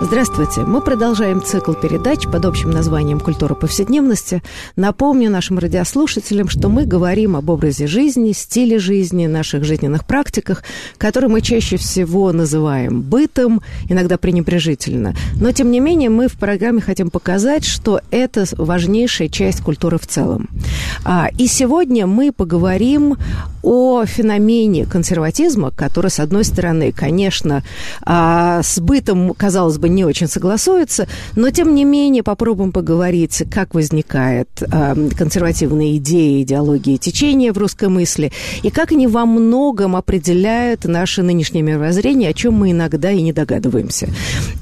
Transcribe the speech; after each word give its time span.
Здравствуйте. 0.00 0.60
Мы 0.60 0.80
продолжаем 0.80 1.42
цикл 1.42 1.72
передач 1.72 2.22
под 2.24 2.44
общим 2.44 2.70
названием 2.70 3.18
«Культура 3.18 3.54
повседневности». 3.54 4.44
Напомню 4.76 5.28
нашим 5.28 5.58
радиослушателям, 5.58 6.48
что 6.48 6.68
мы 6.68 6.86
говорим 6.86 7.34
об 7.34 7.50
образе 7.50 7.88
жизни, 7.88 8.30
стиле 8.30 8.78
жизни, 8.78 9.26
наших 9.26 9.64
жизненных 9.64 10.06
практиках, 10.06 10.62
которые 10.98 11.30
мы 11.30 11.40
чаще 11.40 11.78
всего 11.78 12.30
называем 12.32 13.02
бытом, 13.02 13.60
иногда 13.88 14.18
пренебрежительно. 14.18 15.16
Но, 15.34 15.50
тем 15.50 15.72
не 15.72 15.80
менее, 15.80 16.10
мы 16.10 16.28
в 16.28 16.38
программе 16.38 16.80
хотим 16.80 17.10
показать, 17.10 17.64
что 17.64 18.00
это 18.12 18.44
важнейшая 18.56 19.28
часть 19.28 19.62
культуры 19.62 19.98
в 19.98 20.06
целом. 20.06 20.48
А, 21.04 21.28
и 21.36 21.48
сегодня 21.48 22.06
мы 22.06 22.30
поговорим 22.30 23.16
о 23.62 24.04
феномене 24.04 24.86
консерватизма, 24.86 25.70
который, 25.70 26.10
с 26.10 26.20
одной 26.20 26.44
стороны, 26.44 26.92
конечно, 26.92 27.64
а, 28.02 28.62
с 28.62 28.78
бытом, 28.80 29.34
казалось 29.34 29.78
бы, 29.78 29.88
не 29.88 30.04
очень 30.04 30.28
согласуется, 30.28 31.08
но, 31.34 31.50
тем 31.50 31.74
не 31.74 31.84
менее, 31.84 32.22
попробуем 32.22 32.72
поговорить, 32.72 33.42
как 33.52 33.74
возникает 33.74 34.48
а, 34.70 34.96
консервативные 35.16 35.96
идеи, 35.96 36.42
идеологии, 36.42 36.96
течения 36.96 37.52
в 37.52 37.58
русской 37.58 37.88
мысли, 37.88 38.32
и 38.62 38.70
как 38.70 38.92
они 38.92 39.06
во 39.06 39.26
многом 39.26 39.96
определяют 39.96 40.84
наше 40.84 41.22
нынешнее 41.22 41.62
мировоззрение, 41.62 42.30
о 42.30 42.34
чем 42.34 42.54
мы 42.54 42.70
иногда 42.70 43.10
и 43.10 43.22
не 43.22 43.32
догадываемся. 43.32 44.08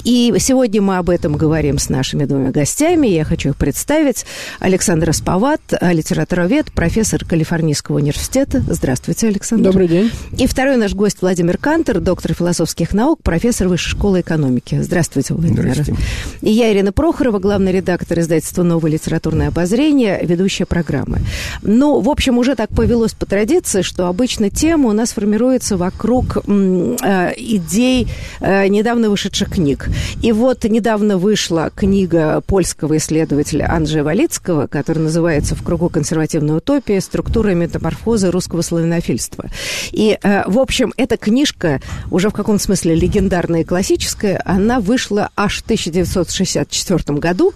И 0.04 0.34
сегодня 0.38 0.80
мы 0.80 0.96
об 0.96 1.10
этом 1.10 1.36
говорим 1.36 1.78
с 1.78 1.88
нашими 1.88 2.24
двумя 2.24 2.50
гостями. 2.50 3.08
Я 3.08 3.24
хочу 3.24 3.50
их 3.50 3.56
представить. 3.56 4.24
Александр 4.60 5.08
Расповат, 5.08 5.60
литературовед, 5.80 6.72
профессор 6.72 7.24
Калифорнийского 7.24 7.96
университета. 7.96 8.60
Здравствуйте. 8.60 8.85
Здравствуйте, 8.86 9.26
Александр. 9.26 9.64
Добрый 9.64 9.88
день. 9.88 10.12
И 10.38 10.46
второй 10.46 10.76
наш 10.76 10.94
гость 10.94 11.20
Владимир 11.20 11.58
Кантер, 11.58 11.98
доктор 11.98 12.34
философских 12.34 12.92
наук, 12.94 13.20
профессор 13.20 13.66
Высшей 13.66 13.90
школы 13.90 14.20
экономики. 14.20 14.78
Здравствуйте, 14.80 15.34
Владимир. 15.34 15.72
Здравствуйте. 15.72 16.00
И 16.40 16.52
я, 16.52 16.72
Ирина 16.72 16.92
Прохорова, 16.92 17.40
главный 17.40 17.72
редактор 17.72 18.20
издательства 18.20 18.62
«Новое 18.62 18.92
литературное 18.92 19.48
обозрение», 19.48 20.20
ведущая 20.22 20.66
программы. 20.66 21.18
Ну, 21.62 21.98
в 21.98 22.08
общем, 22.08 22.38
уже 22.38 22.54
так 22.54 22.68
повелось 22.68 23.12
по 23.12 23.26
традиции, 23.26 23.82
что 23.82 24.06
обычно 24.06 24.50
тема 24.50 24.88
у 24.90 24.92
нас 24.92 25.14
формируется 25.14 25.76
вокруг 25.76 26.44
э, 26.46 27.32
идей 27.38 28.06
э, 28.38 28.68
недавно 28.68 29.10
вышедших 29.10 29.50
книг. 29.50 29.88
И 30.22 30.30
вот 30.30 30.62
недавно 30.62 31.18
вышла 31.18 31.72
книга 31.74 32.40
польского 32.46 32.98
исследователя 32.98 33.68
Анджея 33.68 34.04
Валицкого, 34.04 34.68
которая 34.68 35.06
называется 35.06 35.56
«В 35.56 35.64
кругу 35.64 35.88
консервативной 35.88 36.58
утопии. 36.58 37.00
Структура 37.00 37.50
и 37.50 37.56
метаморфозы 37.56 38.30
русского 38.30 38.62
славянства 38.62 38.75
славянофильства. 38.76 39.46
И, 39.92 40.18
э, 40.22 40.42
в 40.46 40.58
общем, 40.58 40.92
эта 40.96 41.16
книжка, 41.16 41.80
уже 42.10 42.28
в 42.28 42.32
каком-то 42.32 42.62
смысле 42.62 42.94
легендарная 42.94 43.60
и 43.60 43.64
классическая, 43.64 44.40
она 44.44 44.80
вышла 44.80 45.30
аж 45.36 45.58
в 45.58 45.64
1964 45.64 47.18
году, 47.18 47.54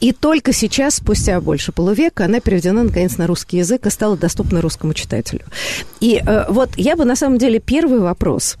и 0.00 0.12
только 0.12 0.52
сейчас, 0.52 0.96
спустя 0.96 1.40
больше 1.40 1.72
полувека, 1.72 2.24
она 2.24 2.40
переведена, 2.40 2.84
наконец, 2.84 3.18
на 3.18 3.26
русский 3.26 3.58
язык 3.58 3.86
и 3.86 3.90
стала 3.90 4.16
доступна 4.16 4.60
русскому 4.60 4.94
читателю. 4.94 5.44
И 6.00 6.22
э, 6.24 6.44
вот 6.48 6.70
я 6.76 6.96
бы, 6.96 7.04
на 7.04 7.16
самом 7.16 7.38
деле, 7.38 7.58
первый 7.58 8.00
вопрос 8.00 8.56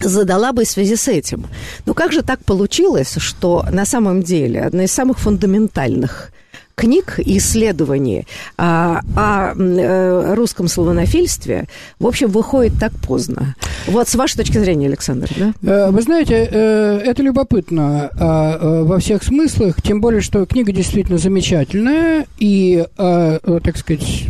задала 0.00 0.52
бы 0.52 0.64
в 0.64 0.68
связи 0.68 0.96
с 0.96 1.08
этим. 1.08 1.46
Ну 1.86 1.92
как 1.92 2.12
же 2.12 2.22
так 2.22 2.42
получилось, 2.44 3.16
что 3.18 3.66
на 3.70 3.84
самом 3.84 4.22
деле 4.22 4.62
одна 4.62 4.84
из 4.84 4.92
самых 4.92 5.18
фундаментальных 5.18 6.32
книг 6.80 7.18
и 7.18 7.36
исследований 7.36 8.26
о, 8.56 9.00
о 9.14 9.54
э, 9.54 10.34
русском 10.34 10.66
славянофильстве, 10.66 11.66
в 11.98 12.06
общем, 12.06 12.28
выходит 12.28 12.72
так 12.80 12.92
поздно. 13.06 13.54
Вот 13.86 14.08
с 14.08 14.14
вашей 14.14 14.38
точки 14.38 14.56
зрения, 14.56 14.86
Александр, 14.86 15.28
да? 15.36 15.52
Э, 15.62 15.90
вы 15.90 16.00
знаете, 16.00 16.48
э, 16.50 17.02
это 17.04 17.22
любопытно 17.22 18.10
во 18.20 18.98
всех 18.98 19.22
смыслах, 19.22 19.82
тем 19.82 20.00
более, 20.00 20.22
что 20.22 20.46
книга 20.46 20.72
действительно 20.72 21.18
замечательная, 21.18 22.26
и, 22.38 22.84
так 22.96 23.76
сказать, 23.76 24.24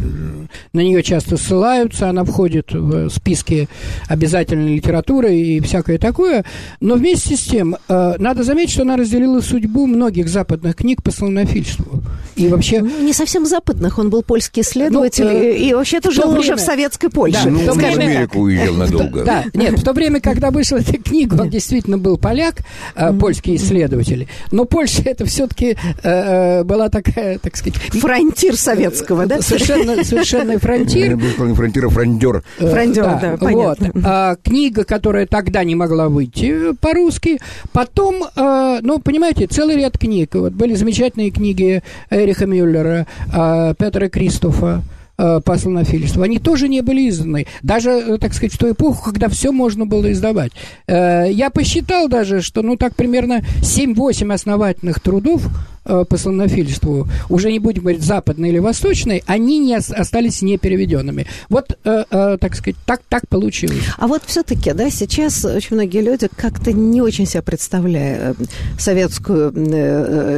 на 0.73 0.81
нее 0.81 1.03
часто 1.03 1.37
ссылаются, 1.37 2.09
она 2.09 2.25
входит 2.25 2.73
в 2.73 3.09
списки 3.11 3.69
обязательной 4.09 4.77
литературы 4.77 5.35
и 5.35 5.61
всякое 5.61 5.99
такое, 5.99 6.45
но 6.81 6.95
вместе 6.95 7.37
с 7.37 7.41
тем, 7.41 7.77
надо 7.89 8.43
заметить, 8.43 8.73
что 8.73 8.83
она 8.83 8.97
разделила 8.97 9.41
судьбу 9.41 9.87
многих 9.87 10.29
западных 10.29 10.77
книг 10.77 11.03
по 11.03 11.11
славянофильству. 11.11 12.03
И 12.41 12.49
вообще... 12.49 12.81
Ну, 12.81 13.03
не 13.03 13.13
совсем 13.13 13.47
западных, 13.47 13.99
он 13.99 14.11
был 14.11 14.23
польский 14.23 14.63
исследователь, 14.63 15.25
ну, 15.25 15.31
э, 15.31 15.57
и 15.57 15.75
вообще-то 15.75 16.11
жил 16.11 16.29
время... 16.29 16.41
уже 16.41 16.57
в 16.57 16.61
советской 16.61 17.11
Польше. 17.11 17.45
Да, 17.45 17.51
ну, 17.51 17.59
в, 17.59 17.77
в 17.77 17.79
Америку 17.79 18.41
уезжал 18.41 18.75
надолго. 18.75 19.25
Да, 19.25 19.45
нет, 19.53 19.79
в 19.79 19.85
то 19.85 19.93
время, 19.93 20.21
когда 20.21 20.51
вышла 20.51 20.79
эта 20.79 20.97
книга, 20.97 21.41
он 21.41 21.51
действительно 21.51 21.99
был 21.99 22.17
поляк, 22.17 22.57
э, 22.95 23.13
польский 23.13 23.57
исследователь, 23.57 24.29
но 24.51 24.65
Польша 24.65 25.03
это 25.05 25.25
все-таки 25.27 25.77
э, 25.77 25.77
э, 26.03 26.65
была 26.65 26.89
такая, 26.89 27.39
так 27.39 27.57
сказать... 27.57 27.79
Фронтир 27.79 28.57
советского, 28.57 29.27
да? 29.27 29.43
Совершенно, 29.43 30.03
совершенно 30.05 30.59
фронтир. 30.59 31.17
Не 31.17 31.55
фронтир, 31.55 31.87
а 31.87 31.89
фрондер. 31.91 32.43
Фрондер, 32.59 33.05
да, 33.05 33.19
да 33.21 33.37
понятно. 33.37 33.91
Вот. 33.93 34.03
А, 34.05 34.37
книга, 34.43 34.85
которая 34.85 35.27
тогда 35.27 35.63
не 35.65 35.75
могла 35.75 36.09
выйти 36.09 36.75
по-русски, 36.81 37.41
потом, 37.73 38.25
ну, 38.37 38.99
понимаете, 38.99 39.47
целый 39.47 39.77
ряд 39.77 39.99
книг. 39.99 40.35
Вот 40.35 40.53
были 40.53 40.75
замечательные 40.75 41.31
книги 41.31 41.83
Эриха 42.31 42.47
Мюллера, 42.47 43.07
а, 43.33 43.75
Петра 43.75 44.09
Кристофа, 44.09 44.83
а, 45.19 45.41
по 45.41 45.59
слонофильству, 45.59 46.23
они 46.23 46.39
тоже 46.39 46.69
не 46.69 46.81
были 46.81 47.09
изданы. 47.09 47.47
Даже, 47.63 47.91
э, 47.91 48.19
так 48.19 48.33
сказать, 48.33 48.55
в 48.55 48.59
ту 48.59 48.71
эпоху, 48.71 49.11
когда 49.11 49.29
все 49.29 49.51
можно 49.51 49.85
было 49.85 50.13
издавать. 50.13 50.53
Э, 50.87 51.27
я 51.31 51.51
посчитал 51.51 52.09
даже, 52.09 52.41
что, 52.41 52.63
ну, 52.63 52.77
так 52.77 52.95
примерно 52.95 53.43
7-8 53.63 54.33
основательных 54.33 55.01
трудов 55.01 55.47
по 55.85 56.17
славянофильству, 56.17 57.09
уже 57.31 57.51
не 57.51 57.59
будем 57.59 57.83
говорить 57.83 58.03
западной 58.03 58.51
или 58.51 58.59
восточной, 58.59 59.23
они 59.27 59.59
не 59.59 59.75
остались 59.75 60.43
непереведенными. 60.43 61.27
Вот, 61.49 61.79
э, 61.85 62.05
э, 62.11 62.37
так 62.39 62.55
сказать, 62.55 62.77
так, 62.85 63.01
так 63.09 63.27
получилось. 63.29 63.83
А 63.97 64.07
вот 64.07 64.23
все-таки, 64.27 64.73
да, 64.73 64.91
сейчас 64.91 65.45
очень 65.45 65.77
многие 65.77 66.03
люди 66.03 66.29
как-то 66.37 66.73
не 66.73 67.01
очень 67.01 67.27
себя 67.27 67.43
представляя 67.43 68.35
советскую 68.79 69.53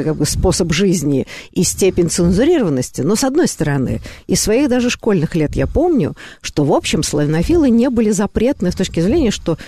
как 0.04 0.16
бы, 0.16 0.26
способ 0.26 0.72
жизни 0.72 1.26
и 1.50 1.64
степень 1.64 2.08
цензурированности, 2.08 3.00
но, 3.00 3.16
с 3.16 3.24
одной 3.24 3.48
стороны, 3.48 4.00
из 4.28 4.40
своих 4.40 4.68
даже 4.68 4.90
школьных 4.90 5.34
лет 5.34 5.56
я 5.56 5.66
помню, 5.66 6.14
что, 6.40 6.64
в 6.64 6.72
общем, 6.72 7.02
славянофилы 7.02 7.68
не 7.68 7.90
были 7.90 8.10
запретны 8.12 8.70
с 8.70 8.76
точки 8.76 9.00
зрения, 9.00 9.32
что 9.32 9.58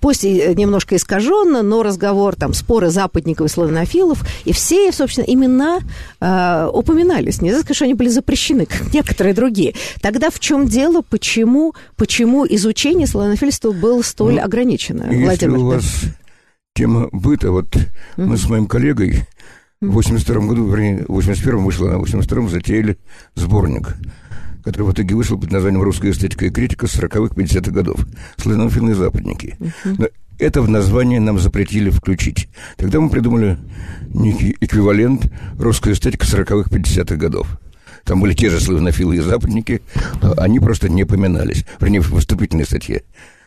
пусть 0.00 0.22
немножко 0.22 0.96
искаженно, 0.96 1.62
но 1.62 1.82
разговор, 1.82 2.36
там, 2.36 2.54
споры 2.54 2.90
западников 2.90 3.46
и 3.46 3.50
славянофилов, 3.50 4.24
и 4.44 4.52
все, 4.52 4.92
собственно, 4.92 5.07
собственно, 5.08 5.24
имена 5.24 5.80
э, 6.20 6.70
упоминались. 6.72 7.40
Нельзя 7.40 7.60
сказать, 7.60 7.76
что 7.76 7.84
они 7.84 7.94
были 7.94 8.08
запрещены, 8.08 8.66
как 8.66 8.92
некоторые 8.92 9.34
другие. 9.34 9.74
Тогда 10.00 10.30
в 10.30 10.38
чем 10.38 10.66
дело, 10.66 11.02
почему, 11.02 11.74
почему 11.96 12.46
изучение 12.46 13.06
славянофильства 13.06 13.72
было 13.72 14.02
столь 14.02 14.34
ну, 14.34 14.44
ограничено? 14.44 15.04
Если 15.10 15.24
Владимир, 15.24 15.58
у 15.58 15.66
вас 15.66 15.84
да? 16.02 16.08
тема 16.74 17.08
быта, 17.12 17.50
вот 17.50 17.74
mm-hmm. 17.74 17.86
мы 18.16 18.36
с 18.36 18.48
моим 18.48 18.66
коллегой 18.66 19.26
в 19.80 19.92
82 19.92 20.46
году, 20.46 20.66
вернее, 20.68 21.04
в 21.08 21.18
81-м 21.18 21.64
вышло, 21.64 21.94
а 21.94 21.98
в 21.98 22.04
82-м 22.04 22.48
затеяли 22.48 22.98
сборник 23.34 23.96
который 24.64 24.84
в 24.84 24.92
итоге 24.92 25.14
вышел 25.14 25.38
под 25.38 25.50
названием 25.50 25.82
«Русская 25.82 26.10
эстетика 26.10 26.46
и 26.46 26.50
критика 26.50 26.86
40-х, 26.86 27.34
50-х 27.34 27.70
годов». 27.70 28.06
Славянофильные 28.36 28.94
западники. 28.94 29.56
Uh-huh 29.58 30.10
это 30.38 30.62
в 30.62 30.68
название 30.68 31.20
нам 31.20 31.38
запретили 31.38 31.90
включить. 31.90 32.48
Тогда 32.76 33.00
мы 33.00 33.10
придумали 33.10 33.58
некий 34.14 34.56
эквивалент 34.60 35.30
русской 35.58 35.92
эстетики 35.92 36.22
40-х, 36.22 36.70
50-х 36.70 37.16
годов. 37.16 37.58
Там 38.04 38.20
были 38.20 38.34
те 38.34 38.48
же 38.48 38.60
славянофилы 38.60 39.16
и 39.16 39.20
западники, 39.20 39.82
но 40.22 40.34
они 40.38 40.60
просто 40.60 40.88
не 40.88 41.04
поминались. 41.04 41.66
Вернее, 41.80 42.00
в 42.00 42.10
выступительной 42.10 42.64
статье. 42.64 43.02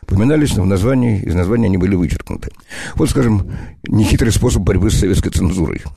Поминались, 0.06 0.54
но 0.56 0.62
в 0.62 0.66
названии, 0.66 1.22
из 1.22 1.34
названия 1.34 1.66
они 1.66 1.78
были 1.78 1.94
вычеркнуты. 1.94 2.50
Вот, 2.94 3.08
скажем, 3.10 3.50
нехитрый 3.88 4.32
способ 4.32 4.62
борьбы 4.62 4.90
с 4.90 4.98
советской 4.98 5.30
цензурой– 5.30 5.82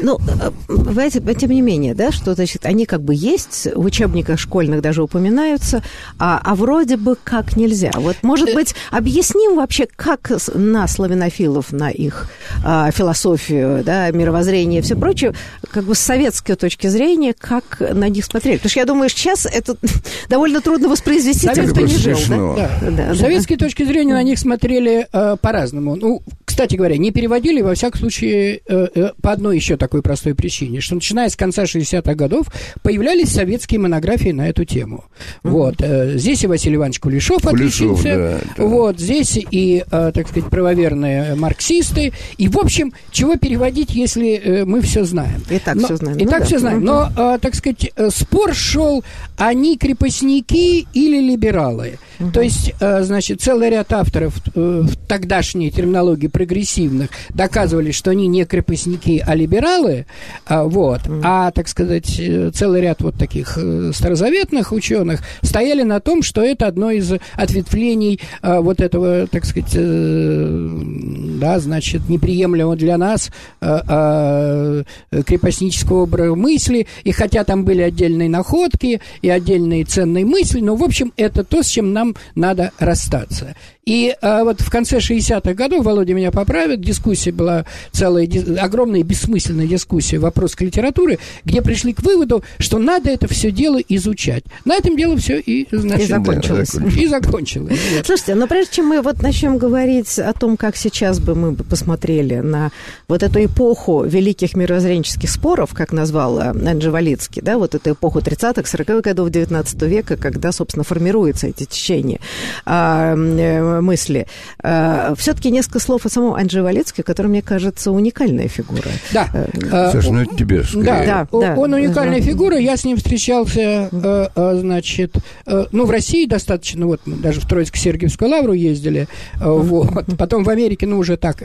Ну, 0.00 0.18
понимаете, 0.66 1.20
тем 1.34 1.50
не 1.50 1.62
менее, 1.62 1.94
да, 1.94 2.12
что, 2.12 2.34
значит, 2.34 2.66
они 2.66 2.86
как 2.86 3.02
бы 3.02 3.14
есть, 3.14 3.68
в 3.74 3.84
учебниках 3.84 4.38
школьных 4.38 4.82
даже 4.82 5.02
упоминаются, 5.02 5.82
а, 6.18 6.40
а 6.42 6.54
вроде 6.54 6.96
бы 6.96 7.16
как 7.22 7.56
нельзя. 7.56 7.90
Вот, 7.94 8.16
может 8.22 8.54
быть, 8.54 8.74
объясним 8.90 9.56
вообще, 9.56 9.86
как 9.94 10.30
на 10.54 10.86
славянофилов, 10.88 11.72
на 11.72 11.90
их 11.90 12.28
а, 12.64 12.90
философию, 12.90 13.82
да, 13.84 14.10
мировоззрение 14.10 14.80
и 14.80 14.82
все 14.82 14.96
прочее, 14.96 15.34
как 15.70 15.84
бы 15.84 15.94
с 15.94 16.00
советской 16.00 16.54
точки 16.54 16.86
зрения, 16.88 17.34
как 17.38 17.80
на 17.80 18.08
них 18.08 18.24
смотрели. 18.24 18.56
Потому 18.56 18.70
что 18.70 18.80
я 18.80 18.86
думаю, 18.86 19.08
сейчас 19.08 19.46
это 19.46 19.76
довольно 20.28 20.60
трудно 20.60 20.88
воспроизвести 20.88 21.48
тем, 21.54 21.68
кто 21.68 21.80
не 21.80 21.96
жил. 21.96 22.18
Да? 22.28 22.70
Да, 22.82 22.90
да, 22.90 23.14
с 23.14 23.18
советской 23.18 23.56
да. 23.56 23.66
точки 23.66 23.84
зрения 23.84 24.14
на 24.14 24.22
них 24.22 24.38
смотрели 24.38 25.06
э, 25.12 25.36
по-разному. 25.40 25.96
Ну, 25.96 26.22
кстати 26.44 26.76
говоря, 26.76 26.98
не 26.98 27.10
переводили, 27.10 27.62
во 27.62 27.74
всяком 27.74 28.00
случае, 28.00 28.60
э, 28.66 28.88
э, 28.94 29.10
по 29.22 29.32
одной 29.32 29.49
еще 29.52 29.76
такой 29.76 30.02
простой 30.02 30.34
причине, 30.34 30.80
что 30.80 30.94
начиная 30.94 31.28
с 31.28 31.36
конца 31.36 31.64
60-х 31.64 32.14
годов 32.14 32.46
появлялись 32.82 33.30
советские 33.30 33.80
монографии 33.80 34.30
на 34.30 34.48
эту 34.48 34.64
тему. 34.64 35.04
Mm-hmm. 35.42 35.50
Вот. 35.50 35.74
Э, 35.80 36.18
здесь 36.18 36.44
и 36.44 36.46
Василий 36.46 36.76
Иванович 36.76 37.00
Кулешов, 37.00 37.42
Кулешов 37.42 37.54
отличился. 37.54 38.02
Да, 38.02 38.40
да. 38.56 38.64
Вот. 38.64 38.98
Здесь 38.98 39.38
и, 39.50 39.84
э, 39.90 40.12
так 40.14 40.28
сказать, 40.28 40.50
правоверные 40.50 41.34
марксисты. 41.34 42.12
И, 42.38 42.48
в 42.48 42.58
общем, 42.58 42.92
чего 43.10 43.36
переводить, 43.36 43.94
если 43.94 44.34
э, 44.34 44.64
мы 44.64 44.80
все 44.80 45.04
знаем? 45.04 45.42
И 45.50 45.58
так 45.58 45.78
все 45.78 45.96
знаем. 45.96 46.18
И 46.18 46.24
ну, 46.24 46.30
так 46.30 46.40
да. 46.40 46.46
все 46.46 46.58
знаем. 46.58 46.84
Но, 46.84 47.10
э, 47.16 47.38
так 47.40 47.54
сказать, 47.54 47.92
спор 48.10 48.54
шел, 48.54 49.04
они 49.36 49.76
крепостники 49.76 50.86
или 50.92 51.20
либералы. 51.20 51.98
Угу. 52.20 52.32
То 52.32 52.42
есть, 52.42 52.74
э, 52.80 53.02
значит, 53.02 53.40
целый 53.40 53.70
ряд 53.70 53.92
авторов 53.92 54.34
э, 54.54 54.82
в 54.84 54.96
тогдашней 55.08 55.70
терминологии 55.70 56.26
прогрессивных 56.26 57.10
доказывали, 57.30 57.90
что 57.90 58.10
они 58.10 58.26
не 58.26 58.44
крепостники, 58.44 59.22
а 59.26 59.34
либералы, 59.40 60.06
а, 60.46 60.64
вот, 60.64 61.06
угу. 61.06 61.20
а, 61.22 61.50
так 61.50 61.68
сказать, 61.68 62.18
э, 62.18 62.50
целый 62.54 62.80
ряд 62.80 63.02
вот 63.02 63.16
таких 63.16 63.58
старозаветных 63.92 64.72
ученых 64.72 65.20
стояли 65.42 65.82
на 65.82 66.00
том, 66.00 66.22
что 66.22 66.40
это 66.42 66.66
одно 66.66 66.90
из 66.90 67.12
ответвлений 67.34 68.18
вот 68.42 68.80
этого, 68.80 69.26
так 69.26 69.44
сказать, 69.44 69.74
да, 69.74 71.58
значит, 71.58 72.08
неприемлемого 72.08 72.76
для 72.76 72.96
нас 72.98 73.30
крепостнического 73.60 76.02
образа 76.02 76.30
мысли, 76.34 76.86
и 77.04 77.12
хотя 77.12 77.44
там 77.44 77.64
были 77.64 77.82
отдельные 77.82 78.28
находки 78.28 79.00
и 79.22 79.28
отдельные 79.28 79.84
ценные 79.84 80.24
мысли, 80.24 80.60
но, 80.60 80.76
в 80.76 80.82
общем, 80.82 81.12
это 81.16 81.44
то, 81.44 81.62
с 81.62 81.66
чем 81.66 81.92
нам 81.92 82.14
надо 82.34 82.72
расстаться. 82.78 83.54
И 83.90 84.14
а, 84.22 84.44
вот 84.44 84.60
в 84.60 84.70
конце 84.70 84.98
60-х 84.98 85.52
годов, 85.54 85.84
Володя 85.84 86.14
меня 86.14 86.30
поправит, 86.30 86.80
дискуссия 86.80 87.32
была 87.32 87.64
целая, 87.90 88.28
огромная 88.60 89.02
бессмысленная 89.02 89.66
дискуссия, 89.66 90.20
вопрос 90.20 90.54
к 90.54 90.60
литературе, 90.60 91.18
где 91.44 91.60
пришли 91.60 91.92
к 91.92 92.00
выводу, 92.00 92.44
что 92.60 92.78
надо 92.78 93.10
это 93.10 93.26
все 93.26 93.50
дело 93.50 93.80
изучать. 93.88 94.44
На 94.64 94.76
этом 94.76 94.96
дело 94.96 95.16
все 95.16 95.40
и, 95.40 95.66
значит, 95.72 96.04
и 96.04 96.08
закончилось. 96.08 96.76
И 96.96 97.06
закончилось. 97.08 97.80
Слушайте, 98.04 98.36
но 98.36 98.46
прежде 98.46 98.76
чем 98.76 98.86
мы 98.86 99.02
вот 99.02 99.22
начнем 99.22 99.58
говорить 99.58 100.20
о 100.20 100.32
том, 100.34 100.56
как 100.56 100.76
сейчас 100.76 101.18
бы 101.18 101.34
мы 101.34 101.56
посмотрели 101.56 102.36
на 102.36 102.70
вот 103.08 103.24
эту 103.24 103.44
эпоху 103.44 104.04
великих 104.04 104.54
мировоззренческих 104.54 105.28
споров, 105.28 105.74
как 105.74 105.90
назвал 105.90 106.38
Анджи 106.38 106.92
Валицкий, 106.92 107.42
да, 107.42 107.58
вот 107.58 107.74
эту 107.74 107.90
эпоху 107.94 108.20
30-х, 108.20 108.62
40-х 108.62 109.00
годов 109.00 109.30
19 109.30 109.82
века, 109.82 110.16
когда, 110.16 110.52
собственно, 110.52 110.84
формируются 110.84 111.48
эти 111.48 111.64
течения 111.64 112.20
а, 112.64 113.16
э, 113.16 113.79
мысли. 113.80 114.26
Э, 114.62 115.14
Все-таки 115.16 115.50
несколько 115.50 115.78
слов 115.78 116.06
о 116.06 116.08
самом 116.08 116.34
Анджи 116.34 116.62
Валецке, 116.62 117.02
который, 117.02 117.28
мне 117.28 117.42
кажется, 117.42 117.90
уникальная 117.90 118.48
фигура. 118.48 118.90
Да. 119.12 119.28
Э, 119.32 119.48
э, 119.54 119.92
Саша, 119.92 120.12
ну 120.12 120.22
это 120.22 120.36
тебе 120.36 120.62
скорее. 120.64 120.84
Да, 120.84 121.26
да, 121.30 121.54
Он 121.56 121.72
уникальная 121.74 122.20
фигура, 122.20 122.58
я 122.58 122.76
с 122.76 122.84
ним 122.84 122.96
встречался, 122.96 123.88
значит, 124.34 125.16
ну, 125.46 125.84
в 125.84 125.90
России 125.90 126.26
достаточно, 126.26 126.86
вот 126.86 127.00
мы 127.06 127.16
даже 127.16 127.40
в 127.40 127.46
Троицко-Сергиевскую 127.46 128.28
лавру 128.28 128.52
ездили, 128.52 129.08
вот, 129.40 130.06
потом 130.18 130.44
в 130.44 130.50
Америке, 130.50 130.86
ну, 130.86 130.98
уже 130.98 131.16
так, 131.16 131.42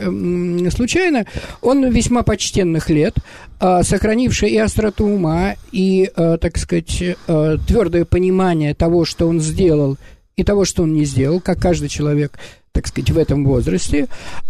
случайно. 0.72 1.26
Он 1.62 1.90
весьма 1.90 2.24
почтенных 2.24 2.90
лет, 2.90 3.16
сохранивший 3.60 4.50
и 4.50 4.58
остроту 4.58 5.06
ума, 5.06 5.56
и, 5.72 6.10
так 6.16 6.58
сказать, 6.58 7.04
твердое 7.68 8.06
понимание 8.06 8.74
того, 8.74 9.06
что 9.06 9.28
он 9.28 9.40
сделал, 9.40 9.98
и 10.36 10.44
того, 10.44 10.66
что 10.66 10.84
он 10.84 10.94
не 10.94 11.06
сделал, 11.06 11.40
как 11.40 11.60
каждый 11.60 11.88
человек, 11.88 12.38
так 12.72 12.88
сказать, 12.88 13.10
в 13.10 13.18
этом 13.18 13.46
возрасте, 13.46 14.08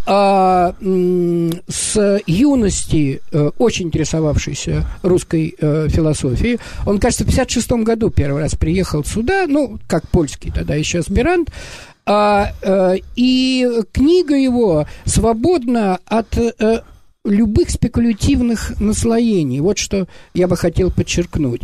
а, 0.07 0.73
с 0.81 2.21
юности 2.25 3.21
а, 3.31 3.51
очень 3.59 3.87
интересовавшийся 3.87 4.85
русской 5.03 5.55
а, 5.61 5.87
философией. 5.89 6.59
Он, 6.85 6.99
кажется, 6.99 7.23
в 7.23 7.27
56 7.27 7.71
году 7.83 8.09
первый 8.09 8.41
раз 8.41 8.55
приехал 8.55 9.03
сюда, 9.03 9.45
ну, 9.47 9.79
как 9.87 10.07
польский 10.09 10.51
тогда 10.51 10.75
еще 10.75 10.99
аспирант, 10.99 11.51
а, 12.07 12.51
а, 12.63 12.95
и 13.15 13.69
книга 13.91 14.35
его 14.35 14.87
свободна 15.05 15.99
от 16.05 16.35
любых 17.25 17.71
спекулятивных 17.71 18.79
наслоений. 18.79 19.59
Вот 19.59 19.77
что 19.77 20.07
я 20.33 20.47
бы 20.47 20.55
хотел 20.55 20.91
подчеркнуть. 20.91 21.61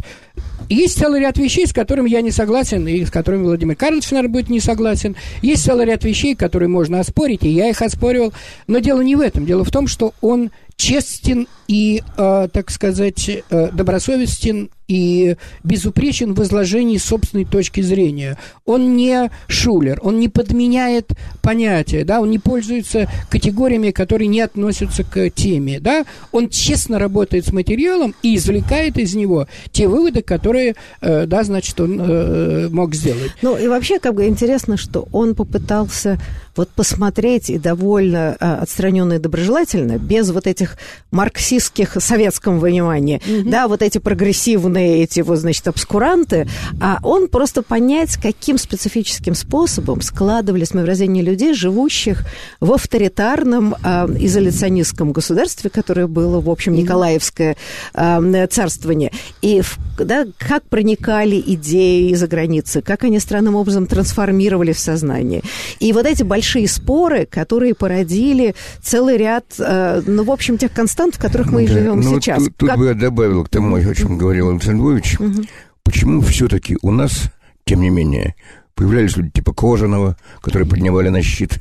Есть 0.69 0.97
целый 0.97 1.19
ряд 1.19 1.37
вещей, 1.37 1.67
с 1.67 1.73
которыми 1.73 2.09
я 2.09 2.21
не 2.21 2.31
согласен, 2.31 2.87
и 2.87 3.03
с 3.03 3.11
которыми 3.11 3.43
Владимир 3.43 3.75
Карлович, 3.75 4.09
наверное, 4.11 4.31
будет 4.31 4.49
не 4.49 4.61
согласен. 4.61 5.17
Есть 5.41 5.65
целый 5.65 5.85
ряд 5.85 6.05
вещей, 6.05 6.33
которые 6.33 6.69
можно 6.69 7.01
оспорить, 7.01 7.43
и 7.43 7.49
я 7.49 7.69
их 7.69 7.81
оспоривал. 7.81 8.33
Но 8.67 8.79
дело 8.79 9.01
не 9.01 9.17
в 9.17 9.19
этом. 9.19 9.45
Дело 9.45 9.65
в 9.65 9.71
том, 9.71 9.87
что 9.87 10.13
он 10.21 10.51
честен 10.77 11.47
и, 11.67 12.01
э, 12.17 12.47
так 12.51 12.71
сказать, 12.71 13.29
э, 13.29 13.69
добросовестен 13.71 14.69
и 14.87 15.37
безупречен 15.63 16.33
в 16.33 16.41
изложении 16.43 16.97
собственной 16.97 17.45
точки 17.45 17.79
зрения. 17.81 18.37
Он 18.65 18.97
не 18.97 19.29
шулер, 19.47 19.99
он 20.03 20.19
не 20.19 20.27
подменяет 20.27 21.11
понятия, 21.41 22.03
да, 22.03 22.19
он 22.19 22.29
не 22.29 22.39
пользуется 22.39 23.09
категориями, 23.29 23.91
которые 23.91 24.27
не 24.27 24.41
относятся 24.41 25.05
к 25.05 25.29
теме, 25.29 25.79
да, 25.79 26.03
он 26.33 26.49
честно 26.49 26.99
работает 26.99 27.45
с 27.45 27.53
материалом 27.53 28.15
и 28.21 28.35
извлекает 28.35 28.97
из 28.97 29.15
него 29.15 29.47
те 29.71 29.87
выводы, 29.87 30.21
которые, 30.31 30.75
э, 31.01 31.25
да, 31.25 31.43
значит, 31.43 31.81
он 31.81 31.99
э, 31.99 32.69
мог 32.69 32.95
сделать. 32.95 33.31
Ну, 33.41 33.57
и 33.57 33.67
вообще, 33.67 33.99
как 33.99 34.13
бы 34.13 34.27
интересно, 34.27 34.77
что 34.77 35.09
он 35.11 35.35
попытался 35.35 36.17
вот 36.55 36.69
посмотреть 36.69 37.49
и 37.49 37.57
довольно 37.57 38.37
э, 38.39 38.53
отстраненно 38.61 39.13
и 39.13 39.19
доброжелательно, 39.19 39.97
без 39.97 40.31
вот 40.31 40.47
этих 40.47 40.77
марксистских 41.11 41.97
советском 41.99 42.59
понимании, 42.59 43.21
mm-hmm. 43.25 43.49
да, 43.49 43.67
вот 43.67 43.81
эти 43.81 43.97
прогрессивные, 43.97 45.03
эти 45.03 45.21
вот, 45.21 45.39
значит, 45.39 45.67
обскуранты, 45.67 46.47
а 46.79 46.99
он 47.03 47.27
просто 47.27 47.61
понять, 47.61 48.17
каким 48.17 48.57
специфическим 48.57 49.35
способом 49.35 50.01
складывались 50.01 50.73
мировоззрение 50.73 51.23
людей, 51.23 51.53
живущих 51.53 52.25
в 52.59 52.71
авторитарном 52.73 53.75
э, 53.83 54.07
изоляционистском 54.19 55.11
государстве, 55.11 55.69
которое 55.69 56.07
было, 56.07 56.41
в 56.41 56.49
общем, 56.49 56.73
Николаевское 56.73 57.55
э, 57.93 58.47
царствование. 58.47 59.11
И 59.41 59.61
да, 59.97 60.25
как 60.37 60.63
проникали 60.63 61.41
идеи 61.45 62.11
из-за 62.11 62.27
границы, 62.27 62.81
как 62.81 63.03
они 63.03 63.19
странным 63.19 63.55
образом 63.55 63.85
трансформировали 63.85 64.73
в 64.73 64.79
сознание. 64.79 65.41
И 65.79 65.93
вот 65.93 66.05
эти 66.05 66.23
большие 66.23 66.40
споры, 66.41 67.25
которые 67.25 67.73
породили 67.75 68.55
целый 68.81 69.17
ряд, 69.17 69.45
э, 69.59 70.01
ну, 70.05 70.23
в 70.23 70.31
общем, 70.31 70.57
тех 70.57 70.71
констант, 70.71 71.15
в 71.15 71.19
которых 71.19 71.51
мы 71.51 71.67
да, 71.67 71.73
живем 71.73 72.01
ну, 72.01 72.19
сейчас. 72.19 72.43
Тут, 72.43 72.57
тут 72.57 72.69
как... 72.69 72.77
бы 72.77 72.87
я 72.87 72.93
добавил 72.93 73.43
к 73.43 73.49
тому, 73.49 73.75
о 73.75 73.95
чем 73.95 74.17
говорил 74.17 74.49
Александр 74.49 74.81
Львович, 74.81 75.19
угу. 75.19 75.43
почему 75.83 76.21
все-таки 76.21 76.77
у 76.81 76.91
нас, 76.91 77.31
тем 77.65 77.81
не 77.81 77.89
менее, 77.89 78.35
появлялись 78.75 79.17
люди 79.17 79.31
типа 79.31 79.53
Кожаного, 79.53 80.17
которые 80.41 80.67
поднимали 80.67 81.09
на 81.09 81.21
щит 81.21 81.59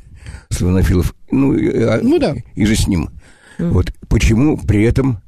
славянофилов, 0.49 1.15
ну, 1.31 1.53
а, 1.53 1.99
ну 2.01 2.19
да. 2.19 2.35
и 2.55 2.65
же 2.65 2.75
с 2.75 2.87
ним. 2.87 3.09
Угу. 3.59 3.69
Вот 3.69 3.93
почему 4.07 4.57
при 4.57 4.83
этом 4.83 5.21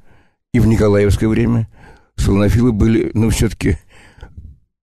и 0.54 0.60
в 0.60 0.68
Николаевское 0.68 1.30
время 1.30 1.68
славянофилы 2.16 2.72
были, 2.72 3.12
ну, 3.14 3.30
все-таки 3.30 3.78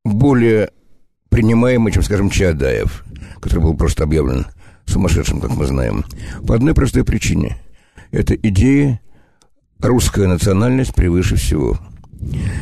более 0.05 0.71
принимаемы, 1.29 1.93
чем, 1.93 2.03
скажем, 2.03 2.31
Чаадаев, 2.31 3.05
который 3.41 3.61
был 3.61 3.75
просто 3.75 4.05
объявлен 4.05 4.47
сумасшедшим, 4.87 5.41
как 5.41 5.57
мы 5.57 5.67
знаем. 5.67 6.05
По 6.47 6.55
одной 6.55 6.75
простой 6.75 7.05
причине. 7.05 7.57
Это 8.11 8.35
идея 8.35 9.01
русская 9.81 10.27
национальность 10.27 10.95
превыше 10.95 11.37
всего. 11.37 11.79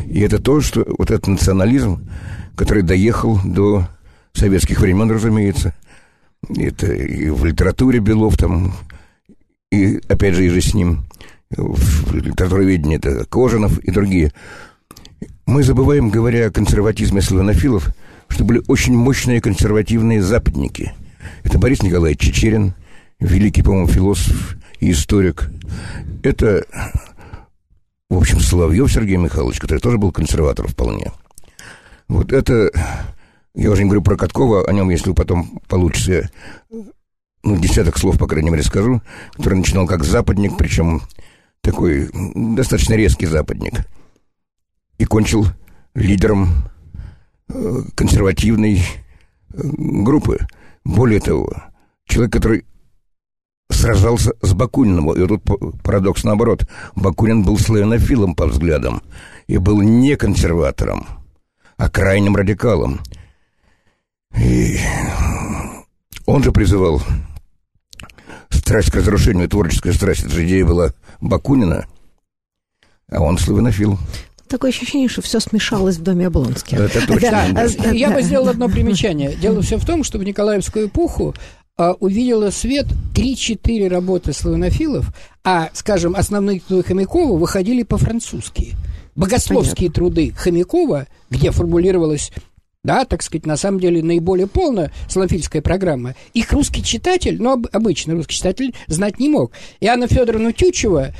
И 0.06 0.20
это 0.20 0.38
то, 0.38 0.60
что 0.60 0.87
вот 0.98 1.10
этот 1.10 1.26
национализм, 1.26 2.08
который 2.54 2.82
доехал 2.82 3.40
до 3.44 3.88
советских 4.32 4.80
времен, 4.80 5.10
разумеется, 5.10 5.75
это 6.56 6.92
и 6.92 7.30
в 7.30 7.44
литературе 7.44 7.98
Белов 7.98 8.37
там, 8.37 8.75
и 9.72 10.00
опять 10.08 10.34
же, 10.34 10.46
и 10.46 10.48
же 10.48 10.60
с 10.60 10.75
ним, 10.75 11.04
в 11.50 12.14
литературоведении 12.14 12.98
это 12.98 13.25
Кожанов 13.25 13.78
и 13.78 13.90
другие. 13.90 14.32
Мы 15.46 15.62
забываем, 15.62 16.10
говоря 16.10 16.46
о 16.46 16.50
консерватизме 16.50 17.22
славянофилов, 17.22 17.88
что 18.28 18.44
были 18.44 18.62
очень 18.68 18.96
мощные 18.96 19.40
консервативные 19.40 20.22
западники. 20.22 20.92
Это 21.42 21.58
Борис 21.58 21.82
Николаевич 21.82 22.20
Чечерин, 22.20 22.75
великий, 23.20 23.62
по-моему, 23.62 23.88
философ 23.88 24.56
и 24.80 24.90
историк. 24.90 25.50
Это 26.22 26.64
общем, 28.10 28.40
Соловьев 28.40 28.92
Сергей 28.92 29.16
Михайлович, 29.16 29.58
который 29.58 29.80
тоже 29.80 29.98
был 29.98 30.12
консерватор 30.12 30.66
вполне. 30.66 31.12
Вот 32.08 32.32
это, 32.32 32.70
я 33.54 33.70
уже 33.70 33.82
не 33.82 33.88
говорю 33.88 34.02
про 34.02 34.16
Каткова, 34.16 34.66
о 34.66 34.72
нем, 34.72 34.90
если 34.90 35.12
потом 35.12 35.60
получится, 35.68 36.30
ну, 37.42 37.56
десяток 37.58 37.98
слов, 37.98 38.18
по 38.18 38.26
крайней 38.26 38.50
мере, 38.50 38.62
скажу, 38.62 39.02
который 39.34 39.58
начинал 39.58 39.87
как 39.87 40.04
западник, 40.04 40.56
причем 40.56 41.02
такой 41.60 42.10
достаточно 42.34 42.94
резкий 42.94 43.26
западник, 43.26 43.87
и 44.98 45.04
кончил 45.04 45.46
лидером 45.94 46.48
э, 47.48 47.82
консервативной 47.94 48.78
э, 48.78 49.60
группы. 49.62 50.46
Более 50.88 51.21
того, 51.21 51.52
человек, 52.07 52.33
который 52.33 52.64
сражался 53.68 54.33
с 54.40 54.54
Бакуниным. 54.54 55.12
И 55.12 55.26
тут 55.26 55.42
парадокс 55.83 56.25
наоборот. 56.25 56.66
Бакунин 56.97 57.42
был 57.42 57.59
славянофилом 57.59 58.35
по 58.35 58.47
взглядам 58.47 59.02
и 59.47 59.59
был 59.59 59.83
не 59.83 60.16
консерватором, 60.16 61.07
а 61.76 61.90
крайним 61.90 62.37
радикалом. 62.37 63.00
И 64.38 64.78
он 66.25 66.42
же 66.42 66.52
призывал 66.52 67.02
страсть 68.49 68.90
к 68.90 68.95
разрушению, 68.95 69.50
творческая 69.50 69.92
страсть. 69.92 70.23
Эта 70.23 70.30
же 70.30 70.47
идея 70.47 70.64
была 70.64 70.95
Бакунина, 71.21 71.87
а 73.11 73.21
он 73.21 73.37
славянофил. 73.37 73.99
Такое 74.49 74.71
ощущение, 74.71 75.09
что 75.09 75.23
все 75.23 75.40
смешалось 75.40 75.97
в 75.97 76.02
доме 76.02 76.26
Облонских. 76.26 76.78
Это 76.78 77.07
точно. 77.07 77.49
Да. 77.52 77.90
Я 77.90 78.11
бы 78.11 78.23
сделал 78.23 78.49
одно 78.49 78.69
примечание. 78.69 79.35
Дело 79.35 79.62
все 79.62 79.76
в 79.76 79.85
том, 79.85 80.05
что 80.05 80.19
в 80.19 80.25
Николаевскую 80.25 80.88
эпоху 80.88 81.35
а, 81.76 81.93
увидела 81.93 82.50
свет 82.50 82.87
3-4 83.14 83.88
работы 83.88 84.33
славянофилов, 84.33 85.12
а, 85.45 85.71
скажем, 85.75 86.17
основные 86.17 86.61
труды 86.61 86.83
Хомякова 86.83 87.38
выходили 87.38 87.85
по-французски. 87.85 88.75
Богословские 89.14 89.90
Понятно. 89.90 89.95
труды 89.95 90.33
Хомякова, 90.33 91.07
где 91.31 91.50
формулировалась 91.50 92.33
да, 92.85 93.05
так 93.05 93.23
сказать, 93.23 93.45
на 93.45 93.57
самом 93.57 93.81
деле 93.81 94.02
наиболее 94.02 94.47
полная 94.47 94.93
славянфильская 95.09 95.61
программа. 95.61 96.14
Их 96.33 96.52
русский 96.52 96.83
читатель, 96.83 97.37
ну, 97.40 97.62
обычный 97.73 98.14
русский 98.14 98.37
читатель, 98.37 98.75
знать 98.87 99.19
не 99.19 99.28
мог. 99.28 99.52
И 99.81 99.87
Анна 99.87 100.07
Федоровна 100.07 100.52
Тютчева 100.52 101.12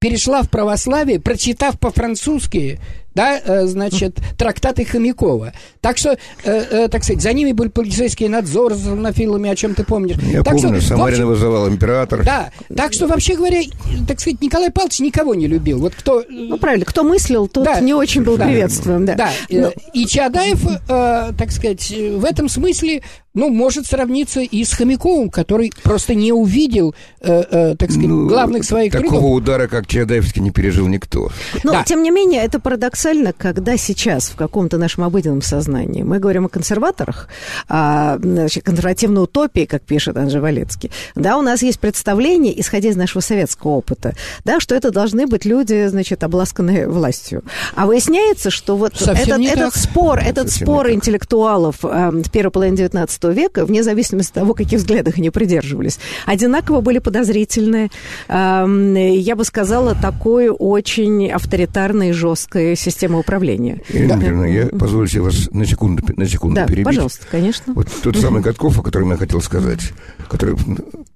перешла 0.00 0.42
в 0.42 0.48
православие, 0.48 1.20
прочитав 1.20 1.78
по-французски 1.78 2.80
да, 3.20 3.38
э, 3.44 3.66
значит, 3.66 4.18
трактаты 4.38 4.84
Хомякова. 4.84 5.52
Так 5.82 5.98
что, 5.98 6.12
э, 6.12 6.16
э, 6.44 6.88
так 6.88 7.04
сказать, 7.04 7.22
за 7.22 7.32
ними 7.34 7.52
был 7.52 7.68
полицейский 7.68 8.28
надзор 8.28 8.74
за 8.74 8.94
нафилами, 8.94 9.50
о 9.50 9.56
чем 9.56 9.74
ты 9.74 9.84
помнишь. 9.84 10.16
Я 10.22 10.42
так 10.42 10.54
помню, 10.54 10.80
что, 10.80 10.88
Самарина 10.96 11.24
общем, 11.24 11.28
вызывал 11.28 11.68
император. 11.68 12.24
Да, 12.24 12.50
так 12.74 12.94
что, 12.94 13.06
вообще 13.06 13.36
говоря, 13.36 13.60
так 14.08 14.20
сказать, 14.20 14.40
Николай 14.40 14.70
Павлович 14.70 15.00
никого 15.00 15.34
не 15.34 15.46
любил. 15.46 15.80
Вот 15.80 15.94
кто... 15.94 16.24
Ну, 16.30 16.56
правильно, 16.56 16.86
кто 16.86 17.04
мыслил, 17.04 17.46
тот 17.46 17.64
да, 17.64 17.80
не 17.80 17.92
очень 17.92 18.22
был 18.22 18.38
да, 18.38 18.46
приветствуем, 18.46 19.04
да. 19.04 19.14
Да, 19.14 19.30
Но... 19.50 19.70
и 19.92 20.06
Чадаев, 20.06 20.62
так 20.86 21.50
сказать, 21.50 21.90
в 21.90 22.24
этом 22.24 22.48
смысле 22.48 23.02
ну, 23.34 23.48
может 23.50 23.86
сравниться 23.86 24.40
и 24.40 24.64
с 24.64 24.72
Хомяковым, 24.72 25.30
который 25.30 25.72
просто 25.82 26.14
не 26.14 26.32
увидел, 26.32 26.94
э, 27.20 27.42
э, 27.50 27.76
так 27.76 27.90
сказать, 27.90 28.08
ну, 28.08 28.28
главных 28.28 28.64
своих 28.64 28.92
такого 28.92 29.10
трудов. 29.10 29.30
удара, 29.30 29.68
как 29.68 29.86
Чадаевский, 29.86 30.42
не 30.42 30.50
пережил 30.50 30.88
никто. 30.88 31.30
Но, 31.62 31.72
да. 31.72 31.84
тем 31.84 32.02
не 32.02 32.10
менее, 32.10 32.42
это 32.42 32.58
парадоксально, 32.58 33.09
когда 33.36 33.76
сейчас 33.76 34.28
в 34.28 34.36
каком-то 34.36 34.78
нашем 34.78 35.04
обыденном 35.04 35.42
сознании 35.42 36.02
мы 36.02 36.18
говорим 36.18 36.46
о 36.46 36.48
консерваторах, 36.48 37.28
о 37.68 38.18
значит, 38.18 38.64
консервативной 38.64 39.24
утопии, 39.24 39.64
как 39.64 39.82
пишет 39.82 40.16
Анжей 40.16 40.40
Валецкий, 40.40 40.90
да, 41.14 41.36
у 41.36 41.42
нас 41.42 41.62
есть 41.62 41.80
представление, 41.80 42.58
исходя 42.60 42.88
из 42.88 42.96
нашего 42.96 43.20
советского 43.20 43.72
опыта, 43.72 44.14
да, 44.44 44.60
что 44.60 44.74
это 44.74 44.90
должны 44.90 45.26
быть 45.26 45.44
люди, 45.44 45.86
значит, 45.88 46.22
обласканные 46.24 46.88
властью. 46.88 47.42
А 47.74 47.86
выясняется, 47.86 48.50
что 48.50 48.76
вот 48.76 49.00
этот, 49.00 49.40
этот 49.40 49.74
спор, 49.74 50.18
этот 50.18 50.50
спор 50.50 50.90
интеллектуалов 50.90 51.76
э, 51.82 52.22
первой 52.32 52.50
половине 52.50 52.76
19 52.76 53.24
века, 53.24 53.64
вне 53.64 53.82
зависимости 53.82 54.30
от 54.30 54.34
того, 54.34 54.54
каких 54.54 54.78
взглядах 54.78 55.18
они 55.18 55.30
придерживались, 55.30 55.98
одинаково 56.26 56.80
были 56.80 56.98
подозрительные. 56.98 57.90
Я 58.28 59.36
бы 59.36 59.44
сказала, 59.44 59.94
такой 59.94 60.48
очень 60.48 61.30
авторитарной 61.30 62.10
и 62.10 62.12
жесткой 62.12 62.76
системы 62.90 63.18
управления. 63.18 63.80
Ирина 63.88 64.16
да. 64.16 64.46
я 64.46 64.66
позволю 64.66 65.06
себе 65.06 65.22
вас 65.22 65.48
на 65.52 65.64
секунду, 65.66 66.02
на 66.16 66.26
секунду 66.26 66.56
да, 66.56 66.66
перебить. 66.66 66.84
пожалуйста, 66.84 67.26
конечно. 67.30 67.72
Вот 67.74 67.88
тот 68.02 68.16
самый 68.16 68.42
Катков, 68.42 68.78
о 68.78 68.82
котором 68.82 69.10
я 69.10 69.16
хотел 69.16 69.40
сказать, 69.40 69.92
который, 70.28 70.56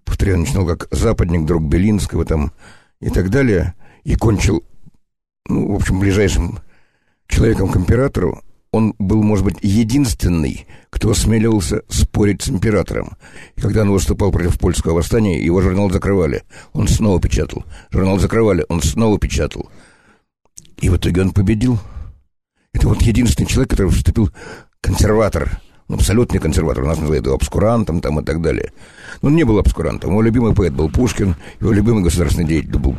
повторяю, 0.04 0.40
начинал 0.40 0.66
как 0.66 0.88
западник, 0.90 1.47
друг 1.47 1.62
Белинского 1.62 2.25
там 2.25 2.52
и 3.00 3.11
так 3.11 3.31
далее, 3.31 3.75
и 4.04 4.14
кончил, 4.16 4.64
ну, 5.49 5.73
в 5.73 5.76
общем, 5.76 6.00
ближайшим 6.00 6.59
человеком 7.28 7.69
к 7.69 7.76
императору, 7.76 8.43
он 8.75 8.95
был, 8.99 9.23
может 9.23 9.45
быть, 9.45 9.59
единственный, 9.62 10.66
кто 10.90 11.11
осмеливался 11.11 11.83
спорить 11.88 12.43
с 12.43 12.49
императором. 12.49 13.16
И 13.57 13.61
когда 13.61 13.83
он 13.83 13.93
выступал 13.93 14.33
против 14.33 14.59
польского 14.59 14.95
восстания, 14.95 15.40
его 15.40 15.61
журнал 15.61 15.90
закрывали. 15.90 16.43
Он 16.73 16.88
снова 16.88 17.21
печатал. 17.21 17.64
Журнал 17.93 18.19
закрывали, 18.19 18.66
он 18.69 18.83
снова 18.83 19.16
печатал. 19.19 19.71
И 20.84 20.90
в 20.90 20.98
итоге 20.98 21.22
он 21.22 21.30
победил. 21.30 21.78
Это 22.74 22.88
вот 22.88 23.00
единственный 23.00 23.46
человек, 23.46 23.70
который 23.70 23.90
вступил 23.90 24.28
консерватор, 24.82 25.58
ну, 25.88 25.94
абсолютный 25.94 26.40
консерватор, 26.40 26.84
у 26.84 26.86
нас 26.86 26.98
называют 26.98 27.24
его 27.24 27.36
обскурантом 27.36 28.02
там 28.02 28.20
и 28.20 28.22
так 28.22 28.42
далее. 28.42 28.70
Но 29.22 29.28
он 29.28 29.34
не 29.34 29.44
был 29.44 29.58
обскурантом, 29.58 30.10
его 30.10 30.20
любимый 30.20 30.54
поэт 30.54 30.74
был 30.74 30.90
Пушкин, 30.90 31.36
его 31.58 31.72
любимый 31.72 32.02
государственный 32.02 32.46
деятель 32.46 32.76
был 32.76 32.98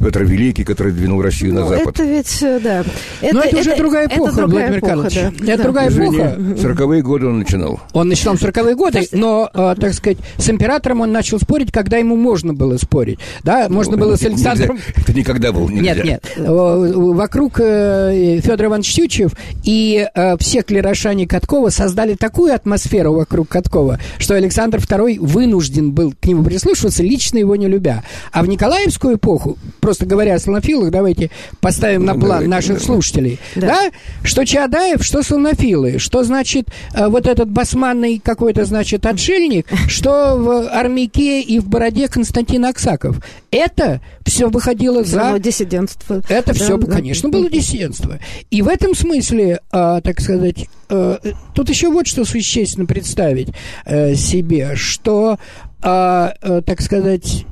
Петр 0.00 0.22
Великий, 0.22 0.64
который 0.64 0.92
двинул 0.92 1.20
Россию 1.20 1.54
ну, 1.54 1.60
на 1.60 1.68
запад. 1.68 1.94
Это 1.94 2.04
ведь, 2.04 2.42
э, 2.42 2.60
да. 2.62 2.84
Это, 3.20 3.34
Но 3.34 3.40
это, 3.40 3.48
это 3.48 3.58
уже 3.58 3.76
другая 3.76 4.06
эпоха, 4.06 4.30
это 4.30 4.36
другая 4.36 4.66
Владимир 4.66 4.78
эпоха, 4.78 4.92
Карлович. 4.92 5.14
Да. 5.14 5.28
Это 5.28 5.56
да. 5.56 5.62
другая 5.62 5.90
эпоха. 5.90 6.36
В 6.38 6.60
сороковые 6.60 7.02
годы 7.02 7.26
он 7.26 7.38
начинал. 7.40 7.80
Он 7.92 8.08
начинал 8.08 8.36
в 8.36 8.40
сороковые 8.40 8.76
годы, 8.76 9.06
но, 9.12 9.50
э, 9.52 9.74
так 9.78 9.92
сказать, 9.94 10.18
с 10.38 10.48
императором 10.48 11.00
он 11.00 11.12
начал 11.12 11.38
спорить, 11.40 11.72
когда 11.72 11.98
ему 11.98 12.16
можно 12.16 12.54
было 12.54 12.76
спорить. 12.78 13.18
Да, 13.42 13.68
можно 13.68 13.96
ну, 13.96 14.02
было 14.04 14.16
с 14.16 14.22
Александром... 14.22 14.76
Нельзя. 14.76 14.92
Это 14.96 15.12
никогда 15.12 15.52
был 15.52 15.68
нельзя. 15.68 15.94
Нет, 15.94 16.04
нет. 16.04 16.24
Вокруг 16.36 17.56
Федора 17.56 18.68
Ивановича 18.68 19.00
Тютчев 19.00 19.32
и 19.64 20.06
э, 20.14 20.36
все 20.38 20.62
клерошане 20.62 21.26
Каткова 21.26 21.70
создали 21.70 22.14
такую 22.14 22.54
атмосферу 22.54 23.14
вокруг 23.14 23.48
Каткова, 23.48 23.98
что 24.18 24.34
Александр 24.34 24.78
II 24.78 25.18
вынужден 25.20 25.92
был 25.92 26.12
к 26.18 26.26
нему 26.26 26.44
прислушиваться, 26.44 27.02
лично 27.02 27.38
его 27.38 27.56
не 27.56 27.66
любя. 27.66 28.04
А 28.32 28.42
в 28.42 28.48
Николаевскую 28.48 29.16
эпоху 29.16 29.58
просто 29.90 30.06
говоря 30.06 30.36
о 30.36 30.38
слонофилах, 30.38 30.92
давайте 30.92 31.32
поставим 31.60 32.04
на 32.04 32.14
ну, 32.14 32.20
план 32.20 32.30
давайте, 32.30 32.48
наших 32.48 32.78
да. 32.78 32.84
слушателей, 32.84 33.40
да. 33.56 33.66
да, 33.66 33.90
что 34.22 34.46
Чаадаев, 34.46 35.02
что 35.02 35.24
слонофилы, 35.24 35.98
что 35.98 36.22
значит 36.22 36.68
э, 36.94 37.08
вот 37.08 37.26
этот 37.26 37.50
басманный 37.50 38.20
какой-то, 38.20 38.64
значит, 38.66 39.04
отшельник, 39.04 39.66
что 39.88 40.36
в 40.36 40.68
Армяке 40.68 41.42
и 41.42 41.58
в 41.58 41.66
Бороде 41.66 42.06
Константин 42.06 42.66
Аксаков. 42.66 43.20
Это 43.50 44.00
все 44.24 44.48
выходило 44.48 45.02
за... 45.02 45.40
диссидентство. 45.40 46.22
Это 46.28 46.52
да, 46.52 46.52
все, 46.52 46.76
да. 46.76 46.86
конечно, 46.86 47.28
было 47.28 47.50
диссидентство. 47.50 48.20
И 48.48 48.62
в 48.62 48.68
этом 48.68 48.94
смысле, 48.94 49.58
э, 49.72 50.00
так 50.04 50.20
сказать, 50.20 50.68
э, 50.88 51.18
тут 51.52 51.68
еще 51.68 51.90
вот 51.90 52.06
что 52.06 52.24
существенно 52.24 52.86
представить 52.86 53.48
э, 53.86 54.14
себе, 54.14 54.76
что, 54.76 55.40
э, 55.82 56.28
э, 56.42 56.62
так 56.64 56.80
сказать, 56.80 57.44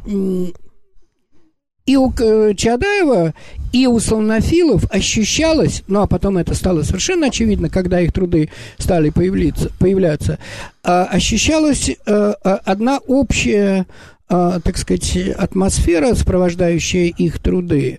и 1.89 1.97
у 1.97 2.13
э, 2.21 2.53
Чадаева, 2.55 3.33
и 3.73 3.87
у 3.87 3.99
слонофилов 3.99 4.85
ощущалось, 4.91 5.85
ну 5.89 6.03
а 6.03 6.07
потом 6.07 6.37
это 6.37 6.55
стало 6.55 6.83
совершенно 6.83 7.29
очевидно, 7.29 7.71
когда 7.71 7.99
их 7.99 8.13
труды 8.13 8.51
стали 8.77 9.09
появляться, 9.09 9.71
появляться 9.79 10.39
а, 10.85 11.05
ощущалась 11.05 11.91
а, 12.07 12.33
одна 12.67 12.99
общая, 13.07 13.87
а, 14.29 14.61
так 14.61 14.77
сказать, 14.77 15.17
атмосфера, 15.39 16.15
сопровождающая 16.15 17.07
их 17.07 17.39
труды 17.39 17.99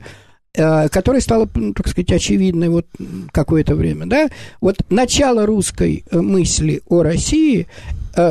которая 0.51 1.22
стала, 1.22 1.48
так 1.48 1.88
сказать, 1.88 2.12
очевидной 2.12 2.69
вот 2.69 2.88
какое-то 3.31 3.75
время, 3.75 4.08
да, 4.08 4.29
вот 4.60 4.77
начало 4.89 5.46
русской 5.46 6.03
мысли 6.12 6.81
о 6.88 7.03
России 7.03 7.67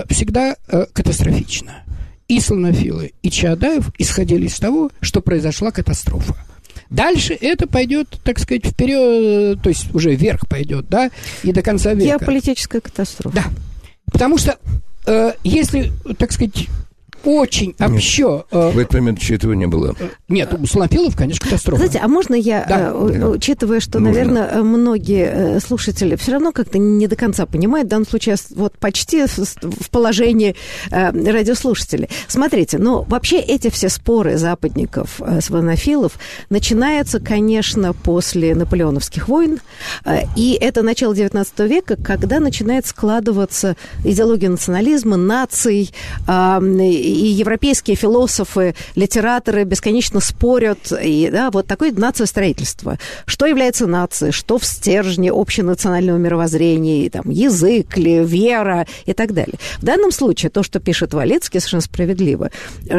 всегда 0.09 0.57
катастрофично 0.93 1.85
и 2.29 2.41
слонофилы, 2.41 3.13
и 3.23 3.31
Чаадаев 3.31 3.91
исходили 3.99 4.47
из 4.47 4.59
того, 4.59 4.91
что 5.01 5.21
произошла 5.21 5.71
катастрофа. 5.71 6.37
Дальше 6.91 7.37
это 7.39 7.67
пойдет, 7.67 8.09
так 8.23 8.39
сказать, 8.39 8.67
вперед, 8.67 9.61
то 9.63 9.69
есть 9.69 9.95
уже 9.95 10.15
вверх 10.15 10.47
пойдет, 10.49 10.89
да, 10.89 11.11
и 11.43 11.53
до 11.53 11.63
конца 11.63 11.93
века. 11.95 12.19
Геополитическая 12.19 12.81
катастрофа. 12.81 13.35
Да. 13.37 13.45
Потому 14.11 14.39
что 14.39 14.59
э, 15.07 15.33
если, 15.45 15.93
так 16.19 16.33
сказать, 16.33 16.67
очень 17.25 17.75
общо... 17.79 18.45
Э, 18.51 18.71
в 18.71 18.79
этот 18.79 18.95
момент 18.95 19.23
этого 19.31 19.53
не 19.53 19.67
было. 19.67 19.95
Нет, 20.29 20.55
у 20.59 20.67
слонофилов, 20.67 21.17
конечно, 21.17 21.45
катастрофа. 21.45 21.79
Знаете, 21.79 22.01
а 22.03 22.09
можно 22.09 22.35
я, 22.35 22.65
да. 22.69 22.91
э, 22.91 23.29
учитывая, 23.29 23.81
что, 23.81 23.99
Нужно. 23.99 24.13
наверное, 24.13 24.63
многие 24.63 25.57
э, 25.57 25.61
слушатели 25.61 26.17
все 26.17 26.33
равно 26.33 26.53
как-то 26.53 26.79
не 26.79 27.07
до 27.07 27.17
конца 27.17 27.47
понимают, 27.47 27.87
в 27.87 27.91
данном 27.91 28.07
случае 28.07 28.37
вот 28.55 28.79
почти 28.79 29.27
в 29.27 29.91
положении 29.91 30.55
радиослушателей. 30.91 32.09
Смотрите, 32.29 32.79
ну, 32.79 33.05
вообще 33.09 33.39
эти 33.39 33.71
все 33.71 33.89
споры 33.89 34.37
западников, 34.37 35.21
славянофилов, 35.41 36.19
начинаются, 36.51 37.21
конечно, 37.21 37.93
после 37.93 38.55
наполеоновских 38.55 39.29
войн, 39.29 39.61
и 40.37 40.59
это 40.61 40.83
начало 40.83 41.13
XIX 41.13 41.69
века, 41.69 41.97
когда 41.97 42.41
начинает 42.41 42.87
складываться 42.87 43.77
идеология 44.05 44.49
национализма, 44.49 45.17
наций, 45.17 45.91
и 47.09 47.27
европейские 47.29 47.97
философы, 47.97 48.75
литераторы 48.95 49.65
бесконечно 49.65 50.21
спорят, 50.21 50.93
и, 51.03 51.29
да, 51.33 51.51
вот 51.51 51.67
такое 51.67 51.93
нациостроительство. 51.93 52.99
Что 53.27 53.47
является 53.47 53.87
нацией, 53.87 54.33
что 54.33 54.59
в 54.59 54.65
стержне 54.65 55.31
общенационального 55.33 56.19
мировоззрения, 56.19 57.07
и, 57.07 57.09
там, 57.09 57.31
язык 57.31 57.97
ли, 57.97 58.25
вера 58.25 58.87
и 59.07 59.13
так 59.13 59.33
далее. 59.33 59.59
В 59.79 59.85
данном 59.85 60.13
случае 60.13 60.51
то, 60.51 60.63
что 60.63 60.81
пишет 60.81 61.15
Валецкий, 61.15 61.61
совершенно 61.61 61.83
справедливо, 61.83 62.51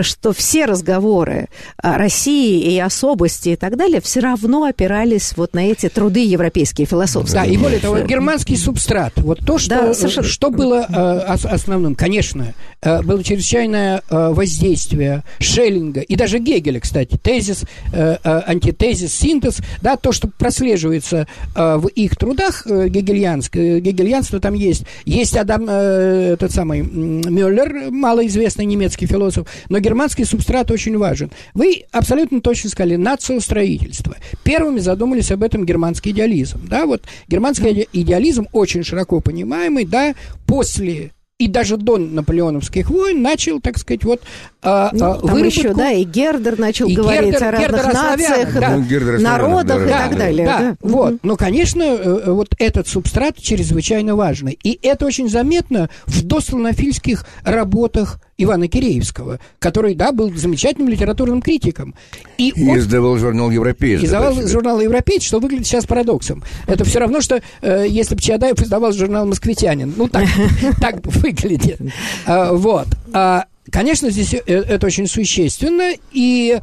что 0.01 0.33
все 0.33 0.65
разговоры 0.65 1.47
о 1.77 1.97
России 1.97 2.73
и 2.73 2.79
особости 2.79 3.49
и 3.49 3.55
так 3.55 3.77
далее 3.77 4.01
все 4.01 4.19
равно 4.19 4.65
опирались 4.65 5.33
вот 5.35 5.53
на 5.53 5.67
эти 5.67 5.89
труды 5.89 6.25
европейские, 6.25 6.87
философские. 6.87 7.41
Да, 7.41 7.45
и 7.45 7.57
более 7.57 7.79
того, 7.79 7.99
германский 7.99 8.55
субстрат, 8.55 9.13
вот 9.17 9.39
то, 9.45 9.57
что, 9.57 9.69
да, 9.69 9.93
совершенно... 9.93 10.27
что 10.27 10.49
было 10.49 10.85
э, 10.87 11.47
основным, 11.47 11.95
конечно, 11.95 12.53
э, 12.81 13.01
было 13.01 13.23
чрезвычайное 13.23 13.98
э, 14.09 14.29
воздействие 14.29 15.23
Шеллинга 15.39 16.01
и 16.01 16.15
даже 16.15 16.39
Гегеля, 16.39 16.79
кстати, 16.79 17.17
тезис, 17.17 17.63
э, 17.93 18.17
э, 18.23 18.41
антитезис, 18.45 19.13
синтез, 19.13 19.59
да, 19.81 19.97
то, 19.97 20.11
что 20.11 20.27
прослеживается 20.27 21.27
в 21.55 21.87
их 21.87 22.15
трудах 22.15 22.65
гегельянское, 22.65 23.79
гегельянство 23.79 24.39
там 24.39 24.53
есть. 24.53 24.85
Есть 25.05 25.35
Адам, 25.35 25.65
э, 25.67 26.37
тот 26.39 26.51
самый 26.51 26.81
Мюллер, 26.81 27.91
малоизвестный 27.91 28.65
немецкий 28.65 29.05
философ, 29.05 29.47
но 29.69 29.79
германский 29.79 30.25
субстрат 30.25 30.71
очень 30.71 30.97
важен. 30.97 31.31
Вы 31.53 31.83
абсолютно 31.91 32.41
точно 32.41 32.69
сказали, 32.69 32.95
нациостроительство. 32.95 34.15
Первыми 34.43 34.79
задумались 34.79 35.31
об 35.31 35.43
этом 35.43 35.65
германский 35.65 36.11
идеализм. 36.11 36.67
Да, 36.67 36.85
вот 36.85 37.03
германский 37.27 37.87
идеализм 37.91 38.47
очень 38.51 38.83
широко 38.83 39.19
понимаемый, 39.19 39.85
да, 39.85 40.13
после 40.45 41.11
и 41.39 41.48
даже 41.48 41.77
до 41.77 41.98
наполеоновских 41.98 42.89
войн 42.89 43.22
начал, 43.22 43.62
так 43.62 43.77
сказать, 43.77 44.03
вот 44.03 44.22
а, 44.62 44.89
ну, 44.91 45.00
там 45.00 45.19
выработку... 45.22 45.46
еще, 45.46 45.74
да, 45.74 45.91
и 45.91 46.03
Гердер 46.03 46.60
начал 46.60 46.88
и 46.89 46.93
говорить 46.93 47.31
Гердер, 47.31 47.48
о 47.48 47.51
разных 47.51 47.72
Гердер 47.72 47.93
нациях, 47.93 48.60
да. 48.60 48.75
Ну, 48.75 48.84
Гердер 48.84 49.19
народах 49.22 49.88
да, 49.88 50.05
и 50.05 50.10
так 50.10 50.17
далее. 50.17 50.46
Да, 50.46 50.60
да. 50.60 50.75
Вот. 50.81 51.15
Но, 51.24 51.38
конечно, 51.38 51.81
э, 51.81 52.22
э, 52.25 52.31
вот 52.31 52.50
этот 52.60 52.89
субстрат 52.89 53.38
чрезвычайно 53.38 54.17
важный. 54.17 54.60
И 54.62 54.77
это 54.84 55.05
очень 55.05 55.29
заметно 55.29 55.89
в 56.08 56.24
дослонофильских 56.24 57.25
работах 57.43 58.19
Ивана 58.39 58.69
Киреевского, 58.69 59.39
который, 59.60 59.96
да, 59.96 60.12
был 60.13 60.34
замечательным 60.34 60.89
литературным 60.89 61.41
критиком. 61.41 61.93
И, 62.38 62.50
и 62.50 62.69
он... 62.69 62.79
издавал 62.79 63.17
журнал 63.17 63.51
«Европеец». 63.51 64.01
Издавал 64.01 64.34
журнал 64.48 64.79
«Европеец», 64.79 65.24
что 65.24 65.39
выглядит 65.39 65.67
сейчас 65.67 65.86
парадоксом. 65.86 66.41
Это 66.65 66.86
все 66.86 67.00
равно, 67.00 67.19
что 67.19 67.41
э, 67.62 67.86
если 67.88 68.15
бы 68.15 68.22
Чадаев 68.22 68.62
издавал 68.62 68.93
журнал 68.93 69.25
«Москвитянин». 69.25 69.93
Ну, 69.96 70.08
так, 70.08 70.25
так 70.81 71.01
выглядит. 71.29 71.79
А, 72.25 72.53
вот. 72.53 72.88
А, 73.13 73.45
конечно, 73.71 74.09
здесь 74.09 74.33
э, 74.33 74.39
это 74.45 74.88
очень 74.88 75.07
существенно, 75.07 75.93
и 76.12 76.59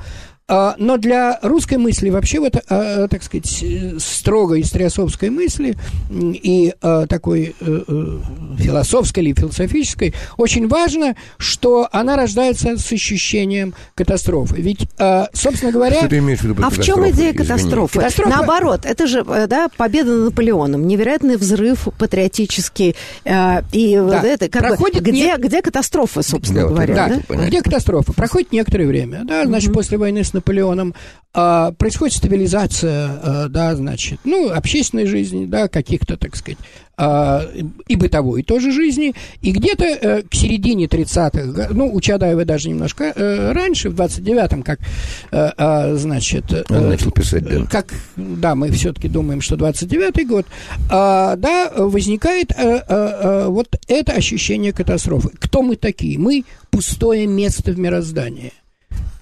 но 0.49 0.97
для 0.97 1.41
русской 1.43 1.77
мысли 1.77 2.09
вообще 2.09 2.39
вот, 2.39 2.57
а, 2.69 3.09
так 3.09 3.25
сказать, 3.25 3.65
строгой 3.99 4.61
историосовской 4.61 5.29
мысли 5.29 5.77
и 6.09 6.73
а, 6.81 7.07
такой 7.07 7.57
э, 7.61 7.83
э, 7.89 8.19
философской 8.59 9.25
или 9.25 9.35
философической 9.35 10.15
очень 10.37 10.69
важно, 10.69 11.17
что 11.37 11.89
она 11.91 12.17
рождается 12.17 12.79
с 12.79 12.93
ощущением 12.93 13.75
катастрофы. 13.97 14.61
Ведь, 14.61 14.89
собственно 15.33 15.73
говоря... 15.73 15.99
Что 15.99 16.09
ты 16.09 16.19
имеешь 16.19 16.41
в 16.41 16.45
виду 16.45 16.63
а 16.63 16.71
в 16.71 16.81
чем 16.81 17.09
идея 17.11 17.35
катастрофы? 17.35 17.99
Катастрофа... 17.99 18.31
Наоборот, 18.31 18.81
это 18.85 19.07
же 19.09 19.25
да, 19.25 19.69
победа 19.77 20.13
над 20.13 20.25
Наполеоном, 20.27 20.87
невероятный 20.87 21.37
взрыв 21.37 21.89
патриотический. 21.99 22.91
И 22.91 23.97
да. 23.97 24.23
это, 24.23 24.49
как 24.49 24.63
Проходит 24.63 25.03
бы, 25.03 25.11
где, 25.11 25.33
не... 25.33 25.37
где 25.39 25.61
катастрофа, 25.61 26.23
собственно 26.23 26.63
да, 26.63 26.69
говоря? 26.69 26.95
Да, 26.95 27.21
да? 27.29 27.47
где 27.47 27.63
катастрофа? 27.63 28.13
Проходит 28.13 28.53
некоторое 28.53 28.87
время. 28.87 29.25
Да, 29.25 29.45
значит, 29.45 29.71
угу. 29.71 29.79
после 29.79 29.99
войны 29.99 30.23
с 30.23 30.36
Наполеоном, 30.37 30.95
а, 31.39 31.73
происходит 31.73 32.17
стабилизация, 32.17 33.11
а, 33.23 33.49
да, 33.49 33.77
значит, 33.77 34.21
ну, 34.25 34.51
общественной 34.51 35.05
жизни, 35.05 35.45
да, 35.45 35.69
каких-то, 35.69 36.17
так 36.17 36.35
сказать, 36.35 36.57
а, 36.97 37.43
и 37.87 37.95
бытовой 37.95 38.43
тоже 38.43 38.73
жизни, 38.73 39.15
и 39.43 39.51
где-то 39.51 39.85
а, 39.85 40.23
к 40.23 40.35
середине 40.35 40.87
30-х, 40.87 41.69
ну, 41.75 41.93
у 41.93 42.01
Чадаева 42.01 42.47
даже 42.47 42.71
немножко 42.71 43.13
а, 43.15 43.53
раньше, 43.53 43.91
в 43.91 44.01
29-м, 44.01 44.63
как, 44.63 44.79
а, 45.31 45.53
а, 45.59 45.95
значит... 45.97 46.45
Он 46.71 46.89
начал 46.89 47.11
писать, 47.11 47.45
да. 47.45 47.67
Как, 47.67 47.93
да, 48.17 48.55
мы 48.55 48.71
все-таки 48.71 49.09
думаем, 49.09 49.43
что 49.43 49.57
29-й 49.57 50.25
год, 50.25 50.47
а, 50.91 51.37
да, 51.37 51.71
возникает 51.77 52.53
а, 52.53 52.57
а, 52.57 52.85
а, 52.89 53.49
вот 53.51 53.69
это 53.89 54.13
ощущение 54.13 54.73
катастрофы. 54.73 55.29
Кто 55.39 55.61
мы 55.61 55.77
такие? 55.77 56.19
Мы 56.19 56.45
пустое 56.71 57.27
место 57.27 57.73
в 57.73 57.79
мироздании. 57.79 58.55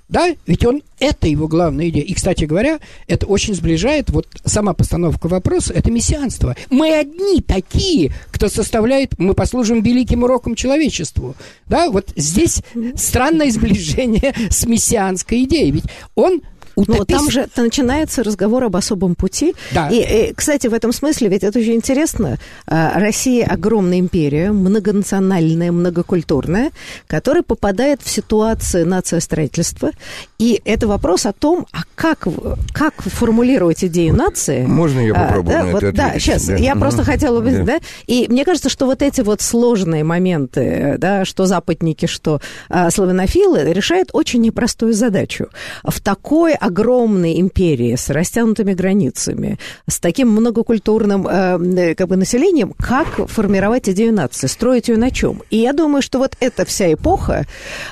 Да, 0.09 0.29
ведь 0.47 0.67
он, 0.67 0.83
это 0.99 1.29
его 1.29 1.49
главная 1.49 1.88
идея. 1.88 2.05
И, 2.05 2.12
кстати 2.12 2.45
говоря, 2.45 2.79
это 3.07 3.27
очень 3.27 3.55
сближает, 3.55 4.11
вот 4.11 4.29
сама 4.45 4.75
постановка 4.75 5.29
вопроса, 5.29 5.73
это 5.73 5.90
мессианство. 5.90 6.55
Мы 6.69 6.95
одни 6.95 7.40
такие, 7.40 8.12
кто 8.31 8.49
составляет, 8.49 9.19
мы 9.19 9.33
послужим 9.35 9.83
великим 9.83 10.23
уроком 10.23 10.57
человечеству. 10.57 11.35
Да, 11.67 11.90
вот 11.90 12.12
здесь 12.17 12.62
странное 12.97 13.51
сближение 13.51 14.35
с 14.51 14.67
мессианской 14.67 15.45
идеей. 15.45 15.71
Ведь 15.71 15.85
он 16.14 16.43
Ну, 16.77 17.05
там 17.05 17.31
же 17.31 17.49
начинается 17.57 18.23
разговор 18.23 18.65
об 18.65 18.77
особом 18.77 19.15
пути. 19.15 19.55
Да. 19.73 19.89
И, 19.89 20.31
и, 20.31 20.35
кстати, 20.35 20.67
в 20.67 20.75
этом 20.75 20.93
смысле, 20.93 21.29
ведь 21.29 21.45
это 21.45 21.59
очень 21.59 21.75
интересно. 21.75 22.39
А, 22.67 22.99
Россия 22.99 23.47
огромная 23.47 23.99
империя, 23.99 24.53
многонациональная, 24.53 25.73
многокультурная, 25.73 26.71
которая 27.07 27.43
попадает 27.43 28.03
в 28.03 28.09
ситуацию 28.09 28.87
нациостроительства. 28.87 29.91
И 30.39 30.61
это 30.65 30.87
вопрос 30.87 31.27
о 31.27 31.33
том, 31.33 31.67
а 31.73 31.83
как, 31.95 32.27
как 32.73 32.95
формулировать 33.03 33.85
идею 33.85 34.15
нации. 34.15 34.67
Можно 34.67 35.01
я 35.01 35.13
а, 35.15 35.27
попробую 35.27 35.57
а, 35.57 35.61
да, 35.61 35.67
на 35.67 35.73
вот, 35.73 35.83
это 35.83 35.97
Да, 35.97 36.19
сейчас. 36.19 36.47
Да. 36.47 36.57
Я 36.57 36.75
просто 36.77 37.05
хотела 37.05 37.41
бы... 37.41 37.51
Да. 37.51 37.65
да. 37.65 37.79
И 38.07 38.27
мне 38.29 38.45
кажется, 38.45 38.69
что 38.69 38.87
вот 38.87 39.03
эти 39.03 39.21
вот 39.21 39.41
сложные 39.41 40.05
моменты, 40.05 40.97
да, 40.99 41.25
что 41.25 41.47
западники, 41.47 42.07
что 42.07 42.41
а, 42.69 42.91
славянофилы, 42.91 43.73
решают 43.73 44.11
очень 44.13 44.41
непростую 44.41 44.93
задачу. 44.93 45.49
В 45.85 46.01
такой 46.01 46.55
огромной 46.64 47.40
империи 47.40 47.94
с 47.94 48.09
растянутыми 48.09 48.72
границами, 48.72 49.59
с 49.87 50.00
таким 50.00 50.31
многокультурным 50.31 51.27
э, 51.29 51.94
как 51.94 52.09
бы 52.09 52.16
населением, 52.16 52.72
как 52.79 53.29
формировать 53.29 53.90
идею 53.90 54.14
нации, 54.14 54.46
строить 54.46 54.88
ее 54.88 54.96
на 54.96 55.11
чем? 55.11 55.42
И 55.50 55.59
я 55.59 55.74
думаю, 55.74 56.00
что 56.00 56.18
вот 56.18 56.37
эта 56.40 56.64
вся 56.64 56.90
эпоха, 56.94 57.44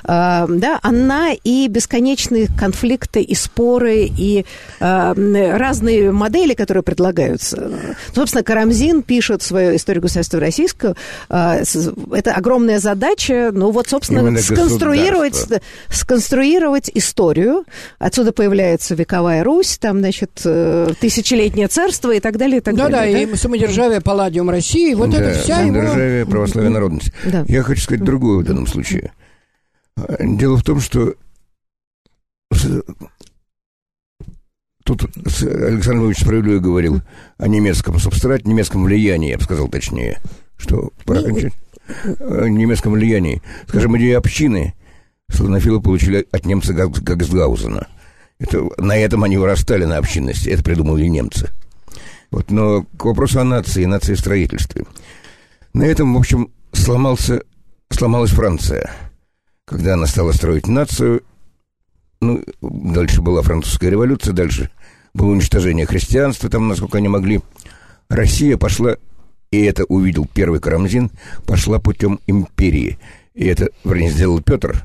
э, 0.05 0.47
да, 0.49 0.79
она 0.83 1.33
и 1.33 1.69
бесконечные 1.69 2.49
конфликты, 2.59 3.21
и 3.21 3.35
споры, 3.35 4.07
и 4.07 4.47
э, 4.81 5.57
разные 5.57 6.11
модели, 6.11 6.55
которые 6.55 6.83
предлагаются. 6.83 7.71
Собственно, 8.15 8.43
Карамзин 8.43 9.03
пишет 9.03 9.43
свою 9.43 9.77
историю 9.77 10.01
государства 10.01 10.41
российского. 10.41 10.97
Э, 11.29 11.63
это 12.13 12.33
огромная 12.33 12.79
задача, 12.79 13.51
ну 13.53 13.71
вот, 13.71 13.89
собственно, 13.89 14.21
Именно 14.21 14.39
сконструировать, 14.39 15.47
сконструировать 15.91 16.91
историю. 16.95 17.67
Отсюда 17.99 18.33
появляется 18.33 18.62
появляется 18.63 18.95
вековая 18.95 19.45
Русь, 19.45 19.79
там, 19.79 19.99
значит, 19.99 20.43
э, 20.45 20.93
тысячелетнее 21.01 21.67
царство 21.69 22.13
и 22.13 22.21
так 22.21 22.37
далее, 22.37 22.59
и 22.59 22.61
так 22.61 22.77
да, 22.77 22.89
далее. 22.89 23.27
Да, 23.27 23.27
да, 23.27 23.33
и 23.33 23.37
самодержавие 23.37 24.01
Палладиум 24.01 24.51
России, 24.51 24.95
вот 24.95 25.11
да, 25.11 25.19
это 25.19 25.39
вся 25.41 25.57
самодержавие, 25.57 26.21
его... 26.21 26.31
православие, 26.31 26.71
народность. 26.71 27.13
Да. 27.25 27.45
Я 27.49 27.63
хочу 27.63 27.83
сказать 27.83 28.05
другое 28.05 28.39
в 28.39 28.45
данном 28.45 28.67
случае. 28.67 29.13
Дело 30.21 30.57
в 30.57 30.63
том, 30.63 30.81
что 30.81 31.15
Тут 34.85 35.05
Александр 35.25 36.07
Ильич 36.07 36.19
справедливо 36.19 36.59
говорил 36.59 37.03
о 37.39 37.47
немецком 37.47 37.99
субстрате, 38.01 38.49
немецком 38.49 38.83
влиянии, 38.83 39.31
я 39.31 39.39
бы 39.39 39.45
сказал 39.45 39.69
точнее, 39.69 40.19
что 40.59 40.91
пора 41.07 41.21
ну, 41.21 41.29
кончать. 41.29 41.53
О 42.19 42.49
немецком 42.49 42.93
влиянии. 42.93 43.41
Скажем, 43.69 43.97
идеи 43.97 44.13
общины 44.13 44.75
славянофилы 45.31 45.81
получили 45.81 46.27
от 46.33 46.47
немца 46.47 46.75
Гагсгаузена. 46.75 47.87
Это, 48.43 48.69
на 48.77 48.97
этом 48.97 49.23
они 49.23 49.37
вырастали 49.37 49.85
на 49.85 49.99
общинности. 49.99 50.49
Это 50.49 50.65
придумали 50.65 51.07
немцы. 51.07 51.51
Вот, 52.33 52.51
но 52.51 52.85
к 52.97 53.05
вопросу 53.05 53.41
о 53.41 53.45
нации, 53.45 53.85
нации 53.85 54.15
строительстве. 54.15 54.85
На 55.75 55.85
этом, 55.85 56.15
в 56.15 56.19
общем, 56.19 56.51
сломался, 56.73 57.43
сломалась 57.91 58.31
Франция. 58.31 58.91
когда 59.65 59.95
она 59.95 60.07
стала 60.07 60.33
строить 60.33 60.67
нацию, 60.67 61.23
ну, 62.21 62.43
дальше 62.61 63.23
была 63.23 63.43
французская 63.43 63.91
революция, 63.91 64.33
дальше 64.33 64.71
было 65.15 65.29
уничтожение 65.29 65.87
христианства, 65.87 66.51
там, 66.51 66.69
насколько 66.69 66.99
они 66.99 67.09
могли. 67.09 67.41
Россия 68.09 68.57
пошла, 68.57 68.97
и 69.51 69.63
это 69.63 69.85
увидел 69.85 70.27
первый 70.27 70.59
Карамзин, 70.59 71.11
пошла 71.47 71.79
путем 71.79 72.19
империи. 72.27 72.99
И 73.35 73.47
это, 73.47 73.69
вернее, 73.85 74.11
сделал 74.11 74.43
Петр, 74.43 74.85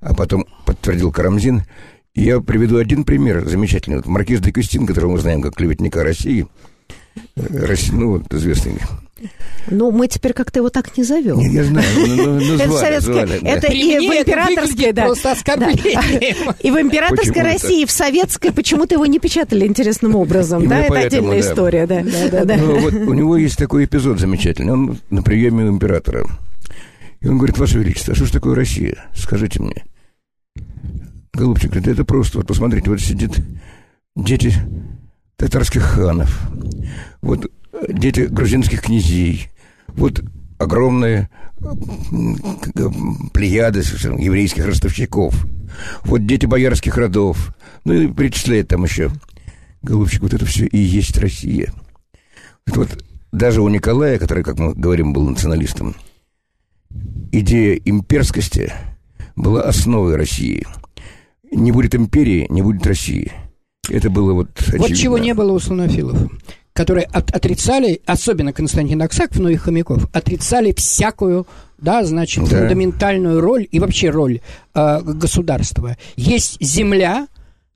а 0.00 0.14
потом 0.14 0.46
подтвердил 0.64 1.10
Карамзин. 1.10 1.64
Я 2.14 2.40
приведу 2.40 2.76
один 2.76 3.04
пример 3.04 3.48
замечательный. 3.48 3.96
Вот 3.96 4.06
Маркиз 4.06 4.40
де 4.40 4.52
Кюстин, 4.52 4.86
которого 4.86 5.12
мы 5.12 5.18
знаем 5.18 5.40
как 5.40 5.54
клеветника 5.54 6.02
России, 6.02 6.46
э, 7.36 7.66
Россия, 7.66 7.94
ну, 7.94 8.10
вот 8.12 8.32
известный 8.34 8.78
ну, 9.70 9.92
мы 9.92 10.08
теперь 10.08 10.32
как-то 10.32 10.58
его 10.58 10.68
так 10.68 10.96
не 10.96 11.04
зовем. 11.04 11.38
Нет, 11.38 11.52
я 11.52 11.64
знаю, 11.64 11.86
ну, 11.94 12.16
ну, 12.16 12.40
ну, 12.40 12.54
это 12.54 13.12
да. 13.12 13.48
это 13.48 13.72
и 13.72 13.98
в 13.98 14.12
императорской, 14.12 14.92
да, 14.92 15.04
просто 15.04 15.32
оскорблением. 15.32 16.00
да. 16.46 16.56
И 16.60 16.70
в 16.70 16.80
императорской. 16.80 17.42
России, 17.42 17.82
и 17.82 17.86
в 17.86 17.90
советской 17.90 18.52
почему-то 18.52 18.94
его 18.94 19.06
не 19.06 19.18
печатали 19.18 19.66
интересным 19.66 20.16
образом, 20.16 20.66
да, 20.66 20.80
это 20.80 20.88
поэтому, 20.88 21.30
отдельная 21.30 21.42
да. 21.42 21.50
история, 21.50 21.86
да, 21.86 22.02
да, 22.30 22.44
да. 22.44 22.56
Ну, 22.56 22.80
вот 22.80 22.94
у 22.94 23.14
него 23.14 23.36
есть 23.36 23.56
такой 23.56 23.84
эпизод 23.84 24.18
замечательный. 24.18 24.72
Он 24.72 24.98
на 25.10 25.22
приеме 25.22 25.64
у 25.64 25.68
императора. 25.68 26.26
И 27.20 27.28
он 27.28 27.38
говорит, 27.38 27.58
Ваше 27.58 27.78
Величество, 27.78 28.12
а 28.12 28.16
что 28.16 28.26
ж 28.26 28.30
такое 28.30 28.56
Россия? 28.56 29.04
Скажите 29.14 29.62
мне. 29.62 29.84
Голубчик, 31.34 31.70
говорит, 31.70 31.88
это 31.88 32.04
просто. 32.04 32.38
Вот 32.38 32.46
посмотрите, 32.46 32.90
вот 32.90 33.00
сидят 33.00 33.40
дети 34.14 34.54
татарских 35.36 35.82
ханов, 35.82 36.50
вот 37.22 37.50
дети 37.88 38.20
грузинских 38.20 38.82
князей, 38.82 39.48
вот 39.88 40.22
огромные 40.58 41.30
плеяды 43.32 43.80
еврейских 43.80 44.66
ростовщиков, 44.66 45.34
вот 46.04 46.26
дети 46.26 46.46
боярских 46.46 46.96
родов, 46.96 47.54
ну 47.84 47.94
и 47.94 48.12
перечисляет 48.12 48.68
там 48.68 48.84
еще. 48.84 49.10
Голубчик, 49.82 50.22
вот 50.22 50.34
это 50.34 50.44
все 50.44 50.66
и 50.66 50.78
есть 50.78 51.16
Россия. 51.18 51.72
Это 52.66 52.80
вот 52.80 53.04
даже 53.32 53.62
у 53.62 53.68
Николая, 53.68 54.18
который, 54.18 54.44
как 54.44 54.58
мы 54.58 54.74
говорим, 54.74 55.12
был 55.12 55.28
националистом, 55.28 55.96
идея 57.32 57.80
имперскости 57.84 58.72
была 59.34 59.62
основой 59.62 60.14
России. 60.14 60.66
Не 61.52 61.70
будет 61.72 61.94
империи, 61.94 62.46
не 62.48 62.62
будет 62.62 62.86
России. 62.86 63.30
Это 63.88 64.10
было 64.10 64.32
вот 64.32 64.48
очевидно. 64.58 64.86
Вот 64.88 64.96
чего 64.96 65.18
не 65.18 65.34
было 65.34 65.52
у 65.52 65.58
слонофилов, 65.58 66.18
которые 66.72 67.04
от- 67.06 67.30
отрицали, 67.34 68.00
особенно 68.06 68.52
Константин 68.52 69.02
Аксаков, 69.02 69.38
но 69.38 69.48
и 69.50 69.56
Хомяков, 69.56 70.06
отрицали 70.12 70.72
всякую, 70.72 71.46
да, 71.78 72.04
значит, 72.04 72.44
Да. 72.48 72.58
фундаментальную 72.58 73.40
роль 73.40 73.66
и 73.70 73.78
вообще 73.80 74.10
роль 74.10 74.40
э, 74.74 75.00
государства. 75.02 75.96
Есть 76.16 76.56
земля, 76.60 77.26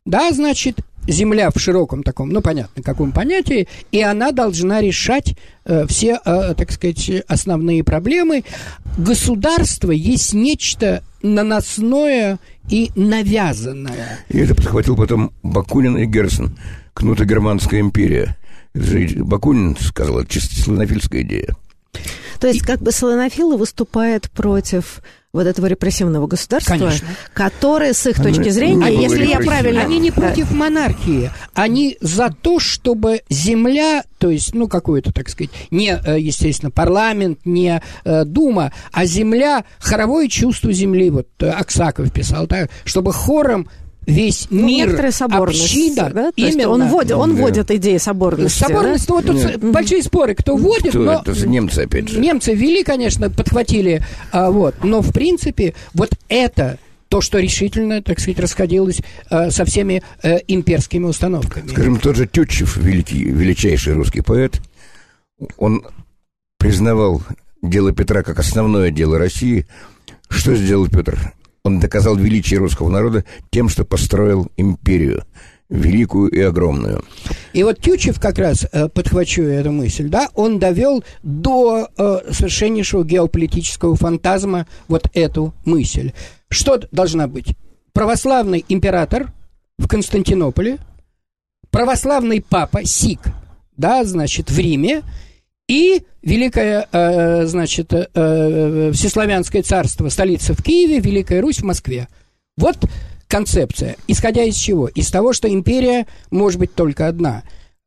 да, 0.05 0.31
значит, 0.33 0.79
земля 1.09 1.51
в 1.51 1.59
широком 1.61 2.03
таком, 2.03 2.31
ну, 2.31 2.41
понятно, 2.41 2.83
каком 2.83 3.13
понятии, 3.13 3.69
и 3.93 4.01
она 4.01 4.33
должна 4.33 4.81
решать 4.81 5.37
э, 5.65 5.87
все, 5.89 6.19
э, 6.25 6.55
так 6.57 6.71
сказать, 6.73 7.11
основные 7.29 7.83
проблемы. 7.85 8.45
Государство 8.97 9.91
есть 9.91 10.33
нечто 10.35 11.03
наносное 11.35 12.39
и 12.69 12.91
навязанное. 12.95 14.21
И 14.29 14.39
это 14.39 14.55
подхватил 14.55 14.97
потом 14.97 15.33
Бакунин 15.43 15.97
и 15.97 16.07
Герцен. 16.07 16.59
Кнуто-германская 16.95 17.81
империя. 17.81 18.37
Это 18.75 18.85
же 18.85 19.25
Бакунин 19.25 19.77
сказал, 19.79 20.21
это 20.21 20.33
чисто 20.33 20.61
славянофильская 20.61 21.23
идея. 21.23 21.57
То 22.41 22.49
есть 22.49 22.63
как 22.63 22.81
бы 22.81 22.93
славянофилы 22.93 23.57
выступают 23.57 24.31
против 24.31 25.01
вот 25.37 25.47
этого 25.47 25.67
репрессивного 25.67 26.27
государства, 26.27 26.73
Конечно. 26.73 27.07
которое 27.33 27.93
с 27.93 28.07
их 28.07 28.21
точки 28.21 28.49
зрения, 28.49 28.87
было 28.87 29.01
если 29.01 29.27
я 29.27 29.39
правильно... 29.39 29.83
Они 29.83 29.99
не 29.99 30.11
Да. 30.11 30.23
против 30.23 30.51
монархии, 30.51 31.31
они 31.55 31.97
за 32.01 32.31
то, 32.31 32.59
чтобы 32.59 33.23
земля, 33.29 34.03
то 34.19 34.31
есть, 34.31 34.55
ну, 34.55 34.67
какой-то, 34.67 35.13
так 35.13 35.29
сказать, 35.29 35.51
не, 35.71 35.91
э, 35.91 36.19
естественно, 36.19 36.71
парламент, 36.71 37.41
не 37.45 37.81
э, 38.05 38.25
дума, 38.25 38.73
а 38.93 39.05
земля, 39.05 39.65
хоровое 39.79 40.29
чувство 40.29 40.73
земли, 40.73 41.11
вот 41.11 41.29
э, 41.41 41.51
Аксаков 41.51 42.11
писал, 42.13 42.47
так, 42.47 42.71
чтобы 42.85 43.13
хором 43.13 43.69
весь 44.07 44.47
Ну, 44.51 44.67
мир, 44.67 44.99
община, 45.31 46.11
да? 46.11 46.33
Именно. 46.37 46.69
он 46.69 46.89
вводит, 46.89 47.13
он 47.13 47.35
Да. 47.35 47.43
вводит 47.43 47.71
идеи 47.71 47.99
соборности, 47.99 48.61
да? 48.61 48.67
Соборность, 48.69 49.09
ну, 49.09 49.15
вот 49.17 49.27
тут 49.27 49.57
большие 49.59 50.03
споры, 50.03 50.35
кто 50.35 50.57
вводит, 50.57 50.91
Кто 50.91 51.01
но... 51.01 51.23
это? 51.25 51.47
Немцы, 51.47 51.81
опять 51.81 52.09
же. 52.09 52.21
Немцы 52.21 52.55
ввели, 52.55 52.83
конечно, 52.85 53.31
подхватили, 53.31 54.03
а, 54.33 54.51
вот, 54.51 54.77
но 54.83 55.03
в 55.03 55.13
принципе 55.13 55.75
вот 55.93 56.11
это 56.29 56.79
то, 57.09 57.21
что 57.21 57.39
решительно, 57.39 58.03
так 58.03 58.19
сказать, 58.19 58.41
расходилось 58.41 59.01
э, 59.31 59.51
со 59.51 59.65
всеми 59.65 60.03
э, 60.23 60.39
имперскими 60.49 61.05
установками. 61.05 61.69
Скажем, 61.69 61.99
тот 61.99 62.17
же 62.17 62.27
Тютчев, 62.27 62.77
великий, 62.77 63.25
величайший 63.25 63.93
русский 63.95 64.23
поэт, 64.23 64.61
он 65.57 65.85
признавал 66.59 67.23
дело 67.63 67.93
Петра 67.93 68.23
как 68.23 68.39
основное 68.41 68.91
дело 68.91 69.19
России. 69.19 69.67
Что 70.29 70.57
сделал 70.57 70.89
Петр? 70.89 71.33
Он 71.67 71.81
доказал 71.81 72.15
величие 72.15 72.61
русского 72.61 72.89
народа 72.89 73.25
тем, 73.51 73.69
что 73.69 73.85
построил 73.85 74.49
империю, 74.57 75.25
великую 75.69 76.31
и 76.31 76.41
огромную. 76.41 77.05
И 77.55 77.65
вот 77.65 77.81
Тютчев 77.81 78.21
как 78.21 78.39
раз, 78.39 78.69
э, 78.71 78.89
подхвачу 78.89 79.43
эту 79.43 79.73
мысль, 79.73 80.09
да, 80.09 80.29
он 80.35 80.61
довел 80.61 81.03
до 81.25 81.89
э, 81.99 82.19
совершеннейшего 82.31 83.05
геополитического 83.05 83.97
фантазма 83.97 84.69
вот 84.87 85.11
эту 85.13 85.55
мысль. 85.65 86.13
Что 86.49 86.81
должна 86.93 87.27
быть? 87.27 87.57
Православный 87.93 88.65
император 88.69 89.33
в 89.77 89.89
Константинополе, 89.89 90.79
православный 91.71 92.41
папа 92.49 92.85
Сик, 92.85 93.23
да, 93.77 94.05
значит, 94.05 94.53
в 94.53 94.59
Риме, 94.59 95.03
и 95.69 96.03
Великое, 96.23 96.89
э, 96.91 97.47
значит, 97.47 97.93
э, 97.93 98.07
э, 98.15 98.91
Всеславянское 98.93 99.63
царство, 99.63 100.09
столица 100.09 100.55
в 100.55 100.63
Киеве, 100.63 100.99
Великая 101.01 101.41
Русь 101.41 101.61
в 101.61 101.65
Москве. 101.65 102.09
Вот 102.57 102.77
концепция. 103.29 103.97
Исходя 104.07 104.43
из 104.45 104.57
чего? 104.57 104.89
Из 104.89 105.11
того, 105.11 105.33
что 105.33 105.49
империя 105.49 106.07
может 106.31 106.59
быть 106.59 106.75
только 106.75 107.09
одна. 107.09 107.43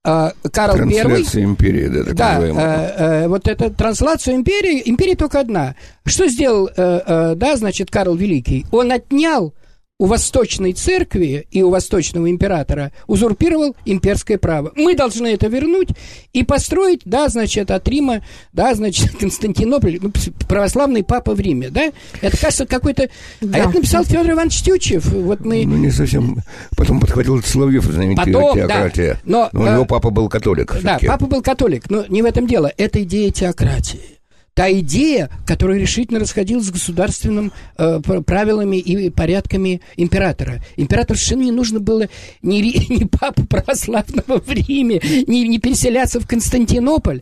А, 0.06 0.32
Карл 0.54 0.76
I... 0.76 1.02
Трансляция 1.02 1.44
империи, 1.44 1.88
да, 1.88 2.04
так 2.04 2.16
Да, 2.16 2.40
э, 2.40 3.24
э, 3.24 3.28
вот 3.28 3.48
эта 3.48 3.70
трансляция 3.70 4.36
империи, 4.36 4.82
империя 4.86 5.16
только 5.16 5.40
одна. 5.40 5.76
Что 6.06 6.28
сделал, 6.28 6.68
э, 6.68 6.72
э, 6.76 7.34
да, 7.36 7.58
значит, 7.58 7.92
Карл 7.92 8.16
Великий? 8.16 8.66
Он 8.72 8.92
отнял 8.92 9.54
у 10.00 10.06
Восточной 10.06 10.72
Церкви 10.72 11.46
и 11.52 11.62
у 11.62 11.70
Восточного 11.70 12.32
Императора, 12.32 12.94
узурпировал 13.08 13.76
имперское 13.86 14.38
право. 14.38 14.72
Мы 14.76 14.96
должны 14.96 15.28
это 15.28 15.48
вернуть 15.48 15.90
и 16.32 16.44
построить, 16.44 17.02
да, 17.04 17.28
значит, 17.28 17.70
от 17.70 17.86
Рима, 17.88 18.24
да, 18.54 18.74
значит, 18.76 19.18
Константинополь, 19.20 20.00
ну, 20.02 20.12
православный 20.48 21.04
папа 21.04 21.36
в 21.36 21.40
Риме, 21.42 21.70
да? 21.70 21.92
Это, 22.22 22.38
кажется, 22.38 22.66
какой-то... 22.66 23.10
Да. 23.42 23.58
А 23.58 23.60
это 23.68 23.76
написал 23.76 24.06
Федор 24.06 24.32
Иванович 24.32 24.64
Тютчев. 24.64 25.06
Вот 25.06 25.42
мы... 25.42 25.66
Ну, 25.66 25.76
не 25.76 25.92
совсем. 25.92 26.38
Потом 26.78 27.02
подхватил 27.02 27.42
Соловьев, 27.44 27.84
знаменитый 27.84 28.34
Потом, 28.34 28.56
да. 28.56 28.68
теократия. 28.68 29.20
Но, 29.26 29.50
у 29.52 29.64
э, 29.64 29.74
него 29.74 29.86
папа 29.86 30.12
был 30.12 30.30
католик. 30.30 30.78
Да, 30.82 30.98
папа 31.06 31.26
был 31.26 31.42
католик, 31.42 31.90
но 31.90 32.06
не 32.08 32.22
в 32.22 32.26
этом 32.26 32.48
дело. 32.48 32.72
Это 32.78 33.04
идея 33.04 33.32
теократии. 33.32 34.19
Та 34.60 34.70
идея, 34.74 35.30
которая 35.48 35.80
решительно 35.80 36.20
расходилась 36.20 36.66
с 36.66 36.70
государственным 36.70 37.54
э, 37.78 38.02
правилами 38.02 38.76
и 38.76 39.10
порядками 39.10 39.80
императора. 39.96 40.62
Императору 40.76 41.18
совершенно 41.18 41.44
не 41.44 41.54
нужно 41.54 41.80
было 41.80 42.10
ни, 42.42 42.58
ни 42.94 43.06
папу 43.06 43.46
православного 43.46 44.42
в 44.42 44.52
Риме, 44.52 45.00
ни, 45.28 45.48
ни 45.48 45.60
переселяться 45.60 46.20
в 46.20 46.28
Константинополь. 46.28 47.22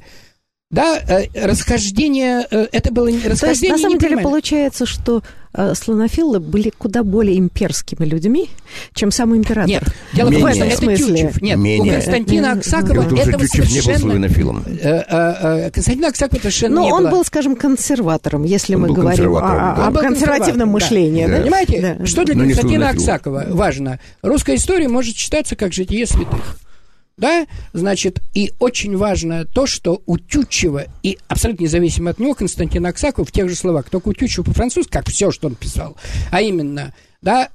Да, 0.72 0.98
э, 0.98 1.28
расхождение, 1.36 2.44
э, 2.50 2.70
это 2.72 2.92
было 2.92 3.08
не- 3.10 3.20
То 3.20 3.30
есть, 3.30 3.44
расхождение 3.44 3.76
на 3.76 3.82
самом 3.84 4.00
деле, 4.00 4.12
непонимания. 4.16 4.24
получается, 4.24 4.88
что 4.88 5.22
слонофилы 5.76 6.40
были 6.40 6.72
куда 6.78 7.04
более 7.04 7.38
имперскими 7.40 8.06
людьми, 8.06 8.50
чем 8.94 9.12
сам 9.12 9.36
император. 9.36 9.68
Нет, 9.68 9.84
дело 10.14 10.28
в 10.30 10.32
Менее. 10.32 10.54
что 10.54 10.64
это 10.66 10.76
В 10.76 10.80
смысле? 10.80 11.06
Тютчев. 11.18 11.42
Нет, 11.42 11.58
Менее. 11.58 11.92
у 11.92 11.96
Константина 11.96 12.52
Аксакова 12.54 13.04
что 13.04 13.16
этого 13.16 13.44
Тютчев 13.48 13.54
не 13.56 13.60
был 13.62 13.82
совершенно... 13.82 14.00
славянофилом. 14.00 14.64
Константин 15.72 16.06
Аксаков 16.06 16.40
совершенно 16.42 16.76
Но 16.76 16.86
не 16.86 16.92
он 16.94 17.04
было. 17.04 17.12
был, 17.12 17.26
скажем, 17.26 17.56
консерватором, 17.56 18.44
если 18.44 18.76
Он 18.76 18.82
мы 18.82 18.94
говорим 18.94 19.36
о- 19.36 19.42
да. 19.42 19.88
об 19.88 19.98
консервативном 19.98 20.70
консерватором, 20.70 20.70
мышлении. 20.72 21.26
да. 21.26 21.38
да? 21.38 21.42
Понимаете, 21.42 21.96
Да. 22.00 22.06
что 22.06 22.24
для 22.24 22.36
Но 22.36 22.44
Константина. 22.44 22.90
Аксакова 22.90 23.46
важно? 23.50 24.00
Русская 24.22 24.56
история 24.56 24.88
может 24.88 25.16
читаться 25.16 25.56
как 25.56 25.74
житие 25.74 26.06
святых. 26.06 26.58
Да, 27.18 27.48
значит, 27.74 28.22
и 28.36 28.54
очень 28.60 28.96
важно 28.96 29.46
то, 29.46 29.66
что 29.66 30.04
у 30.06 30.20
Тютчева, 30.20 30.86
и 31.02 31.18
абсолютно 31.28 31.64
независимо 31.64 32.12
от 32.12 32.20
него, 32.20 32.36
Константин 32.36 32.86
Аксаков 32.86 33.30
в 33.30 33.32
тех 33.32 33.50
же 33.50 33.56
словах, 33.56 33.90
только 33.90 34.10
у 34.10 34.14
Тютчева 34.14 34.44
по-французски, 34.44 34.92
как 34.92 35.10
все, 35.10 35.32
что 35.32 35.48
он 35.48 35.56
писал, 35.56 35.98
а 36.30 36.42
именно, 36.42 36.94
да, 37.24 37.50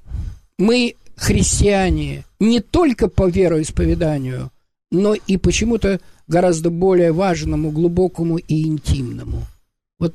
мы 0.58 0.96
христиане 1.14 2.24
не 2.40 2.60
только 2.60 3.06
по 3.06 3.28
вероисповеданию, 3.28 4.50
но 4.90 5.14
и 5.14 5.36
почему-то 5.36 6.00
гораздо 6.26 6.70
более 6.70 7.12
важному, 7.12 7.70
глубокому 7.70 8.38
и 8.38 8.66
интимному. 8.66 9.44
Вот 10.00 10.14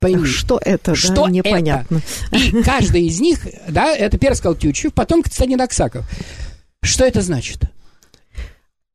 Пойми. 0.00 0.26
Что 0.26 0.60
это? 0.60 0.96
Что 0.96 1.26
да, 1.26 1.30
непонятно. 1.30 2.02
Это? 2.32 2.36
И 2.36 2.62
каждый 2.64 3.06
из 3.06 3.20
них, 3.20 3.46
да, 3.68 3.94
это 3.94 4.18
первый 4.18 4.34
сказал 4.34 4.56
Тютчев, 4.56 4.92
потом 4.92 5.22
Константин 5.22 5.60
Аксаков. 5.60 6.04
Что 6.82 7.04
это 7.04 7.20
значит? 7.20 7.60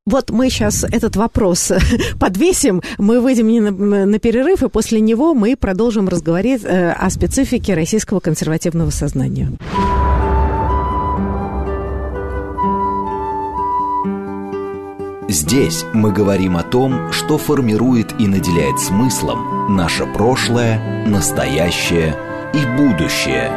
Вот 0.08 0.30
мы 0.30 0.50
сейчас 0.50 0.86
этот 0.86 1.17
вопрос 1.17 1.70
подвесим, 2.20 2.82
мы 2.98 3.20
выйдем 3.20 3.89
на, 3.89 4.06
на 4.06 4.20
перерыв, 4.20 4.63
и 4.63 4.70
после 4.70 5.02
него 5.02 5.34
мы 5.34 5.58
продолжим 5.58 6.08
разговаривать 6.08 6.63
э, 6.63 6.91
о 6.93 7.10
специфике 7.10 7.74
российского 7.74 8.22
консервативного 8.22 8.89
сознания. 8.89 9.52
Здесь 15.28 15.84
мы 15.93 16.13
говорим 16.13 16.56
о 16.56 16.63
том, 16.63 17.12
что 17.12 17.38
формирует 17.38 18.15
и 18.17 18.28
наделяет 18.28 18.80
смыслом 18.80 19.76
наше 19.76 20.06
прошлое, 20.06 21.06
настоящее 21.06 22.15
и 22.54 22.65
будущее. 22.78 23.52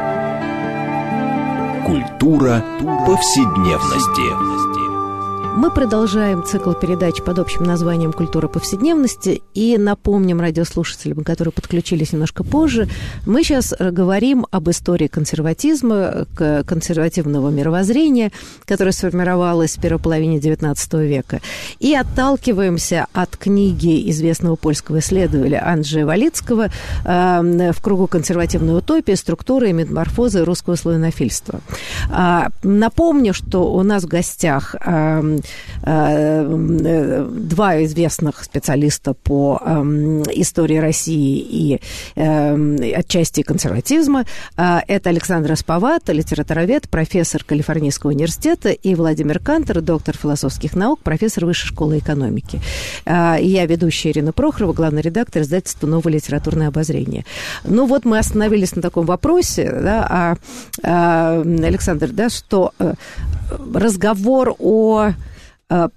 Культура 1.87 2.65
повседневности. 3.07 4.80
Мы 5.61 5.71
продолжаем 5.71 6.43
цикл 6.43 6.73
передач 6.73 7.21
под 7.21 7.39
общим 7.39 7.65
названием 7.65 8.15
«Культура 8.15 8.49
повседневности». 8.49 9.43
И 9.53 9.77
напомним 9.77 10.41
радиослушателям, 10.41 11.23
которые 11.23 11.53
подключились 11.53 12.15
немножко 12.15 12.45
позже, 12.45 12.89
мы 13.27 13.43
сейчас 13.45 13.75
говорим 13.79 14.47
об 14.51 14.71
истории 14.71 15.07
консерватизма, 15.07 16.27
консервативного 16.35 17.51
мировоззрения, 17.51 18.33
которое 18.65 18.93
сформировалось 18.93 19.77
в 19.77 19.83
первой 19.83 20.01
половине 20.01 20.39
XIX 20.39 21.07
века. 21.07 21.43
И 21.79 21.95
отталкиваемся 21.95 23.07
от 23.13 23.37
книги 23.37 24.09
известного 24.11 24.57
польского 24.57 25.01
исследователя 25.01 25.63
Анджея 25.69 26.07
Валицкого 26.07 26.71
э, 27.05 27.73
«В 27.73 27.83
кругу 27.83 28.07
консервативной 28.07 28.79
утопии. 28.79 29.13
Структуры 29.13 29.69
и 29.69 29.73
метаморфозы 29.75 30.43
русского 30.43 30.77
славянофильства». 30.77 31.61
Э, 32.09 32.47
напомню, 32.63 33.35
что 33.35 33.71
у 33.71 33.83
нас 33.83 34.05
в 34.05 34.07
гостях 34.07 34.75
э, 34.81 35.21
Э, 35.21 35.39
два 35.83 37.83
известных 37.85 38.45
специалиста 38.45 39.15
по 39.15 39.61
эм, 39.65 40.23
истории 40.25 40.77
России 40.77 41.39
и 41.39 41.81
эм, 42.17 42.77
отчасти 42.95 43.43
консерватизма. 43.43 44.25
Э, 44.57 44.81
это 44.87 45.11
Александр 45.11 45.53
Асповат, 45.53 46.09
литературовед, 46.09 46.91
профессор 46.91 47.45
Калифорнийского 47.45 48.11
университета, 48.11 48.71
и 48.71 48.95
Владимир 48.95 49.39
Кантер, 49.39 49.81
доктор 49.81 50.17
философских 50.17 50.75
наук, 50.75 51.01
профессор 51.01 51.47
Высшей 51.47 51.69
школы 51.69 51.99
экономики. 51.99 52.61
Э, 53.07 53.37
я 53.41 53.65
ведущая 53.65 54.11
Ирина 54.11 54.33
Прохорова, 54.33 54.75
главный 54.75 55.03
редактор 55.03 55.43
издательства 55.43 55.87
«Новое 55.87 56.13
литературное 56.13 56.69
обозрение». 56.69 57.25
Ну 57.65 57.87
вот 57.87 58.05
мы 58.05 58.19
остановились 58.19 58.77
на 58.77 58.83
таком 58.83 59.07
вопросе, 59.07 59.71
да, 59.83 60.37
а, 60.83 61.43
Александр, 61.43 62.09
да, 62.09 62.29
что 62.29 62.73
разговор 63.75 64.55
о 64.59 64.91
Э, 65.01 65.13
о 65.71 65.89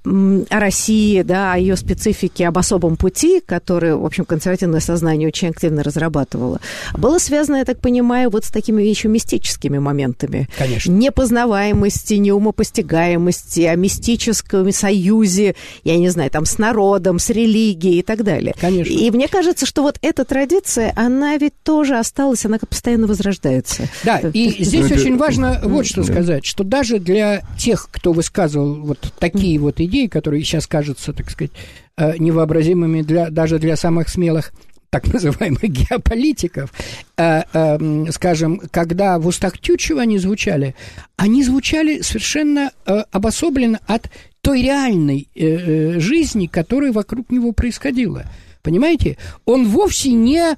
России, 0.50 1.24
да, 1.24 1.54
о 1.54 1.58
ее 1.58 1.76
специфике, 1.76 2.48
об 2.48 2.60
особом 2.60 2.96
пути, 2.96 3.42
который, 3.44 3.96
в 3.96 4.06
общем, 4.06 4.24
консервативное 4.24 4.80
сознание 4.80 5.28
очень 5.28 5.50
активно 5.50 5.82
разрабатывало, 5.84 6.62
было 6.96 7.18
связано, 7.18 7.58
я 7.58 7.66
так 7.66 7.80
понимаю, 7.80 8.30
вот 8.30 8.46
с 8.46 8.52
такими 8.52 8.84
еще 8.84 9.08
мистическими 9.08 9.80
моментами. 9.80 10.48
Конечно. 10.58 10.92
Непознаваемости, 10.92 12.14
неумопостигаемости, 12.14 13.62
о 13.62 13.76
мистическом 13.76 14.72
союзе, 14.72 15.56
я 15.84 15.98
не 15.98 16.10
знаю, 16.10 16.30
там, 16.30 16.46
с 16.46 16.60
народом, 16.60 17.18
с 17.18 17.32
религией 17.32 18.00
и 18.00 18.04
так 18.04 18.24
далее. 18.24 18.54
Конечно. 18.62 18.94
И 18.94 19.10
мне 19.10 19.28
кажется, 19.28 19.66
что 19.66 19.82
вот 19.82 19.98
эта 20.02 20.24
традиция, 20.24 20.94
она 20.96 21.36
ведь 21.38 21.54
тоже 21.64 21.98
осталась, 21.98 22.46
она 22.46 22.60
постоянно 22.60 23.08
возрождается. 23.08 23.90
Да, 24.04 24.20
и 24.20 24.64
здесь 24.64 24.92
очень 24.92 25.18
важно 25.18 25.60
вот 25.64 25.88
что 25.88 26.04
сказать, 26.04 26.46
что 26.46 26.64
даже 26.64 27.00
для 27.00 27.42
тех, 27.58 27.88
кто 27.92 28.14
высказывал 28.14 28.76
вот 28.76 29.12
такие 29.18 29.63
вот 29.64 29.80
идеи, 29.80 30.08
которые 30.08 30.44
сейчас 30.44 30.68
кажутся, 30.68 31.14
так 31.14 31.30
сказать, 31.30 31.52
э, 31.98 32.18
невообразимыми 32.18 33.02
для, 33.02 33.30
даже 33.30 33.60
для 33.60 33.76
самых 33.76 34.10
смелых 34.10 34.52
так 34.90 35.12
называемых 35.12 35.64
геополитиков, 35.64 36.72
э, 37.18 37.42
э, 37.52 38.06
скажем, 38.12 38.62
когда 38.70 39.18
в 39.18 39.26
устах 39.26 39.58
Тютчева 39.58 40.02
они 40.02 40.20
звучали, 40.20 40.76
они 41.18 41.44
звучали 41.44 42.02
совершенно 42.02 42.72
э, 42.86 43.04
обособленно 43.12 43.80
от 43.88 44.12
той 44.42 44.62
реальной 44.62 45.30
э, 45.34 45.46
э 45.46 46.00
жизни, 46.00 46.46
которая 46.46 46.92
вокруг 46.92 47.32
него 47.32 47.54
происходила. 47.54 48.26
Понимаете? 48.62 49.18
Он 49.46 49.68
вовсе 49.68 50.12
не 50.12 50.58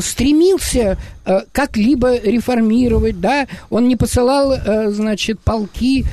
стремился 0.00 0.98
э, 1.24 1.40
как-либо 1.52 2.18
реформировать, 2.18 3.20
да, 3.20 3.46
он 3.70 3.86
не 3.86 3.96
посылал, 3.96 4.52
э, 4.52 4.90
значит, 4.90 5.40
полки 5.40 6.04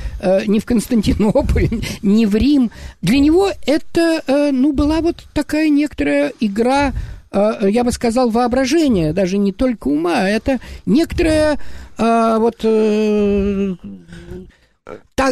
ни 0.46 0.58
в 0.58 0.64
Константинополь, 0.64 1.68
ни 2.02 2.24
в 2.26 2.34
Рим. 2.34 2.70
Для 3.02 3.18
него 3.18 3.50
это, 3.66 4.22
ну, 4.52 4.72
была 4.72 5.00
вот 5.00 5.24
такая 5.32 5.68
некоторая 5.68 6.32
игра, 6.40 6.92
я 7.32 7.84
бы 7.84 7.92
сказал, 7.92 8.30
воображения, 8.30 9.12
даже 9.12 9.38
не 9.38 9.52
только 9.52 9.88
ума, 9.88 10.22
а 10.22 10.28
это 10.28 10.58
некоторая 10.86 11.58
вот 11.98 12.56
та, 15.14 15.30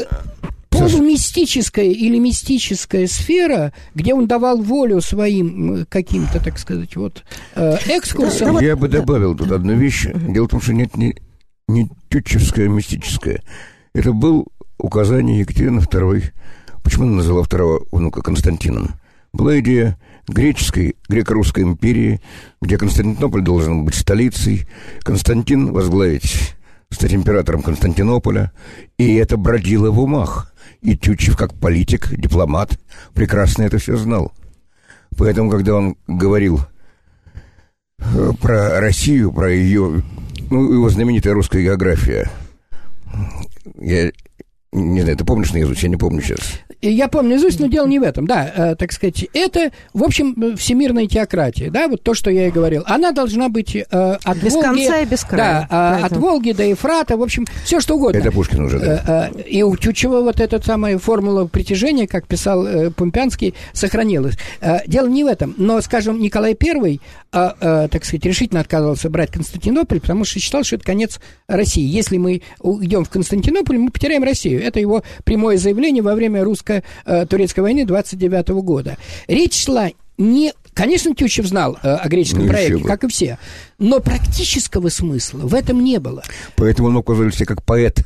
полумистическая 0.78 1.84
или 1.84 2.18
мистическая 2.18 3.06
сфера, 3.06 3.72
где 3.94 4.14
он 4.14 4.26
давал 4.26 4.60
волю 4.60 5.00
своим 5.00 5.86
каким-то, 5.88 6.42
так 6.42 6.58
сказать, 6.58 6.96
вот 6.96 7.24
э, 7.54 7.76
экскурсам. 7.86 8.58
Я 8.60 8.76
бы 8.76 8.88
добавил 8.88 9.36
тут 9.36 9.52
одну 9.52 9.74
вещь. 9.74 10.06
Дело 10.14 10.46
в 10.46 10.50
том, 10.50 10.60
что 10.60 10.72
нет 10.72 10.96
не, 10.96 11.16
не 11.68 11.88
тютчевское, 12.08 12.68
мистическое. 12.68 13.42
Это 13.94 14.12
был 14.12 14.46
указание 14.78 15.40
Екатерины 15.40 15.80
II, 15.80 16.24
почему 16.82 17.04
она 17.04 17.16
назвала 17.16 17.42
второго 17.42 17.84
внука 17.90 18.22
Константином. 18.22 18.96
Была 19.32 19.58
идея 19.60 19.98
греческой, 20.28 20.96
греко-русской 21.08 21.62
империи, 21.62 22.20
где 22.60 22.78
Константинополь 22.78 23.42
должен 23.42 23.84
быть 23.84 23.94
столицей, 23.94 24.66
Константин 25.02 25.72
возглавить 25.72 26.55
стать 26.90 27.14
императором 27.14 27.62
Константинополя, 27.62 28.52
и 28.98 29.14
это 29.16 29.36
бродило 29.36 29.90
в 29.90 30.00
умах. 30.00 30.52
И 30.82 30.96
Тютчев, 30.96 31.36
как 31.36 31.54
политик, 31.54 32.08
дипломат, 32.16 32.78
прекрасно 33.14 33.62
это 33.62 33.78
все 33.78 33.96
знал. 33.96 34.32
Поэтому, 35.16 35.50
когда 35.50 35.74
он 35.74 35.96
говорил 36.06 36.60
э, 37.98 38.32
про 38.40 38.80
Россию, 38.80 39.32
про 39.32 39.50
ее, 39.50 40.02
ну, 40.50 40.72
его 40.72 40.88
знаменитая 40.90 41.34
русская 41.34 41.62
география, 41.62 42.30
я 43.80 44.10
не 44.72 45.00
знаю, 45.00 45.16
ты 45.16 45.24
помнишь 45.24 45.52
наизусть? 45.52 45.82
Я 45.82 45.88
не 45.88 45.96
помню 45.96 46.20
сейчас. 46.20 46.40
Я 46.82 47.08
помню 47.08 47.30
наизусть, 47.30 47.60
но 47.60 47.66
дело 47.66 47.86
не 47.86 47.98
в 47.98 48.02
этом. 48.02 48.26
Да, 48.26 48.52
э, 48.54 48.74
так 48.76 48.92
сказать, 48.92 49.26
это, 49.32 49.70
в 49.94 50.02
общем, 50.02 50.56
всемирная 50.56 51.06
теократия, 51.06 51.70
да, 51.70 51.88
вот 51.88 52.02
то, 52.02 52.14
что 52.14 52.30
я 52.30 52.48
и 52.48 52.50
говорил. 52.50 52.82
Она 52.86 53.12
должна 53.12 53.48
быть 53.48 53.74
э, 53.74 53.84
от 53.90 54.36
без 54.38 54.52
Волги... 54.52 54.66
конца 54.66 54.98
и 55.00 55.06
без 55.06 55.24
края. 55.24 55.66
Да, 55.70 55.98
э, 56.00 56.04
от 56.04 56.16
Волги 56.16 56.52
до 56.52 56.64
Ефрата, 56.64 57.16
в 57.16 57.22
общем, 57.22 57.46
все 57.64 57.80
что 57.80 57.94
угодно. 57.94 58.18
Это 58.18 58.30
Пушкин 58.30 58.64
уже, 58.64 58.78
да. 58.78 59.30
Э, 59.34 59.38
э, 59.38 59.42
и 59.42 59.62
у 59.62 59.74
Тютчева 59.76 60.20
вот 60.20 60.40
эта 60.40 60.60
самая 60.62 60.98
формула 60.98 61.46
притяжения, 61.46 62.06
как 62.06 62.26
писал 62.26 62.66
э, 62.66 62.90
Помпянский, 62.90 63.54
сохранилась. 63.72 64.36
Э, 64.60 64.78
дело 64.86 65.08
не 65.08 65.24
в 65.24 65.28
этом. 65.28 65.54
Но, 65.56 65.80
скажем, 65.80 66.20
Николай 66.20 66.56
I, 66.60 67.00
э, 67.32 67.50
э, 67.60 67.88
так 67.90 68.04
сказать, 68.04 68.24
решительно 68.26 68.60
отказывался 68.60 69.08
брать 69.08 69.30
Константинополь, 69.30 70.00
потому 70.00 70.24
что 70.24 70.38
считал, 70.40 70.64
что 70.64 70.76
это 70.76 70.84
конец 70.84 71.20
России. 71.48 71.84
Если 71.84 72.18
мы 72.18 72.42
идем 72.62 73.04
в 73.04 73.08
Константинополь, 73.08 73.78
мы 73.78 73.90
потеряем 73.90 74.22
Россию. 74.22 74.55
Это 74.60 74.80
его 74.80 75.02
прямое 75.24 75.56
заявление 75.58 76.02
во 76.02 76.14
время 76.14 76.44
русско-турецкой 76.44 77.60
войны 77.60 77.84
29 77.84 78.48
года. 78.62 78.96
Речь 79.28 79.64
шла 79.64 79.90
не 80.18 80.52
Конечно, 80.76 81.14
Тютчев 81.14 81.46
знал 81.46 81.78
э, 81.82 81.88
о 81.88 82.06
греческом 82.06 82.42
ну, 82.42 82.48
проекте, 82.48 82.84
как 82.84 83.04
и 83.04 83.08
все, 83.08 83.38
но 83.78 83.98
практического 83.98 84.90
смысла 84.90 85.38
в 85.38 85.54
этом 85.54 85.82
не 85.82 85.98
было. 85.98 86.22
Поэтому 86.56 86.88
он 86.88 86.94
мог 86.94 87.06
позволить 87.06 87.34
себе 87.34 87.46
как 87.46 87.62
поэт 87.62 88.04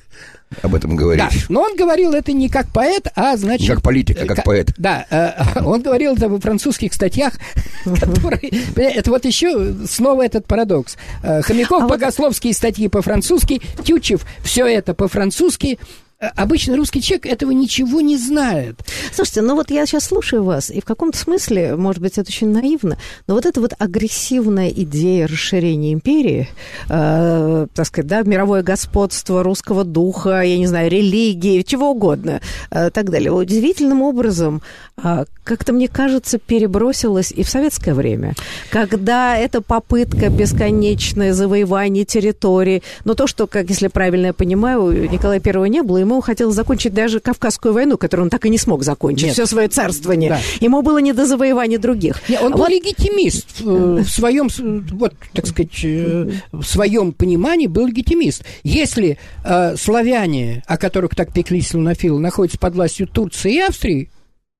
об 0.63 0.77
этом 0.77 0.95
говорить. 0.95 1.21
Да, 1.21 1.31
но 1.49 1.63
он 1.63 1.77
говорил 1.77 2.13
это 2.13 2.33
не 2.33 2.49
как 2.49 2.69
поэт, 2.73 3.09
а 3.17 3.37
значит... 3.37 3.69
как 3.69 3.83
политик, 3.83 4.19
а 4.19 4.27
как, 4.27 4.37
как 4.37 4.45
поэт. 4.45 4.73
Да, 4.77 5.05
э, 5.11 5.61
он 5.65 5.83
говорил 5.83 6.15
это 6.15 6.29
во 6.29 6.39
французских 6.39 6.95
статьях, 6.95 7.35
которые... 7.85 8.53
Это 8.77 9.11
вот 9.11 9.25
еще 9.25 9.75
снова 9.89 10.25
этот 10.25 10.47
парадокс. 10.47 10.97
Э, 11.25 11.43
Хомяков 11.43 11.83
а 11.83 11.89
богословские 11.89 12.55
статьи 12.55 12.87
по-французски, 12.87 13.61
Тютчев 13.83 14.25
все 14.45 14.65
это 14.67 14.95
по-французски, 14.95 15.81
обычный 16.21 16.77
русский 16.77 17.01
человек 17.01 17.27
этого 17.27 17.51
ничего 17.51 18.01
не 18.01 18.17
знает. 18.17 18.81
Слушайте, 19.13 19.41
ну 19.41 19.55
вот 19.55 19.71
я 19.71 19.87
сейчас 19.87 20.05
слушаю 20.05 20.45
вас, 20.45 20.71
и 20.71 20.81
в 20.81 20.85
каком-то 20.85 21.17
смысле, 21.17 21.77
может 21.77 22.03
быть, 22.03 22.19
это 22.19 22.29
очень 22.29 22.51
наивно, 22.51 22.99
но 23.27 23.35
вот 23.35 23.47
эта 23.47 23.61
вот 23.61 23.73
агрессивная 23.79 24.69
идея 24.69 25.27
расширения 25.27 25.93
империи, 25.95 26.49
э, 26.89 27.67
так 27.73 27.87
сказать, 27.87 28.07
да, 28.07 28.23
мировое 28.23 28.63
господство 28.63 29.43
русского 29.43 29.85
духа, 29.85 30.43
я 30.43 30.59
не 30.59 30.67
знаю, 30.67 30.91
религии, 30.91 31.63
чего 31.63 31.91
угодно, 31.91 32.41
э, 32.71 32.91
так 32.91 33.11
далее, 33.11 33.33
удивительным 33.33 34.03
образом 34.03 34.61
э, 35.03 35.25
как-то, 35.45 35.73
мне 35.73 35.89
кажется, 35.89 36.39
перебросилась 36.39 37.33
и 37.33 37.43
в 37.43 37.49
советское 37.49 37.95
время, 37.95 38.35
когда 38.71 39.39
эта 39.39 39.63
попытка 39.63 40.29
бесконечное 40.29 41.33
завоевание 41.33 42.05
территории, 42.05 42.83
но 43.05 43.15
то, 43.15 43.27
что, 43.27 43.47
как 43.47 43.71
если 43.71 43.89
правильно 43.89 44.27
я 44.27 44.33
понимаю, 44.35 45.11
Николая 45.11 45.41
Первого 45.41 45.65
не 45.65 45.83
было, 45.83 45.99
ему 46.11 46.21
хотелось 46.21 46.55
закончить 46.55 46.93
даже 46.93 47.21
Кавказскую 47.21 47.73
войну, 47.73 47.97
которую 47.97 48.27
он 48.27 48.31
так 48.31 48.45
и 48.47 48.51
не 48.51 48.59
смог 48.59 48.83
закончить, 48.83 49.27
Нет. 49.27 49.33
все 49.35 49.47
свое 49.47 49.69
царствование. 49.69 50.31
Да. 50.31 50.41
Ему 50.61 50.83
было 50.83 50.99
не 50.99 51.13
до 51.13 51.27
завоевания 51.27 51.79
других. 51.79 52.21
Нет, 52.29 52.43
он 52.43 52.53
вот... 52.53 52.59
был 52.59 52.69
легитимист 52.69 53.61
э, 53.61 53.65
в 53.65 54.09
своем, 54.09 54.49
вот, 54.93 55.15
так 55.33 55.47
сказать, 55.47 55.85
э, 55.85 56.31
в 56.53 56.65
своем 56.65 57.13
понимании 57.13 57.67
был 57.67 57.87
легитимист. 57.87 58.45
Если 58.63 59.19
э, 59.45 59.77
славяне, 59.77 60.63
о 60.67 60.77
которых 60.77 61.15
так 61.15 61.33
пеклись 61.33 61.69
слонофилы, 61.69 62.21
находятся 62.21 62.59
под 62.59 62.75
властью 62.75 63.07
Турции 63.07 63.55
и 63.55 63.61
Австрии, 63.61 64.11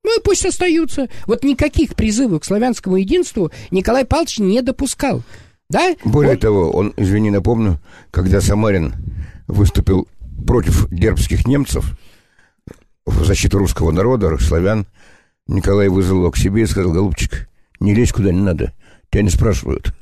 ну 0.05 0.19
и 0.19 0.23
пусть 0.23 0.47
остаются. 0.47 1.09
Вот 1.27 1.45
никаких 1.45 1.95
призывов 1.95 2.41
к 2.41 2.45
славянскому 2.45 2.97
единству 2.97 3.51
Николай 3.71 4.05
Павлович 4.05 4.39
не 4.39 4.63
допускал. 4.63 5.23
Да? 5.69 5.95
Более 6.05 6.33
вот. 6.33 6.41
того, 6.41 6.71
он, 6.71 6.95
извини, 6.97 7.31
напомню, 7.31 7.79
когда 8.11 8.41
Самарин 8.41 8.95
выступил 9.47 10.09
против 10.47 10.89
дербских 10.91 11.47
немцев 11.47 11.99
в 13.07 13.25
защиту 13.25 13.59
русского 13.59 13.91
народа, 13.91 14.37
славян, 14.39 14.87
Николай 15.47 15.89
вызвал 15.89 16.19
его 16.19 16.31
к 16.31 16.37
себе 16.37 16.63
и 16.63 16.67
сказал, 16.67 16.93
голубчик, 16.93 17.49
не 17.81 17.95
лезь 17.95 18.13
куда 18.13 18.33
не 18.33 18.41
надо, 18.41 18.73
тебя 19.11 19.23
не 19.23 19.31
спрашивают. 19.31 19.95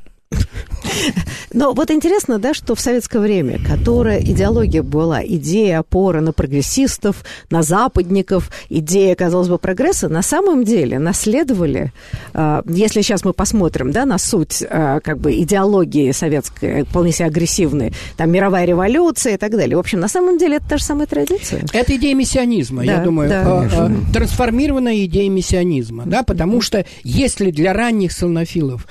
Но 1.52 1.72
вот 1.72 1.90
интересно, 1.90 2.38
да, 2.38 2.54
что 2.54 2.74
в 2.74 2.80
советское 2.80 3.20
время, 3.20 3.58
которая 3.64 4.20
идеология 4.20 4.82
была, 4.82 5.24
идея 5.24 5.80
опора 5.80 6.20
на 6.20 6.32
прогрессистов, 6.32 7.24
на 7.50 7.62
западников, 7.62 8.50
идея, 8.68 9.14
казалось 9.14 9.48
бы, 9.48 9.58
прогресса, 9.58 10.08
на 10.08 10.22
самом 10.22 10.64
деле 10.64 10.98
наследовали, 10.98 11.92
а, 12.34 12.62
если 12.66 13.00
сейчас 13.00 13.24
мы 13.24 13.32
посмотрим, 13.32 13.92
да, 13.92 14.04
на 14.04 14.18
суть 14.18 14.62
а, 14.68 15.00
как 15.00 15.18
бы 15.18 15.32
идеологии 15.40 16.12
советской, 16.12 16.84
вполне 16.84 17.12
себе 17.12 17.26
агрессивной, 17.26 17.92
там 18.16 18.30
мировая 18.30 18.66
революция 18.66 19.34
и 19.34 19.38
так 19.38 19.52
далее. 19.52 19.76
В 19.76 19.80
общем, 19.80 20.00
на 20.00 20.08
самом 20.08 20.38
деле 20.38 20.56
это 20.56 20.68
та 20.68 20.76
же 20.78 20.84
самая 20.84 21.06
традиция. 21.06 21.64
Это 21.72 21.96
идея 21.96 22.14
мессианизма, 22.14 22.84
да, 22.84 22.92
я 22.92 22.98
думаю, 22.98 23.28
да. 23.30 23.42
А, 23.44 23.90
трансформированная 24.12 25.04
идея 25.06 25.30
мессианизма, 25.30 26.04
да, 26.06 26.22
потому 26.22 26.60
что 26.60 26.84
если 27.02 27.50
для 27.50 27.72
ранних 27.72 28.12
слонофилов 28.12 28.86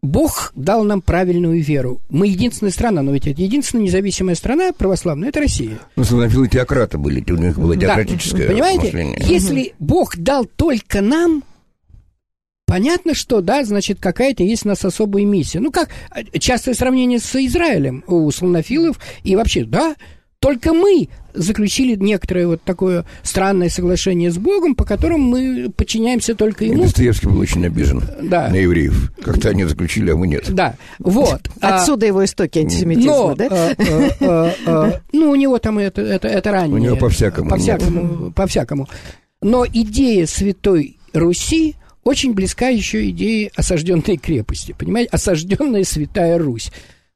Бог 0.00 0.52
дал 0.54 0.84
нам 0.84 1.02
правильную 1.02 1.60
веру. 1.62 2.00
Мы 2.08 2.28
единственная 2.28 2.70
страна, 2.70 3.02
но 3.02 3.12
ведь 3.12 3.26
это 3.26 3.42
единственная 3.42 3.84
независимая 3.84 4.36
страна 4.36 4.72
православная, 4.72 5.30
это 5.30 5.40
Россия. 5.40 5.78
Ну, 5.96 6.04
славянофилы 6.04 6.48
теократы 6.48 6.98
были, 6.98 7.24
у 7.32 7.36
них 7.36 7.58
было 7.58 7.76
теократическое 7.76 8.46
да. 8.46 8.52
Понимаете, 8.52 8.84
мышление. 8.84 9.18
если 9.26 9.74
Бог 9.80 10.16
дал 10.16 10.44
только 10.44 11.00
нам, 11.00 11.42
понятно, 12.64 13.14
что, 13.14 13.40
да, 13.40 13.64
значит, 13.64 13.98
какая-то 13.98 14.44
есть 14.44 14.64
у 14.64 14.68
нас 14.68 14.84
особая 14.84 15.24
миссия. 15.24 15.58
Ну, 15.58 15.72
как 15.72 15.90
частое 16.38 16.74
сравнение 16.74 17.18
с 17.18 17.34
Израилем 17.34 18.04
у 18.06 18.30
славянофилов 18.30 19.00
и 19.24 19.34
вообще, 19.34 19.64
да, 19.64 19.96
только 20.40 20.72
мы 20.72 21.08
заключили 21.34 21.96
некоторое 21.96 22.46
вот 22.46 22.62
такое 22.62 23.04
странное 23.22 23.68
соглашение 23.68 24.30
с 24.30 24.38
Богом, 24.38 24.74
по 24.74 24.84
которому 24.84 25.24
мы 25.24 25.70
подчиняемся 25.70 26.34
только 26.34 26.64
ему. 26.64 26.82
И 26.82 26.86
Достоевский 26.86 27.26
был 27.26 27.38
очень 27.38 27.64
обижен 27.66 28.02
да. 28.22 28.48
на 28.48 28.56
евреев. 28.56 29.12
Как-то 29.22 29.50
они 29.50 29.64
заключили, 29.64 30.10
а 30.10 30.16
мы 30.16 30.26
нет. 30.26 30.52
Да, 30.52 30.74
вот. 30.98 31.50
Отсюда 31.60 32.06
его 32.06 32.24
истоки 32.24 32.58
антисемитизма, 32.58 33.12
Но, 33.12 33.34
да? 33.34 33.48
А, 33.50 33.74
а, 34.20 34.54
а, 34.66 35.00
ну, 35.12 35.30
у 35.30 35.34
него 35.34 35.58
там 35.58 35.78
это, 35.78 36.02
это, 36.02 36.28
это 36.28 36.50
ранее. 36.52 36.74
У 36.74 36.78
него 36.78 36.96
по-всякому. 36.96 37.50
По-всякому, 37.50 38.32
по-всякому. 38.32 38.88
Но 39.40 39.66
идея 39.66 40.26
Святой 40.26 40.98
Руси 41.12 41.76
очень 42.04 42.32
близка 42.32 42.68
еще 42.68 43.08
идее 43.10 43.50
осажденной 43.54 44.16
крепости. 44.16 44.74
Понимаете? 44.76 45.10
Осажденная 45.12 45.84
Святая 45.84 46.38
Русь. 46.38 46.70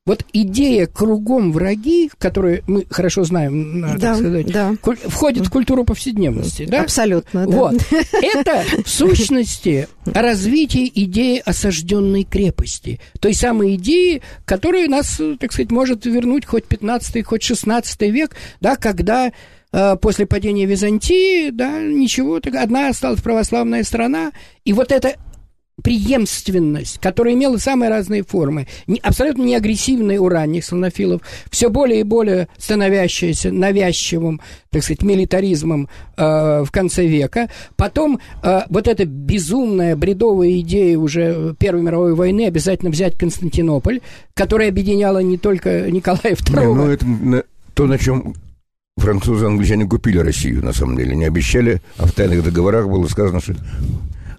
Вот 0.05 0.25
идея 0.33 0.89
кругом 0.89 1.53
враги, 1.53 2.11
которую 2.19 2.65
мы 2.67 2.85
хорошо 2.91 3.23
знаем, 3.23 3.79
надо 3.79 4.01
да, 4.01 4.17
сказать, 4.17 4.47
да. 4.47 4.75
входит 4.83 5.47
в 5.47 5.51
культуру 5.51 5.85
повседневности, 5.85 6.67
да? 6.69 6.81
Абсолютно, 6.81 7.47
да. 7.47 7.57
Вот. 7.57 7.75
Это 8.13 8.65
в 8.85 8.89
сущности 8.89 9.87
развитие 10.05 10.91
идеи 11.05 11.41
осажденной 11.45 12.25
крепости. 12.25 13.01
Той 13.21 13.33
самой 13.33 13.77
идеи, 13.77 14.23
которая 14.45 14.89
нас, 14.89 15.21
так 15.39 15.53
сказать, 15.53 15.71
может 15.71 16.05
вернуть 16.05 16.47
хоть 16.47 16.65
15 16.65 17.25
хоть 17.25 17.45
16 17.45 18.01
век, 18.11 18.35
да, 18.61 18.75
когда 18.75 19.31
э, 19.73 19.97
после 20.03 20.27
падения 20.27 20.67
Византии, 20.67 21.51
да, 21.51 21.79
ничего, 21.79 22.41
одна 22.61 22.89
осталась 22.89 23.23
православная 23.23 23.85
страна, 23.85 24.33
и 24.65 24.73
вот 24.73 24.91
это 24.91 25.15
преемственность, 25.83 26.99
которая 26.99 27.35
имела 27.35 27.57
самые 27.57 27.91
разные 27.91 28.23
формы, 28.23 28.67
не, 28.87 28.99
абсолютно 28.99 29.43
не 29.43 29.55
агрессивная 29.55 30.21
у 30.21 30.29
ранних 30.29 30.65
слонофилов, 30.65 31.23
все 31.51 31.69
более 31.69 32.01
и 32.01 32.05
более 32.05 32.49
становящаяся 32.59 33.51
навязчивым, 33.51 34.41
так 34.71 34.83
сказать, 34.83 35.03
милитаризмом 35.03 35.89
э, 36.17 36.65
в 36.65 36.71
конце 36.71 37.07
века. 37.07 37.51
Потом 37.77 38.21
э, 38.43 38.61
вот 38.69 38.89
эта 38.89 39.05
безумная, 39.05 39.97
бредовая 39.97 40.61
идея 40.61 40.99
уже 40.99 41.55
Первой 41.59 41.83
мировой 41.83 42.15
войны 42.15 42.47
обязательно 42.47 42.91
взять 42.91 43.17
Константинополь, 43.19 44.01
которая 44.35 44.69
объединяла 44.69 45.19
не 45.19 45.39
только 45.39 45.91
Николая 45.91 46.35
II. 46.35 46.61
Не, 46.61 46.75
ну, 46.75 46.89
это 46.89 47.45
то, 47.75 47.87
на 47.87 47.99
чем 47.99 48.35
французы 48.97 49.45
и 49.45 49.49
англичане 49.49 49.87
купили 49.87 50.19
Россию, 50.19 50.65
на 50.65 50.73
самом 50.73 50.97
деле. 50.97 51.17
Не 51.17 51.25
обещали, 51.25 51.81
а 51.97 52.07
в 52.07 52.13
тайных 52.13 52.45
договорах 52.45 52.89
было 52.89 53.07
сказано, 53.07 53.41
что 53.41 53.55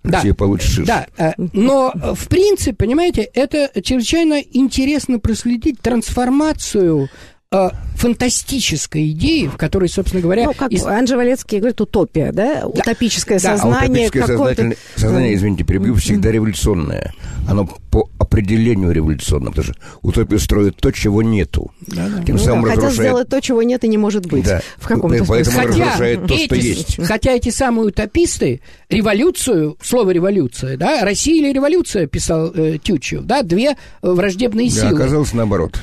Да, 0.03 0.21
получит 0.33 0.69
шиш. 0.69 0.85
Да, 0.87 1.07
э, 1.17 1.31
но 1.37 1.93
в 1.95 2.27
принципе, 2.27 2.73
понимаете, 2.73 3.21
это 3.21 3.69
чрезвычайно 3.81 4.39
интересно 4.39 5.19
проследить 5.19 5.79
трансформацию 5.79 7.09
э, 7.53 7.69
фантастической 7.95 9.11
идеи, 9.11 9.47
в 9.47 9.55
которой, 9.55 9.87
собственно 9.87 10.21
говоря... 10.21 10.45
Ну, 10.45 10.53
как 10.53 10.71
из... 10.71 10.85
Анжи 10.85 11.15
Валецкий 11.15 11.59
говорит, 11.59 11.79
утопия, 11.79 12.31
да? 12.33 12.61
да. 12.61 12.67
Утопическое 12.67 13.39
да. 13.39 13.57
сознание. 13.57 13.77
А 13.77 14.09
утопическое 14.09 14.27
сознание, 14.27 14.77
сознание, 14.95 15.33
извините, 15.35 15.63
перебью, 15.63 15.95
всегда 15.95 16.31
революционное. 16.31 17.13
Оно 17.47 17.65
по 17.91 18.09
определению 18.19 18.91
революционно, 18.91 19.51
потому 19.51 19.65
что 19.65 19.75
утопию 20.01 20.39
строит 20.39 20.77
то, 20.77 20.91
чего 20.91 21.21
нету. 21.21 21.71
Да, 21.87 22.09
да. 22.09 22.23
Тем 22.23 22.35
ну, 22.37 22.41
самым 22.41 22.63
да, 22.63 22.71
разрушает... 22.71 22.91
Хотят 22.91 23.05
сделать 23.05 23.29
то, 23.29 23.41
чего 23.41 23.63
нет 23.63 23.83
и 23.83 23.87
не 23.87 23.97
может 23.97 24.25
быть. 24.25 24.45
Да. 24.45 24.61
В 24.77 24.87
каком-то 24.87 25.23
смысле. 25.23 25.35
Поэтому 25.35 25.57
хотя 25.57 25.69
разрушает 25.69 26.27
то, 26.27 26.33
эти, 26.33 26.45
что 26.45 26.55
есть. 26.55 27.05
Хотя 27.05 27.31
эти 27.31 27.49
самые 27.49 27.87
утописты 27.87 28.61
революцию, 28.89 29.77
слово 29.81 30.11
революция, 30.11 30.77
да, 30.77 31.01
Россия 31.01 31.35
или 31.35 31.53
революция, 31.53 32.07
писал 32.07 32.51
э, 32.53 32.79
Тютчев, 32.81 33.23
да, 33.23 33.43
две 33.43 33.77
враждебные 34.01 34.69
силы. 34.69 34.89
Да, 34.89 34.95
оказалось 34.95 35.33
наоборот. 35.33 35.79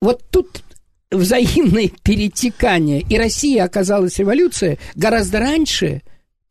Вот 0.00 0.22
тут 0.30 0.62
взаимное 1.10 1.90
перетекание. 2.02 3.00
И 3.00 3.16
Россия 3.18 3.64
оказалась 3.64 4.18
революция 4.18 4.78
гораздо 4.94 5.40
раньше, 5.40 6.02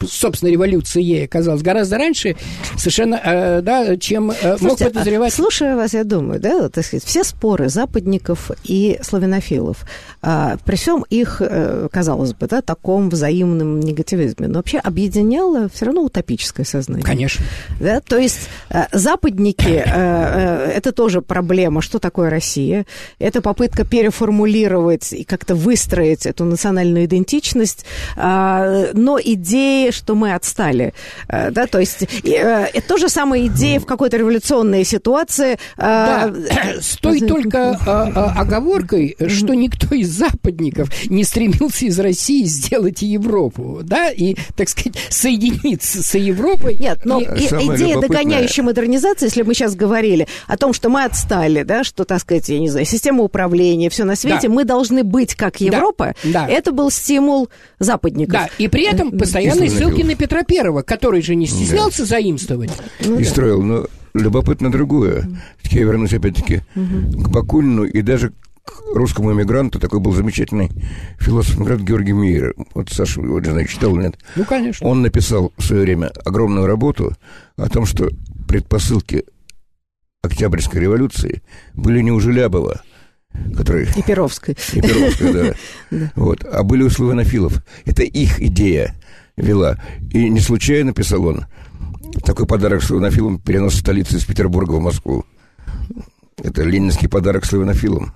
собственно, 0.04 0.50
революция 0.50 1.02
ей 1.02 1.26
оказалась 1.26 1.62
гораздо 1.62 1.98
раньше, 1.98 2.36
совершенно, 2.76 3.16
э, 3.24 3.62
да, 3.62 3.98
чем 3.98 4.32
э, 4.32 4.58
Слушайте, 4.58 4.86
мог 4.86 4.94
подозревать. 4.94 5.34
А, 5.34 5.36
слушая 5.36 5.76
вас, 5.76 5.94
я 5.94 6.04
думаю, 6.04 6.40
да, 6.40 6.70
так 6.70 6.86
сказать, 6.86 7.04
все 7.04 7.24
споры 7.24 7.70
западников 7.70 8.52
и 8.66 9.00
славянофилов, 9.02 9.86
а, 10.22 10.58
при 10.66 10.76
всем 10.76 11.06
их, 11.10 11.42
э, 11.42 11.88
казалось 11.92 12.34
бы, 12.34 12.48
да, 12.48 12.62
таком 12.62 13.10
взаимном 13.10 13.80
негативизме, 13.80 14.48
но 14.48 14.56
вообще 14.56 14.80
объединяло 14.80 15.70
все 15.70 15.86
равно 15.86 16.02
утопическое 16.02 16.66
сознание. 16.66 17.06
Конечно. 17.06 17.46
Да, 17.80 18.02
то 18.02 18.18
есть 18.18 18.50
э, 18.70 18.84
западники, 18.92 19.64
э, 19.70 19.84
э, 19.86 20.72
это 20.76 20.92
тоже 20.92 21.22
проблема, 21.22 21.82
что 21.82 22.00
такое 22.00 22.30
Россия, 22.30 22.86
это 23.20 23.42
попытка 23.42 23.86
переформулировать 23.86 25.14
и 25.14 25.24
как-то 25.24 25.56
выстроить 25.56 26.26
эту 26.26 26.44
национальную 26.44 27.06
идентичность, 27.06 27.86
э, 28.18 28.92
но 28.94 29.20
идея 29.24 29.85
идея, 29.86 29.92
что 29.92 30.16
мы 30.16 30.34
отстали. 30.34 30.94
Э, 31.28 31.52
да, 31.52 31.68
то 31.68 31.80
есть 31.80 32.04
э, 32.04 32.68
это 32.74 32.88
то 32.88 32.98
же 32.98 33.10
самая 33.10 33.46
идея 33.48 33.80
в 33.80 33.86
какой-то 33.86 34.18
революционной 34.18 34.84
ситуации. 34.84 35.54
Э, 35.78 35.78
Да, 35.78 36.34
с 36.82 36.98
той 36.98 37.20
только 37.22 37.78
а, 37.86 38.12
а, 38.16 38.42
оговоркой, 38.42 39.16
что 39.28 39.54
никто 39.54 39.96
из 39.96 40.10
западников 40.10 40.90
не 41.10 41.24
стремился 41.24 41.86
из 41.86 42.00
России 42.00 42.44
сделать 42.46 43.02
Европу, 43.02 43.82
да, 43.84 44.10
и, 44.10 44.36
так 44.56 44.70
сказать, 44.70 44.96
соединиться 45.10 46.04
с 46.04 46.16
Европой. 46.18 46.78
Нет, 46.80 47.00
но 47.06 47.20
И- 47.22 47.48
самое 47.48 47.76
идея 47.76 48.00
догоняющей 48.00 48.64
модернизации, 48.64 49.26
если 49.26 49.44
мы 49.44 49.54
сейчас 49.54 49.76
говорили 49.76 50.28
о 50.48 50.58
том, 50.58 50.74
что 50.74 50.90
мы 50.90 51.04
отстали, 51.04 51.64
да, 51.64 51.84
что, 51.84 52.06
так 52.06 52.20
сказать, 52.22 52.50
я 52.50 52.60
не 52.60 52.70
знаю, 52.70 52.86
система 52.86 53.24
управления, 53.24 53.90
все 53.90 54.04
на 54.04 54.16
свете, 54.16 54.48
Да. 54.48 54.54
мы 54.54 54.64
должны 54.64 55.04
быть 55.04 55.36
как 55.36 55.62
Европа, 55.62 56.14
да. 56.24 56.48
это 56.48 56.72
был 56.72 56.92
стимул 56.92 57.50
западников. 57.80 58.34
Да, 58.34 58.50
и 58.58 58.68
при 58.68 58.86
этом 58.86 59.12
Исследователь. 59.66 59.75
Ссылки 59.78 60.02
на 60.02 60.16
Петра 60.16 60.44
Первого, 60.44 60.82
который 60.82 61.22
же 61.22 61.36
не 61.36 61.46
стеснялся 61.48 62.06
заимствовать. 62.06 62.72
Ну 63.04 63.20
и 63.20 63.24
строил. 63.24 63.62
Но 63.62 63.88
любопытно 64.14 64.72
другое. 64.72 65.30
Я 65.64 65.84
вернусь 65.84 66.14
опять-таки 66.14 66.62
к 66.76 67.30
Бакунину 67.30 67.84
и 67.86 68.02
даже 68.02 68.32
к 68.64 68.96
русскому 68.96 69.34
эмигранту. 69.34 69.80
Такой 69.80 70.00
был 70.00 70.14
замечательный 70.14 70.72
философ-эмигрант 71.20 71.82
Георгий 71.84 72.14
Мейер. 72.14 72.56
Вот 72.74 72.90
Саша 72.90 73.22
его, 73.22 73.40
не 73.40 73.50
знаю, 73.52 73.68
читал 73.68 73.96
или 73.96 74.04
нет. 74.06 74.18
Ну, 74.36 74.46
конечно. 74.46 74.88
Он 74.88 75.02
написал 75.02 75.54
в 75.58 75.64
свое 75.64 75.84
время 75.84 76.12
огромную 76.24 76.66
работу 76.66 77.14
о 77.58 77.70
том, 77.70 77.86
что 77.86 78.10
предпосылки 78.48 79.26
Октябрьской 80.24 80.82
революции 80.82 81.44
были 81.76 82.02
не 82.02 82.12
у 82.12 82.20
Желябова, 82.20 82.82
который 83.56 83.88
И 83.96 84.02
Перовской. 84.02 84.58
и 84.74 84.82
Перовская, 84.82 85.34
да. 85.92 86.12
Вот. 86.16 86.44
А 86.46 86.64
были 86.64 86.84
у 86.84 86.90
славянофилов. 86.90 87.64
Это 87.86 88.02
их 88.04 88.42
идея 88.42 88.96
вела. 89.38 89.78
И 90.12 90.30
не 90.30 90.40
случайно 90.40 90.94
писал 90.94 91.26
он 91.26 91.46
такой 92.24 92.46
подарок 92.46 92.82
славянофилам 92.84 93.40
перенос 93.40 93.76
столицы 93.76 94.18
из 94.18 94.26
Петербурга 94.26 94.74
в 94.74 94.82
Москву. 94.82 95.26
Это 96.42 96.64
ленинский 96.64 97.10
подарок 97.10 97.46
славянофилам. 97.46 98.14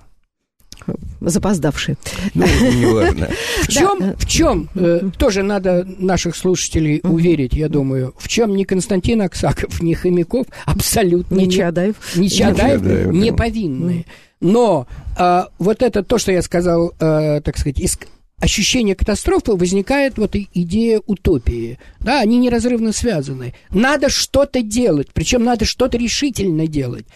Запоздавший. 1.20 1.96
Ну, 2.34 2.46
неважно. 2.46 3.28
В 3.62 3.68
чем, 3.68 4.14
в 4.16 4.26
чем 4.26 4.68
э, 4.74 5.10
тоже 5.18 5.42
надо 5.42 5.86
наших 5.98 6.34
слушателей 6.34 7.00
уверить, 7.04 7.52
я 7.52 7.68
думаю, 7.68 8.14
в 8.18 8.26
чем 8.28 8.56
ни 8.56 8.64
Константин 8.64 9.20
Аксаков, 9.20 9.82
ни 9.82 9.92
Хомяков 9.92 10.46
абсолютно 10.64 11.34
Не 11.36 11.46
не- 11.46 11.52
Чадаев. 11.52 11.96
ни 12.16 12.28
Чадаев 12.28 13.12
не 13.12 13.32
повинны. 13.32 14.06
Но 14.40 14.88
а, 15.18 15.48
вот 15.58 15.82
это 15.82 16.02
то, 16.02 16.16
что 16.16 16.32
я 16.32 16.40
сказал, 16.40 16.94
а, 16.98 17.42
так 17.42 17.58
сказать, 17.58 17.78
из 17.78 17.98
ощущения 18.40 18.94
катастрофы 18.94 19.52
возникает 19.52 20.18
вот 20.18 20.34
идея 20.34 21.00
утопии. 21.06 21.78
Да, 22.00 22.20
они 22.20 22.38
неразрывно 22.38 22.92
связаны. 22.92 23.54
Надо 23.70 24.08
что-то 24.08 24.62
делать, 24.62 25.08
причем 25.12 25.44
надо 25.44 25.64
что-то 25.64 25.98
решительно 25.98 26.66
делать. 26.66 27.06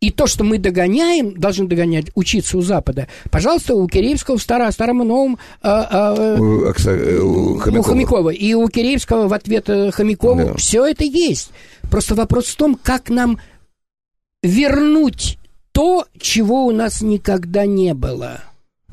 И 0.00 0.10
то, 0.10 0.26
что 0.26 0.44
мы 0.44 0.58
догоняем, 0.58 1.32
должны 1.40 1.66
догонять, 1.66 2.06
учиться 2.14 2.58
у 2.58 2.60
Запада. 2.60 3.08
Пожалуйста, 3.30 3.74
у 3.74 3.88
Киреевского 3.88 4.36
в 4.36 4.42
Старо, 4.42 4.70
Старом 4.70 5.02
и 5.02 5.06
Новом 5.06 5.38
а, 5.62 5.88
а, 5.90 6.34
У, 6.38 6.66
Окса- 6.68 6.90
э, 6.94 7.18
у 7.20 7.54
у 7.54 7.58
Хомякова. 7.58 7.88
Хомякова. 7.88 8.30
И 8.30 8.52
у 8.52 8.68
Киреевского 8.68 9.28
в 9.28 9.32
ответ 9.32 9.70
э, 9.70 9.90
Хомякову 9.92 10.44
Да. 10.48 10.54
все 10.56 10.84
это 10.84 11.04
есть. 11.04 11.50
Просто 11.90 12.14
вопрос 12.14 12.46
в 12.48 12.56
том, 12.56 12.74
как 12.74 13.08
нам 13.08 13.38
вернуть 14.42 15.38
то, 15.72 16.06
чего 16.20 16.66
у 16.66 16.70
нас 16.70 17.00
никогда 17.00 17.64
не 17.64 17.94
было. 17.94 18.40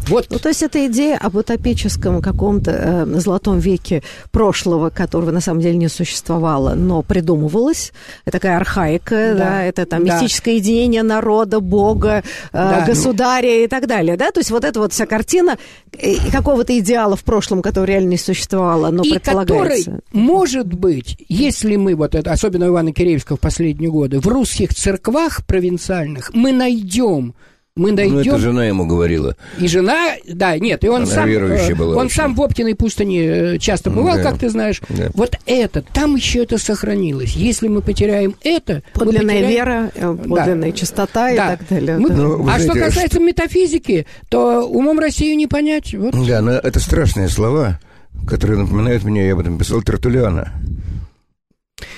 Вот 0.07 0.27
Ну, 0.29 0.39
то 0.39 0.49
есть 0.49 0.63
это 0.63 0.85
идея 0.87 1.17
об 1.17 1.35
утопическом 1.35 2.21
каком-то 2.21 2.71
э, 2.71 3.19
золотом 3.19 3.59
веке 3.59 4.01
прошлого, 4.31 4.89
которого 4.89 5.31
на 5.31 5.41
самом 5.41 5.61
деле 5.61 5.77
не 5.77 5.87
существовало, 5.87 6.73
но 6.75 7.01
придумывалось. 7.01 7.93
Это 8.25 8.37
такая 8.39 8.57
архаика, 8.57 9.35
да, 9.37 9.49
Да. 9.49 9.63
это 9.63 9.85
там 9.85 10.05
Да. 10.05 10.15
мистическое 10.15 10.55
единение 10.55 11.03
народа, 11.03 11.59
бога, 11.59 12.17
э, 12.17 12.21
Да. 12.51 12.83
государя 12.85 13.63
и 13.63 13.67
так 13.67 13.87
далее, 13.87 14.17
да? 14.17 14.31
То 14.31 14.39
есть 14.39 14.51
вот 14.51 14.65
эта 14.65 14.79
вот 14.79 14.91
вся 14.93 15.05
картина 15.05 15.57
э, 15.97 16.15
какого-то 16.31 16.77
идеала 16.79 17.15
в 17.15 17.23
прошлом, 17.23 17.61
который 17.61 17.91
реально 17.91 18.09
не 18.09 18.17
существовало, 18.17 18.89
но 18.91 19.03
и 19.03 19.19
который, 19.19 19.45
предполагается. 19.45 19.99
может 20.11 20.73
быть, 20.73 21.17
если 21.29 21.75
мы, 21.75 21.95
вот 21.95 22.15
это, 22.15 22.31
особенно 22.31 22.65
Ивана 22.65 22.91
Киреевского 22.93 23.37
в 23.37 23.39
последние 23.39 23.89
годы, 23.91 24.19
в 24.19 24.27
русских 24.27 24.73
церквах 24.73 25.45
провинциальных 25.45 26.31
мы 26.33 26.51
найдем 26.51 27.33
мы 27.77 27.91
Ну, 27.91 27.95
найдем 27.97 28.17
это 28.33 28.37
жена 28.37 28.65
ему 28.65 28.85
говорила. 28.85 29.37
И 29.57 29.65
жена, 29.67 30.15
да, 30.27 30.57
нет, 30.57 30.83
и 30.83 30.89
он 30.89 31.03
Она 31.03 31.05
сам, 31.05 31.29
верующая 31.29 31.71
э, 31.71 31.75
была 31.75 31.95
он 31.95 32.07
очень. 32.07 32.15
сам 32.15 32.35
в 32.35 32.41
Оптиной 32.41 32.75
пустыне 32.75 33.23
э, 33.25 33.57
часто 33.59 33.89
бывал, 33.89 34.17
Да. 34.17 34.23
как 34.23 34.39
ты 34.39 34.49
знаешь. 34.49 34.81
Да. 34.89 35.09
Вот 35.13 35.37
это, 35.45 35.81
там 35.81 36.15
еще 36.15 36.43
это 36.43 36.57
сохранилось. 36.57 37.31
Если 37.31 37.69
мы 37.69 37.81
потеряем 37.81 38.35
это, 38.43 38.83
Подлинная 38.93 39.35
потеряем- 39.37 39.49
вера, 39.49 39.91
э, 39.95 40.17
подлинная 40.27 40.71
чистота 40.73 41.31
и 41.31 41.37
Да. 41.37 41.55
так 41.55 41.67
далее. 41.69 41.97
Мы- 41.97 42.09
да. 42.09 42.15
Ну, 42.15 42.49
а 42.49 42.55
что 42.59 42.73
знаете, 42.73 42.85
касается 42.87 43.19
метафизики, 43.21 44.05
то 44.27 44.67
умом 44.67 44.99
Россию 44.99 45.37
не 45.37 45.47
понять. 45.47 45.93
Вот. 45.93 46.13
Да, 46.27 46.41
но 46.41 46.51
это 46.51 46.77
страшные 46.81 47.29
слова, 47.29 47.79
которые 48.27 48.59
напоминают 48.59 49.05
мне, 49.05 49.27
я 49.27 49.33
об 49.33 49.39
этом 49.39 49.57
писал, 49.57 49.81
Тертулиана. 49.81 50.51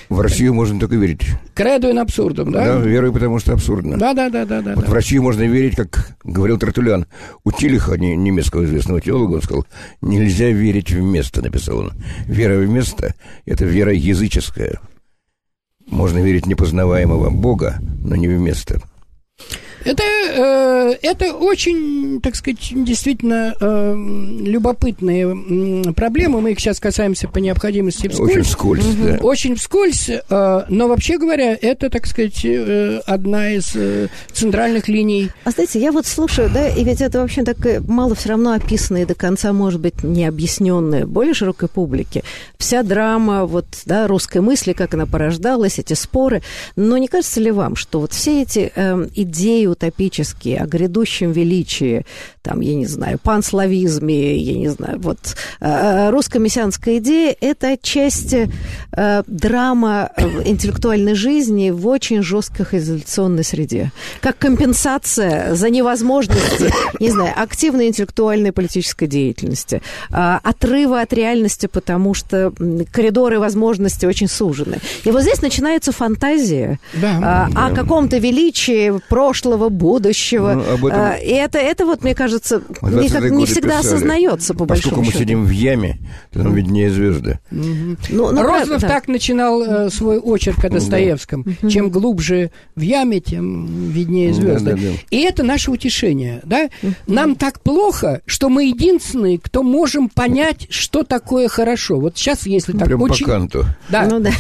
В 0.10 0.20
Россию 0.22 0.54
можно 0.54 0.80
только 0.80 0.96
верить. 0.96 1.22
Кредо 1.54 1.92
ин 1.92 2.00
абсурдом, 2.00 2.52
Да, 2.52 2.80
да? 2.80 2.86
верой, 2.86 3.12
потому 3.12 3.40
что 3.40 3.54
абсурдно. 3.54 3.98
Да, 3.98 4.14
да, 4.14 4.30
да, 4.30 4.46
да, 4.46 4.62
да. 4.62 4.76
Вот 4.76 4.86
да. 4.86 4.92
в 4.92 4.94
Россию 4.94 5.24
можно 5.24 5.44
верить, 5.44 5.76
как 5.76 6.16
говорил 6.24 6.58
Тертулян. 6.58 7.06
У 7.44 7.52
Тилиха, 7.52 7.98
не- 7.98 8.16
немецкого 8.16 8.66
известного 8.66 9.02
теолога, 9.02 9.36
он 9.36 9.42
сказал, 9.42 9.66
нельзя 10.02 10.50
верить 10.50 10.92
в 10.92 11.02
место, 11.02 11.42
написал 11.42 11.78
он. 11.80 11.92
Вера 12.26 12.58
в 12.58 12.70
место– 12.70 13.16
это 13.46 13.66
вера 13.66 13.94
языческая. 13.94 14.80
Можно 15.88 16.20
верить 16.20 16.46
непознаваемого 16.46 17.30
Бога, 17.30 17.78
но 18.04 18.16
не 18.16 18.28
в 18.28 18.40
место. 18.40 18.82
Это, 19.86 20.04
э, 20.04 20.98
это 21.02 21.34
очень, 21.34 22.22
так 22.22 22.36
сказать, 22.36 22.72
действительно 22.72 23.54
э, 23.60 23.96
любопытные 24.42 25.94
проблемы. 25.94 26.42
Мы 26.42 26.52
их 26.52 26.60
сейчас 26.60 26.80
касаемся 26.80 27.28
по 27.28 27.40
необходимости 27.40 28.08
вскользь. 28.08 28.32
Очень 28.32 28.44
вскользь, 28.44 28.86
да. 28.96 29.18
Очень 29.22 29.56
вскользь, 29.56 30.10
э, 30.10 30.64
но 30.68 30.88
вообще 30.88 31.18
говоря, 31.18 31.58
это, 31.60 31.90
так 31.90 32.06
сказать, 32.06 32.44
э, 32.46 33.02
одна 33.06 33.52
из 33.54 33.76
э, 33.76 34.08
центральных 34.32 34.88
линий. 34.88 35.30
А 35.44 35.52
знаете, 35.52 35.80
я 35.80 35.92
вот 35.92 36.06
слушаю, 36.06 36.50
да, 36.54 36.70
и 36.70 36.84
ведь 36.84 37.02
это 37.02 37.20
вообще 37.20 37.44
так 37.44 37.66
э, 37.66 37.82
мало 37.82 38.16
все 38.16 38.30
равно 38.30 38.54
описано 38.54 38.98
и 38.98 39.06
до 39.06 39.16
конца, 39.16 39.52
может 39.54 39.82
быть, 39.82 40.04
не 40.04 40.26
объясненное 40.26 41.06
более 41.06 41.34
широкой 41.34 41.68
публике. 41.70 42.24
Вся 42.58 42.84
драма 42.84 43.46
вот, 43.46 43.66
да, 43.86 44.08
русской 44.08 44.42
мысли, 44.42 44.74
как 44.74 44.94
она 44.94 45.06
порождалась, 45.06 45.80
эти 45.80 45.94
споры. 45.94 46.42
Но 46.76 46.98
не 46.98 47.08
кажется 47.08 47.40
ли 47.40 47.52
вам, 47.52 47.76
что 47.76 48.00
вот 48.00 48.14
все 48.14 48.44
эти 48.44 48.72
э, 48.74 49.08
идеи 49.16 49.66
утопические 49.74 50.60
о 50.60 50.66
грядущем 50.66 51.32
величии, 51.32 52.06
там, 52.42 52.62
я 52.62 52.76
не 52.76 52.86
знаю, 52.86 53.20
панславизме, 53.22 54.38
я 54.38 54.58
не 54.58 54.70
знаю, 54.70 55.00
вот 55.00 55.20
э, 55.60 56.10
русско-мессианская 56.10 56.98
идея, 56.98 57.36
это 57.42 57.72
отчасти 57.74 58.50
э, 58.92 59.24
драма 59.28 60.10
э, 60.16 60.24
интеллектуальной 60.46 61.16
жизни 61.16 61.72
в 61.72 61.88
очень 61.88 62.22
жесткой 62.24 62.80
изоляционной 62.80 63.44
среде. 63.44 63.92
Как 64.22 64.38
компенсация 64.38 65.56
за 65.56 65.70
невозможность, 65.70 66.62
не 67.00 67.10
знаю, 67.10 67.34
активной 67.36 67.88
интеллектуальной 67.88 68.52
политической 68.52 69.08
деятельности, 69.08 69.82
отрыва 70.10 71.02
от 71.02 71.14
реальности, 71.14 71.68
потому 71.68 72.14
что 72.14 72.54
коридоры 72.92 73.40
возможностей 73.40 74.08
очень 74.08 74.28
сужены. 74.28 74.78
И 75.04 75.12
вот 75.12 75.22
здесь 75.22 75.42
начинается 75.42 75.92
фантазия 75.92 76.80
Да. 76.94 77.50
о 77.56 77.72
каком-то 77.72 78.18
величии 78.18 78.94
прошлого, 79.10 79.63
будущего. 79.70 80.54
Ну, 80.54 80.74
об 80.74 80.86
этом- 80.86 81.00
А, 81.00 81.14
И 81.16 81.32
это, 81.32 81.58
это 81.58 81.86
вот, 81.86 82.04
мне 82.04 82.16
кажется, 82.16 82.62
никак 82.82 83.24
20-е 83.24 83.32
не 83.32 83.46
всегда 83.46 83.80
писали, 83.80 83.94
осознается, 83.96 84.54
по 84.54 84.66
Поскольку 84.66 84.96
большому 84.98 85.02
мы 85.02 85.12
счету. 85.12 85.20
сидим 85.20 85.46
в 85.46 85.50
яме, 85.50 86.00
то 86.32 86.40
нам 86.40 86.54
виднее 86.54 86.90
звезды. 86.90 87.40
Ну, 87.52 87.96
ну, 88.10 88.30
Розанов 88.30 88.46
правда, 88.46 88.80
да. 88.80 88.88
так 88.88 89.08
начинал 89.08 89.62
э, 89.62 89.90
свой 89.90 90.18
очерк 90.18 90.64
о 90.66 90.70
Достоевском. 90.70 91.46
Чем 91.70 91.90
глубже 91.90 92.52
в 92.76 92.82
яме, 92.82 93.20
тем 93.20 93.90
виднее 93.92 94.34
звезды. 94.34 94.72
Да, 94.72 94.76
да, 94.78 94.82
да. 94.82 94.94
И 95.10 95.20
это 95.22 95.44
наше 95.44 95.72
утешение. 95.72 96.42
Да? 96.44 96.70
Нам 97.08 97.36
так 97.36 97.62
плохо, 97.62 98.22
что 98.26 98.50
мы 98.50 98.66
единственные, 98.66 99.40
кто 99.40 99.64
можем 99.64 100.10
понять, 100.10 100.68
что 100.70 101.04
такое 101.04 101.48
хорошо. 101.48 102.00
Вот 102.00 102.18
сейчас, 102.18 102.46
если 102.46 102.74
так 102.74 102.86
Прям 102.88 103.02
очень... 103.02 103.26
по 103.26 103.32
канту. 103.32 103.66
Да. 103.90 104.06
Ну 104.06 104.20
да. 104.20 104.32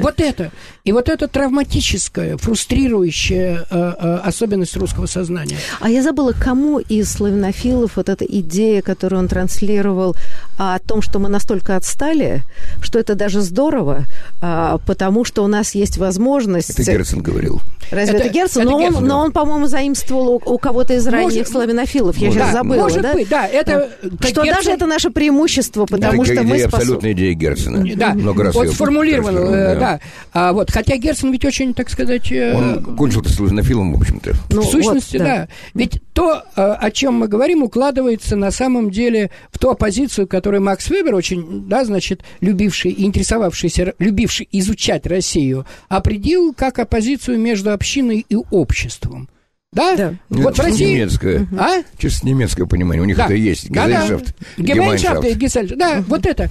Вот 0.00 0.20
это. 0.20 0.50
И 0.84 0.92
вот 0.92 1.08
это 1.08 1.28
травматическая, 1.28 2.36
фрустрирующая 2.36 3.66
э, 3.70 3.92
э, 3.98 4.20
особенность 4.50 4.76
русского 4.76 5.06
сознания. 5.06 5.56
А 5.80 5.88
я 5.88 6.02
забыла, 6.02 6.32
кому 6.32 6.78
из 6.78 7.12
славянофилов 7.12 7.96
вот 7.96 8.08
эта 8.08 8.24
идея, 8.24 8.82
которую 8.82 9.20
он 9.20 9.28
транслировал 9.28 10.16
о 10.58 10.78
том, 10.78 11.02
что 11.02 11.18
мы 11.18 11.28
настолько 11.28 11.76
отстали, 11.76 12.42
что 12.82 12.98
это 12.98 13.14
даже 13.14 13.40
здорово, 13.40 14.06
а, 14.40 14.78
потому 14.86 15.24
что 15.24 15.44
у 15.44 15.46
нас 15.46 15.74
есть 15.74 15.98
возможность... 15.98 16.70
Это 16.70 16.82
Герцен 16.82 17.22
говорил. 17.22 17.60
Разве 17.90 18.16
это, 18.16 18.24
это 18.24 18.34
Герцен? 18.34 18.62
Это 18.62 18.70
но, 18.70 18.80
Герцен, 18.80 18.96
он, 18.96 19.06
но 19.06 19.18
он, 19.20 19.32
по-моему, 19.32 19.66
заимствовал 19.66 20.28
у, 20.28 20.54
у 20.54 20.58
кого-то 20.58 20.94
из 20.94 21.06
ранних 21.06 21.32
может, 21.32 21.48
славянофилов. 21.48 22.16
Я 22.16 22.26
может, 22.26 22.42
сейчас 22.42 22.52
забыла, 22.52 22.82
может 22.82 23.02
да? 23.02 23.12
быть, 23.12 23.28
да. 23.28 23.46
Это, 23.46 23.90
что 24.20 24.44
Герцен... 24.44 24.54
даже 24.54 24.70
это 24.70 24.86
наше 24.86 25.10
преимущество, 25.10 25.86
потому 25.86 26.22
это 26.22 26.32
что 26.32 26.42
мы 26.44 26.58
способны... 26.58 26.76
абсолютная 26.76 27.12
идея 27.12 27.34
Герцена. 27.34 27.96
Да, 27.96 28.14
Много 28.14 28.44
раз 28.44 28.54
вот 28.54 28.68
сформулировал, 28.68 29.36
э, 29.36 29.74
да. 29.74 29.80
да. 29.80 30.00
А, 30.32 30.52
вот, 30.52 30.70
хотя 30.70 30.96
Герцен 30.96 31.32
ведь 31.32 31.44
очень, 31.44 31.74
так 31.74 31.90
сказать... 31.90 32.30
Э... 32.30 32.54
Он 32.54 32.96
кончил-то 32.96 33.30
славянофилом, 33.30 33.94
в 33.94 34.00
общем-то. 34.00 34.34
Ну, 34.50 34.62
в 34.62 34.64
сущности, 34.66 35.16
вот, 35.16 35.26
да. 35.26 35.36
да. 35.36 35.48
Ведь 35.74 36.00
то, 36.20 36.44
э, 36.54 36.60
о 36.60 36.90
чем 36.90 37.14
мы 37.14 37.28
говорим, 37.28 37.62
укладывается 37.62 38.36
на 38.36 38.50
самом 38.50 38.90
деле 38.90 39.30
в 39.50 39.58
ту 39.58 39.70
оппозицию, 39.70 40.26
которую 40.26 40.62
Макс 40.62 40.90
Вебер, 40.90 41.14
очень, 41.14 41.66
да, 41.66 41.82
значит, 41.82 42.20
любивший 42.42 42.90
и 42.90 43.06
интересовавшийся, 43.06 43.94
любивший 43.98 44.46
изучать 44.52 45.06
Россию, 45.06 45.64
определил 45.88 46.52
как 46.52 46.78
оппозицию 46.78 47.38
между 47.38 47.72
общиной 47.72 48.26
и 48.28 48.36
обществом. 48.50 49.30
Да? 49.72 49.96
да. 49.96 50.14
Вот 50.28 50.58
в 50.58 50.60
России... 50.60 50.92
немецкое. 50.92 51.48
А? 51.58 51.82
Чисто 51.96 52.26
немецкое 52.26 52.66
понимание. 52.66 53.02
У 53.02 53.06
них 53.06 53.16
да. 53.16 53.24
это 53.24 53.32
есть. 53.32 53.70
Гезельшафт. 53.70 54.36
Гемайншафт 54.58 55.24
и 55.24 55.32
Гесельшафт. 55.32 55.78
Да, 55.78 56.04
вот 56.06 56.26
это. 56.26 56.50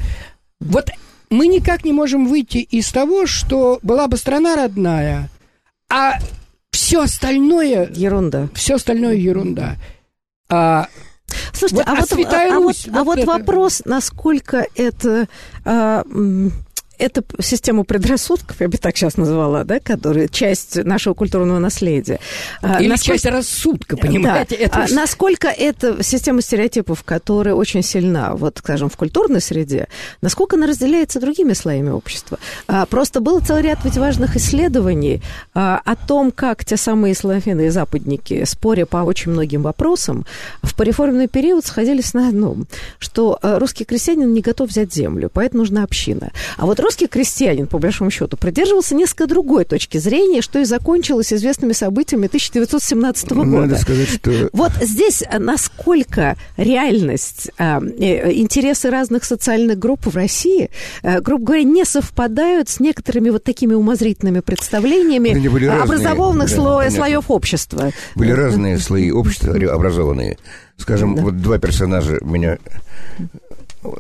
Вот 0.60 0.90
мы 1.30 1.46
никак 1.46 1.86
не 1.86 1.94
можем 1.94 2.26
выйти 2.26 2.58
из 2.58 2.90
того, 2.92 3.28
что 3.28 3.78
была 3.84 4.08
бы 4.08 4.18
страна 4.18 4.56
родная, 4.56 5.30
а 5.92 6.14
все 6.72 7.02
остальное... 7.02 7.90
Ерунда. 7.92 8.50
Все 8.54 8.76
остальное 8.76 9.16
ерунда. 9.16 9.78
А, 10.50 10.88
Слушайте, 11.54 11.84
вот, 11.88 11.88
а, 11.88 12.16
вот, 12.16 12.34
а, 12.34 12.56
Русь, 12.56 12.88
а 12.88 12.92
вот, 12.92 12.96
вот, 12.96 12.98
а 12.98 13.04
вот 13.04 13.18
это... 13.20 13.28
вопрос, 13.28 13.82
насколько 13.86 14.66
это... 14.76 15.28
А, 15.66 16.04
это 17.00 17.24
система 17.42 17.84
предрассудков, 17.84 18.58
я 18.60 18.68
бы 18.68 18.78
так 18.78 18.96
сейчас 18.96 19.18
назвала, 19.18 19.64
да, 19.64 19.80
которая 19.80 20.28
часть 20.28 20.76
нашего 20.84 21.14
культурного 21.14 21.60
наследия. 21.60 22.20
А, 22.62 22.80
Или 22.82 22.90
насколько... 22.90 23.14
часть 23.14 23.26
рассудка, 23.26 23.98
понимаете? 23.98 24.58
Да. 24.58 24.64
Это... 24.64 24.84
А, 24.84 24.94
насколько 24.94 25.48
это 25.48 26.04
система 26.04 26.42
стереотипов, 26.42 27.04
которая 27.04 27.56
очень 27.56 27.82
сильна, 27.82 28.36
вот, 28.36 28.58
скажем, 28.60 28.90
в 28.90 28.98
культурной 28.98 29.42
среде, 29.42 29.88
насколько 30.22 30.58
она 30.58 30.68
разделяется 30.68 31.20
другими 31.20 31.54
слоями 31.54 31.90
общества? 31.90 32.38
А, 32.68 32.86
просто 32.86 33.22
был 33.22 33.40
целый 33.40 33.64
ряд 33.64 33.80
ведь 33.84 33.98
важных 33.98 34.36
исследований 34.36 35.22
о 35.54 35.96
том, 35.96 36.32
как 36.32 36.66
те 36.66 36.78
самые 36.78 37.16
славяны 37.16 37.68
и 37.68 37.70
западники, 37.70 38.44
споря 38.46 38.86
по 38.86 38.98
очень 38.98 39.32
многим 39.32 39.62
вопросам, 39.62 40.26
в 40.62 40.76
пореформенный 40.76 41.28
период 41.28 41.66
сходились 41.66 42.14
на 42.14 42.30
одном, 42.30 42.68
что 43.00 43.40
а, 43.42 43.60
русский 43.60 43.86
крестьянин 43.86 44.34
не 44.34 44.42
готов 44.42 44.70
взять 44.70 44.94
землю, 44.94 45.30
поэтому 45.34 45.62
нужна 45.62 45.84
община. 45.84 46.32
А 46.58 46.66
вот 46.66 46.80
русский 46.90 47.06
крестьянин, 47.06 47.68
по 47.68 47.78
большому 47.78 48.10
счету, 48.10 48.36
придерживался 48.36 48.96
несколько 48.96 49.28
другой 49.28 49.64
точки 49.64 50.00
зрения, 50.00 50.42
что 50.42 50.58
и 50.58 50.64
закончилось 50.64 51.32
известными 51.32 51.74
событиями 51.74 52.26
1917 52.26 53.32
года. 53.32 53.46
Надо 53.46 53.78
сказать, 53.78 54.10
что... 54.10 54.50
Вот 54.54 54.72
здесь 54.82 55.22
э, 55.22 55.38
насколько 55.38 56.36
реальность, 56.58 57.52
э, 57.60 57.80
э, 57.80 58.34
интересы 58.34 58.90
разных 58.90 59.24
социальных 59.24 59.78
групп 59.78 60.08
в 60.08 60.16
России, 60.16 60.72
грубо 61.04 61.46
говоря, 61.46 61.64
не 61.64 61.86
совпадают 61.86 62.70
с 62.70 62.80
некоторыми 62.80 63.30
вот 63.30 63.44
такими 63.44 63.76
умозрительными 63.76 64.40
представлениями 64.40 65.30
образованных 65.84 66.50
разные, 66.50 66.58
сло... 66.58 66.84
да, 66.84 66.90
слоев 66.90 67.26
общества. 67.30 67.92
Были 68.16 68.32
разные 68.32 68.80
слои 68.80 69.12
общества 69.12 69.54
образованные. 69.54 70.40
Скажем, 70.78 71.16
да. 71.16 71.22
вот 71.22 71.38
два 71.38 71.60
персонажа 71.60 72.18
меня 72.22 72.58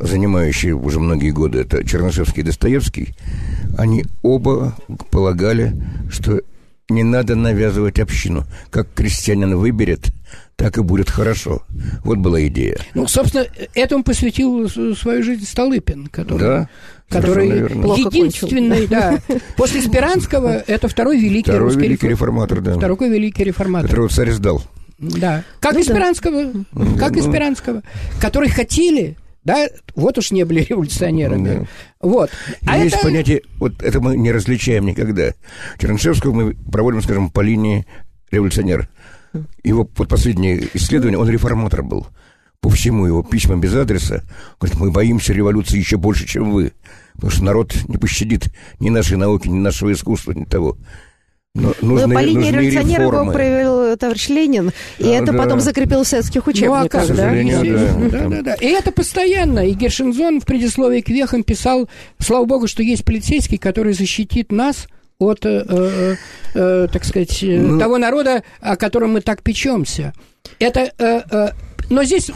занимающие 0.01 0.75
уже 0.75 0.99
многие 0.99 1.32
годы, 1.32 1.59
это 1.59 1.84
Чернышевский 1.84 2.41
и 2.41 2.45
Достоевский, 2.45 3.13
они 3.77 4.05
оба 4.21 4.75
полагали, 5.11 5.73
что 6.11 6.41
не 6.89 7.03
надо 7.03 7.36
навязывать 7.36 7.99
общину. 7.99 8.45
Как 8.71 8.88
крестьянин 8.93 9.55
выберет, 9.57 10.11
так 10.55 10.77
и 10.77 10.82
будет 10.82 11.09
хорошо. 11.09 11.63
Вот 12.03 12.17
была 12.17 12.45
идея. 12.47 12.77
Ну, 12.93 13.07
собственно, 13.07 13.45
этому 13.75 14.03
посвятил 14.03 14.67
свою 14.95 15.23
жизнь 15.23 15.45
Столыпин, 15.45 16.07
который, 16.07 16.39
да, 16.39 16.69
который 17.07 17.49
единственный, 17.49 18.88
да. 18.88 19.19
После 19.55 19.82
Спиранского 19.82 20.63
это 20.67 20.88
второй 20.88 21.19
великий 21.19 21.51
второй 21.51 21.67
русский 21.67 21.84
великий 21.84 22.09
реформатор, 22.09 22.61
да. 22.61 22.75
Второй 22.75 23.09
великий 23.09 23.43
реформатор. 23.43 23.88
Которого 23.89 24.09
царь 24.09 24.32
сдал. 24.32 24.63
Да. 24.97 25.43
Как 25.61 25.75
ну, 25.75 25.82
Испиранского. 25.82 26.45
Да. 26.73 26.99
Как 26.99 27.11
ну, 27.13 27.19
Испиранского. 27.19 27.84
Которые 28.19 28.51
хотели 28.51 29.15
да, 29.43 29.67
вот 29.95 30.17
уж 30.17 30.31
не 30.31 30.43
были 30.43 30.61
революционерами. 30.69 31.59
Да. 31.59 31.67
Вот. 32.01 32.29
А 32.65 32.77
Есть 32.77 32.95
это... 32.95 33.03
понятие, 33.03 33.41
вот 33.57 33.81
это 33.81 33.99
мы 33.99 34.17
не 34.17 34.31
различаем 34.31 34.85
никогда. 34.85 35.33
Чернышевского 35.79 36.33
мы 36.33 36.53
проводим, 36.53 37.01
скажем, 37.01 37.29
по 37.29 37.41
линии 37.41 37.85
революционер. 38.31 38.89
Его 39.63 39.87
вот 39.95 40.09
последнее 40.09 40.67
исследование, 40.73 41.19
он 41.19 41.29
реформатор 41.29 41.83
был. 41.83 42.07
По 42.61 42.69
всему 42.69 43.05
его 43.05 43.23
письмам 43.23 43.61
без 43.61 43.73
адреса. 43.73 44.23
Говорит, 44.59 44.79
мы 44.79 44.91
боимся 44.91 45.31
революции 45.31 45.77
еще 45.77 45.97
больше, 45.97 46.27
чем 46.27 46.51
вы. 46.51 46.73
Потому 47.13 47.31
что 47.31 47.43
народ 47.43 47.75
не 47.87 47.97
пощадит 47.97 48.53
ни 48.79 48.89
нашей 48.89 49.17
науки, 49.17 49.47
ни 49.47 49.59
нашего 49.59 49.93
искусства, 49.93 50.31
ни 50.33 50.43
того. 50.43 50.77
Но 51.60 51.74
нужны, 51.82 52.16
По 52.16 52.20
линии 52.20 52.51
революционеров 52.51 53.14
его 53.14 53.32
провел 53.32 53.97
товарищ 53.97 54.30
Ленин, 54.30 54.72
и 54.97 55.07
а, 55.07 55.22
это 55.22 55.32
да. 55.32 55.38
потом 55.38 55.60
закрепилось 55.60 56.07
в 56.07 56.12
советских 56.12 56.47
учебниках. 56.47 57.07
Ну, 57.10 57.14
а 57.14 57.18
да? 57.18 58.10
Да, 58.10 58.30
да, 58.30 58.41
да. 58.41 58.53
И 58.55 58.68
это 58.68 58.91
постоянно. 58.91 59.68
И 59.68 59.74
Гершинзон 59.74 60.41
в 60.41 60.45
предисловии 60.45 61.01
к 61.01 61.10
вехам 61.10 61.43
писал, 61.43 61.89
слава 62.20 62.45
богу, 62.45 62.68
что 62.68 62.84
есть 62.84 63.05
полицейский, 63.05 63.57
который 63.57 63.93
защитит 63.93 64.51
нас 64.51 64.88
от, 65.20 65.45
э, 65.45 65.66
э, 65.68 66.16
э, 66.55 66.88
так 66.91 67.03
сказать, 67.03 67.43
э, 67.43 67.60
ну... 67.60 67.80
того 67.80 67.97
народа, 67.97 68.43
о 68.62 68.78
котором 68.78 69.14
мы 69.14 69.22
так 69.22 69.43
печемся. 69.43 70.14
Это 70.60 70.91
э, 70.97 71.22
э, 71.30 71.49
но 71.89 72.03
здесь 72.03 72.31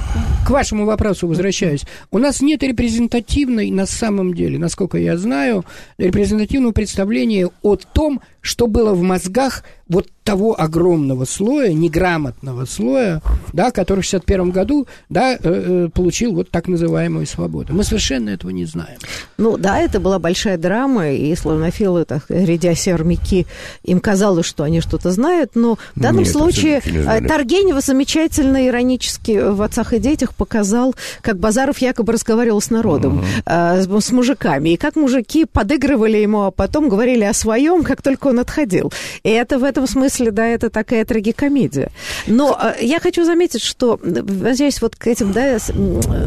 к 0.45 0.49
вашему 0.49 0.85
вопросу 0.85 1.27
возвращаюсь. 1.27 1.83
У 2.11 2.17
нас 2.17 2.41
нет 2.41 2.63
репрезентативной, 2.63 3.71
на 3.71 3.85
самом 3.85 4.33
деле, 4.33 4.57
насколько 4.57 4.97
я 4.97 5.17
знаю, 5.17 5.65
репрезентативного 5.97 6.73
представления 6.73 7.49
о 7.61 7.75
том, 7.75 8.21
что 8.41 8.67
было 8.67 8.93
в 8.93 9.01
мозгах 9.01 9.63
вот 9.87 10.07
того 10.23 10.59
огромного 10.59 11.25
слоя, 11.25 11.73
неграмотного 11.73 12.65
слоя, 12.65 13.21
да, 13.51 13.71
который 13.71 14.01
в 14.01 14.05
61 14.05 14.51
году 14.51 14.87
да, 15.09 15.33
э, 15.33 15.37
э, 15.43 15.89
получил 15.93 16.33
вот 16.33 16.49
так 16.49 16.67
называемую 16.67 17.25
свободу. 17.25 17.73
Мы 17.73 17.83
совершенно 17.83 18.29
этого 18.29 18.51
не 18.51 18.65
знаем. 18.65 18.99
Ну 19.37 19.57
да, 19.57 19.79
это 19.79 19.99
была 19.99 20.19
большая 20.19 20.57
драма, 20.57 21.11
и 21.11 21.35
славянофилы, 21.35 22.05
так, 22.05 22.25
рядя 22.29 22.73
сермяки, 22.73 23.45
им 23.83 23.99
казалось, 23.99 24.45
что 24.45 24.63
они 24.63 24.79
что-то 24.79 25.11
знают, 25.11 25.51
но 25.55 25.77
в 25.95 25.99
данном 25.99 26.23
Нет, 26.23 26.31
случае 26.31 26.81
э, 26.85 27.21
Таргенева 27.27 27.81
замечательно 27.81 28.67
иронически 28.67 29.51
в 29.51 29.61
«Отцах 29.61 29.93
и 29.93 29.99
детях» 29.99 30.33
показал, 30.33 30.95
как 31.21 31.37
Базаров 31.37 31.79
якобы 31.79 32.13
разговаривал 32.13 32.61
с 32.61 32.69
народом, 32.69 33.17
угу. 33.17 33.25
э, 33.45 33.81
с, 33.81 34.05
с 34.05 34.11
мужиками, 34.11 34.69
и 34.69 34.77
как 34.77 34.95
мужики 34.95 35.43
подыгрывали 35.43 36.17
ему, 36.17 36.43
а 36.43 36.51
потом 36.51 36.87
говорили 36.87 37.25
о 37.25 37.33
своем, 37.33 37.83
как 37.83 38.01
только 38.01 38.27
он 38.27 38.39
отходил. 38.39 38.93
И 39.23 39.29
это 39.29 39.59
в 39.59 39.65
этом 39.73 39.87
смысле, 39.87 40.29
да, 40.31 40.45
это 40.45 40.69
такая 40.69 41.03
трагикомедия. 41.03 41.89
Но 42.27 42.57
э, 42.61 42.85
я 42.85 42.99
хочу 42.99 43.25
заметить, 43.25 43.63
что, 43.63 43.99
возвращаясь 44.01 44.81
вот 44.81 44.95
к 44.95 45.07
этим, 45.07 45.31
да, 45.31 45.57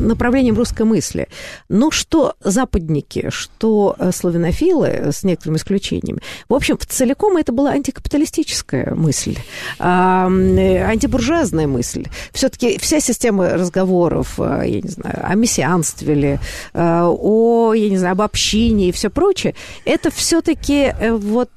направлениям 0.01 0.57
русской 0.57 0.83
мысли, 0.83 1.29
ну, 1.69 1.93
что 1.93 2.35
западники, 2.43 3.29
что 3.31 3.95
э, 3.99 4.11
славянофилы, 4.13 5.13
с 5.13 5.23
некоторыми 5.23 5.59
исключениями, 5.59 6.21
в 6.49 6.55
общем, 6.55 6.77
целиком 6.89 7.37
это 7.37 7.53
была 7.53 7.71
антикапиталистическая 7.71 8.95
мысль, 8.95 9.37
э, 9.79 9.85
антибуржуазная 9.85 11.69
мысль. 11.69 12.07
Все-таки 12.33 12.79
вся 12.79 12.99
система 12.99 13.51
разговоров, 13.51 14.39
я 14.39 14.81
не 14.81 14.89
знаю, 14.89 15.21
о 15.23 15.35
мессианстве 15.37 16.15
ли, 16.15 16.39
о, 16.75 17.75
я 17.75 17.89
не 17.89 17.99
знаю, 17.99 18.13
об 18.13 18.23
общине 18.23 18.89
и 18.89 18.93
все 18.93 19.09
прочее, 19.09 19.55
это 19.85 20.11
все-таки 20.11 20.93
вот 21.01 21.51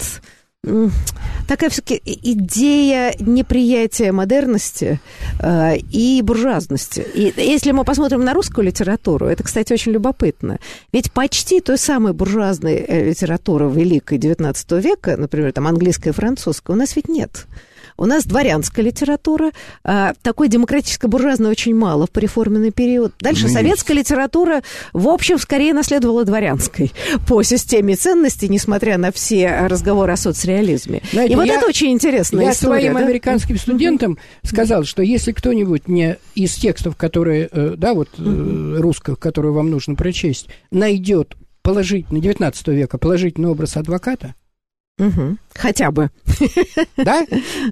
такая 1.47 1.69
все-таки 1.69 2.01
идея 2.05 3.15
неприятия 3.19 4.11
модерности 4.11 4.99
э, 5.39 5.77
и 5.77 6.21
буржуазности. 6.21 7.05
И 7.13 7.33
если 7.37 7.71
мы 7.71 7.85
посмотрим 7.85 8.23
на 8.23 8.33
русскую 8.33 8.65
литературу, 8.65 9.27
это, 9.27 9.43
кстати, 9.43 9.71
очень 9.71 9.93
любопытно. 9.93 10.59
Ведь 10.91 11.11
почти 11.11 11.61
той 11.61 11.77
самой 11.77 12.13
буржуазной 12.13 12.75
э, 12.75 13.09
литературы 13.09 13.69
Великой 13.69 14.17
XIX 14.17 14.81
века, 14.81 15.15
например, 15.17 15.53
там 15.53 15.67
английская 15.67 16.09
и 16.09 16.13
французская, 16.13 16.73
у 16.73 16.75
нас 16.75 16.95
ведь 16.95 17.07
нет. 17.07 17.47
У 17.99 18.05
нас 18.05 18.25
дворянская 18.25 18.85
литература, 18.85 19.51
а, 19.83 20.13
такой 20.21 20.47
демократической 20.47 21.07
буржуазной 21.07 21.49
очень 21.49 21.75
мало 21.75 22.07
в 22.07 22.11
пореформенный 22.11 22.71
период. 22.71 23.13
Дальше 23.19 23.47
ну, 23.47 23.53
советская 23.53 23.97
есть. 23.97 24.09
литература, 24.09 24.61
в 24.93 25.09
общем, 25.09 25.37
скорее 25.37 25.73
наследовала 25.73 26.23
дворянской 26.23 26.93
по 27.27 27.43
системе 27.43 27.97
ценностей, 27.97 28.47
несмотря 28.47 28.97
на 28.97 29.11
все 29.11 29.67
разговоры 29.67 30.13
о 30.13 30.17
соцреализме. 30.17 31.01
Знаете, 31.11 31.33
И 31.33 31.35
вот 31.35 31.45
я, 31.45 31.55
это 31.55 31.67
очень 31.67 31.91
интересно. 31.91 32.39
Я 32.39 32.53
история, 32.53 32.79
своим 32.79 32.93
да? 32.93 32.99
американским 33.01 33.57
студентам 33.57 34.17
сказал, 34.43 34.85
что 34.85 35.03
если 35.03 35.33
кто-нибудь 35.33 35.89
не 35.89 36.17
из 36.35 36.55
текстов, 36.55 36.95
которые, 36.95 37.49
э, 37.51 37.73
да, 37.75 37.93
вот 37.93 38.07
э, 38.17 38.75
русских, 38.79 39.19
которые 39.19 39.51
вам 39.51 39.69
нужно 39.69 39.95
прочесть, 39.95 40.47
найдет 40.71 41.35
положительный, 41.63 42.21
19 42.21 42.67
века, 42.69 42.97
положительный 42.97 43.49
образ 43.49 43.75
адвоката, 43.75 44.35
Угу. 44.99 45.37
Хотя 45.55 45.91
бы. 45.91 46.11
Да? 46.97 47.25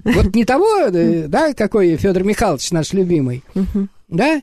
Вот 0.04 0.34
не 0.34 0.44
того, 0.44 0.86
э, 0.86 1.26
да, 1.28 1.52
какой 1.54 1.96
Федор 1.96 2.24
Михайлович 2.24 2.70
наш 2.70 2.92
любимый, 2.92 3.44
угу. 3.54 3.88
да? 4.08 4.40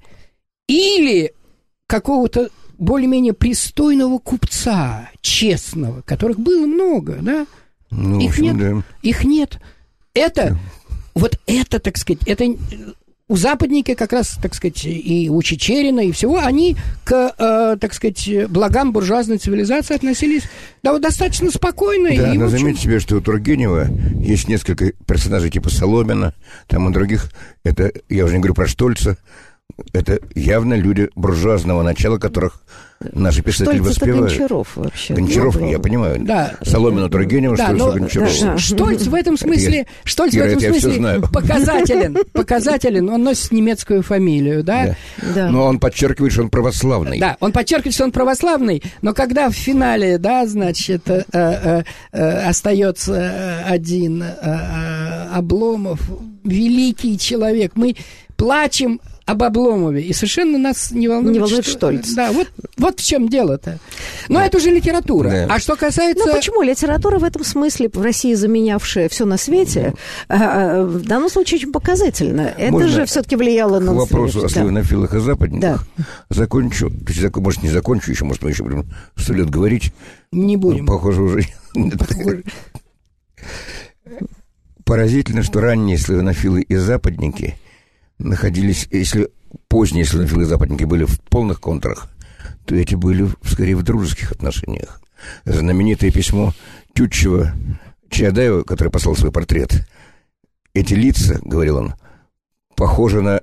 Или 0.68 1.34
какого-то 1.88 2.50
более-менее 2.78 3.34
пристойного 3.34 4.20
купца, 4.20 5.10
честного, 5.22 6.02
которых 6.02 6.40
было 6.40 6.66
много, 6.66 7.18
да? 7.22 7.48
Ну, 7.92 8.20
их 8.20 8.32
общем, 8.32 8.44
нет. 8.44 8.58
Да. 8.58 8.84
Их 9.02 9.24
нет. 9.24 9.60
Это, 10.14 10.58
вот 11.14 11.40
это, 11.46 11.80
так 11.80 11.98
сказать, 11.98 12.22
это 12.28 12.46
у 13.28 13.38
западники 13.38 13.96
как 13.96 14.14
раз, 14.14 14.38
так 14.42 14.54
сказать, 14.54 14.86
и 14.86 15.30
у 15.30 15.42
Чечерина, 15.42 16.02
и 16.02 16.12
всего, 16.12 16.40
они 16.40 16.78
к, 17.04 17.34
э, 17.38 17.78
так 17.80 17.94
сказать, 17.94 18.30
благам 18.50 18.92
буржуазной 18.92 19.38
цивилизации 19.38 19.96
относились 19.96 20.44
да, 20.84 20.92
вот 20.92 21.02
достаточно 21.02 21.50
спокойно. 21.50 22.10
Да, 22.10 22.34
и, 22.34 22.38
но 22.38 22.46
общем... 22.46 22.60
заметьте 22.60 22.84
себе, 22.84 23.00
что 23.00 23.16
у 23.16 23.22
Тургенева 23.22 23.88
есть 24.20 24.48
несколько 24.48 24.92
персонажей 25.08 25.50
типа 25.50 25.70
Соломина, 25.70 26.36
там 26.68 26.88
и 26.90 26.94
других, 26.94 27.32
это, 27.64 27.92
я 28.10 28.26
уже 28.26 28.36
не 28.36 28.40
говорю 28.40 28.54
про 28.54 28.68
Штольца, 28.68 29.18
это 29.92 30.20
явно 30.36 30.76
люди 30.76 31.10
буржуазного 31.16 31.82
начала, 31.82 32.20
которых 32.20 32.62
наши 33.14 33.42
писатели 33.44 33.78
Штольц 33.78 33.88
воспевают. 33.88 34.26
это 34.32 34.38
Гончаров 34.40 34.78
вообще. 34.78 35.14
Гончаров, 35.14 35.56
Ну, 35.60 35.70
я 35.72 35.80
понимаю. 35.80 36.18
Да. 36.22 36.54
Соломина 36.64 37.10
Тургенева, 37.10 37.56
Да, 37.58 37.66
Штольца 37.68 37.86
но- 37.86 37.92
Гончарова. 37.94 38.32
да, 38.42 38.58
Штольц 38.58 39.02
в 39.04 39.14
этом 39.14 39.38
смысле, 39.38 39.86
Штольц 40.06 40.34
в 40.34 40.38
Ира, 40.38 40.46
этом 40.46 40.58
это 40.58 40.66
я 40.66 40.72
смысле 40.74 40.94
знаю. 40.96 41.22
показателен, 41.22 42.18
показателен, 42.34 43.10
он 43.10 43.24
носит 43.24 43.52
немецкую 43.52 44.02
фамилию, 44.02 44.64
да? 44.64 44.86
Да. 44.86 44.96
Да. 45.36 45.50
Но 45.50 45.66
он 45.66 45.80
подчеркивает, 45.80 46.32
что 46.34 46.44
он 46.44 46.50
православный. 46.50 47.20
Да, 47.20 47.38
он 47.40 47.52
подчеркивает, 47.52 47.94
что 47.94 48.06
он 48.06 48.12
православный, 48.12 48.82
но 49.02 49.14
когда 49.14 49.50
в 49.50 49.54
финале, 49.54 50.18
да, 50.18 50.46
значит, 50.48 51.10
э, 51.10 51.24
э, 51.32 51.84
э, 52.14 52.48
остается 52.48 53.64
один 53.68 54.24
э, 54.24 54.36
э, 54.42 55.28
Обломов, 55.34 56.00
великий 56.44 57.18
человек, 57.20 57.74
мы 57.76 57.96
плачем 58.38 59.00
об 59.26 59.42
Обломове, 59.42 60.04
и 60.04 60.14
совершенно 60.14 60.60
нас 60.60 60.92
не 60.92 61.08
волнует, 61.08 61.34
Не 61.34 61.40
волнует 61.40 61.66
Штольц. 61.66 62.14
Да, 62.14 62.32
вот, 62.32 62.48
вот 62.78 63.00
в 63.00 63.06
чем 63.06 63.28
дело-то. 63.28 63.80
Но 64.30 64.40
это 64.40 64.58
уже 64.58 64.70
литература. 64.70 65.30
Да. 65.30 65.48
А 65.50 65.60
что 65.60 65.76
касается... 65.76 66.24
Ну 66.26 66.32
почему? 66.34 66.62
Литература 66.62 67.18
в 67.18 67.24
этом 67.24 67.44
смысле 67.44 67.90
в 67.92 68.02
России 68.02 68.36
заменявшая 68.36 69.10
все 69.10 69.26
на 69.26 69.38
свете, 69.38 69.96
а, 70.28 70.36
а, 70.36 70.86
в 70.86 71.02
данном 71.06 71.30
случае 71.30 71.58
очень 71.58 71.72
показательно. 71.72 72.54
Это 72.56 72.72
Можно 72.72 72.90
же 72.90 73.06
все-таки 73.06 73.36
влияло 73.36 73.80
К 73.80 73.84
на 73.84 73.94
вопросу 73.94 74.40
о 74.40 74.44
настоящее. 74.44 74.44
Да. 74.44 74.50
славянофилах 74.50 75.14
и 75.16 75.20
западниках 75.20 75.88
закончу. 76.30 76.92
То 76.92 77.12
есть, 77.12 77.36
может, 77.36 77.64
не 77.64 77.70
закончу 77.70 78.12
еще, 78.12 78.26
может, 78.26 78.44
мы 78.44 78.52
еще 78.52 78.64
будем 78.64 78.86
сто 79.16 79.34
лет 79.34 79.50
говорить. 79.50 79.92
Не 80.32 80.56
будем. 80.56 80.86
Ну, 80.86 80.94
Похоже, 80.94 81.24
уже. 81.24 81.46
Поразительно, 84.86 85.42
что 85.42 85.62
ранние 85.62 85.98
славянофилы 85.98 86.62
и 86.62 86.76
западники 86.76 87.56
находились, 88.18 88.88
если 88.92 89.30
поздние 89.68 90.06
славянофилы 90.06 90.46
западники 90.46 90.84
были 90.84 91.06
в 91.06 91.20
полных 91.22 91.60
контрах, 91.60 92.10
то 92.66 92.76
эти 92.76 92.96
были 92.96 93.30
скорее 93.44 93.76
в 93.76 93.84
дружеских 93.84 94.32
отношениях. 94.32 95.02
Знаменитое 95.46 96.12
письмо 96.12 96.54
Тютчева 96.94 97.54
Чаадаева, 98.10 98.64
который 98.64 98.90
послал 98.90 99.16
свой 99.16 99.32
портрет. 99.32 99.88
Эти 100.74 100.94
лица, 100.94 101.40
говорил 101.44 101.78
он, 101.78 101.94
похожи 102.76 103.22
на 103.22 103.42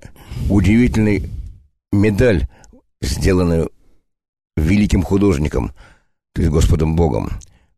удивительный 0.48 1.30
медаль, 1.90 2.48
сделанную 3.00 3.70
великим 4.56 5.02
художником, 5.02 5.72
то 6.34 6.42
есть 6.42 6.52
Господом 6.52 6.96
Богом. 6.96 7.30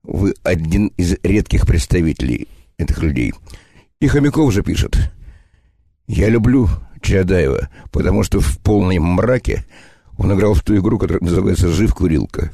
Вы 0.03 0.34
один 0.42 0.88
из 0.97 1.16
редких 1.22 1.66
представителей 1.66 2.49
этих 2.78 3.03
людей. 3.03 3.32
И 4.01 4.07
Хомяков 4.07 4.53
же 4.53 4.62
пишет. 4.62 4.97
Я 6.07 6.29
люблю 6.29 6.69
Чаадаева, 7.01 7.69
потому 7.91 8.23
что 8.23 8.41
в 8.41 8.59
полном 8.59 9.03
мраке 9.03 9.65
он 10.19 10.33
играл 10.35 10.55
в 10.55 10.63
ту 10.63 10.77
игру, 10.77 10.99
которая 10.99 11.23
называется 11.23 11.69
«Жив 11.69 11.95
курилка». 11.95 12.53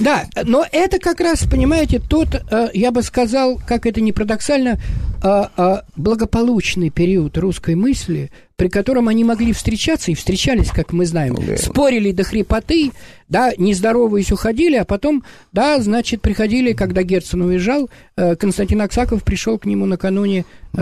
Да, 0.00 0.24
но 0.44 0.66
это 0.72 0.98
как 0.98 1.20
раз, 1.20 1.44
понимаете, 1.44 2.00
тот, 2.00 2.28
э, 2.34 2.68
я 2.74 2.90
бы 2.90 3.02
сказал, 3.02 3.60
как 3.64 3.86
это 3.86 4.00
не 4.00 4.12
парадоксально, 4.12 4.80
а, 5.22 5.50
а, 5.56 5.82
благополучный 5.94 6.90
период 6.90 7.38
русской 7.38 7.76
мысли, 7.76 8.30
при 8.56 8.68
котором 8.68 9.06
они 9.08 9.22
могли 9.22 9.52
встречаться 9.52 10.10
и 10.10 10.14
встречались, 10.14 10.70
как 10.70 10.92
мы 10.92 11.06
знаем, 11.06 11.36
Да. 11.36 11.56
спорили 11.56 12.10
до 12.10 12.24
хрипоты, 12.24 12.90
да, 13.28 13.52
не 13.58 13.74
здороваясь 13.74 14.30
уходили, 14.32 14.76
а 14.76 14.84
потом, 14.84 15.24
да, 15.52 15.80
значит, 15.80 16.22
приходили, 16.22 16.72
когда 16.72 17.02
Герцен 17.02 17.42
уезжал, 17.42 17.90
э, 18.16 18.36
Константин 18.36 18.80
Аксаков 18.82 19.24
пришел 19.24 19.58
к 19.58 19.64
нему 19.66 19.84
накануне, 19.86 20.44
э, 20.74 20.76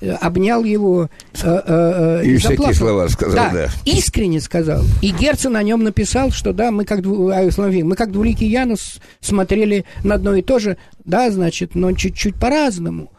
Да. 0.00 0.06
э, 0.06 0.10
обнял 0.20 0.62
его 0.64 1.08
э, 1.42 2.22
И 2.24 2.36
всякие 2.36 2.74
слова 2.74 3.08
сказал, 3.08 3.46
да. 3.52 3.68
искренне 3.84 4.40
сказал. 4.40 4.82
И 5.00 5.10
Герцен 5.10 5.56
о 5.56 5.62
нем 5.62 5.82
написал, 5.82 6.30
что 6.30 6.52
да, 6.52 6.70
мы 6.70 6.84
как, 6.84 7.00
дву- 7.00 7.30
а, 7.32 7.84
мы 7.84 7.96
как 7.96 8.12
двуликий 8.12 8.48
Янус 8.48 9.00
смотрели 9.20 9.84
на 10.04 10.14
одно 10.14 10.34
и 10.34 10.42
то 10.42 10.58
же, 10.58 10.76
да, 11.04 11.30
значит, 11.30 11.74
но 11.74 11.92
чуть-чуть 11.92 12.36
по-разному. 12.36 13.10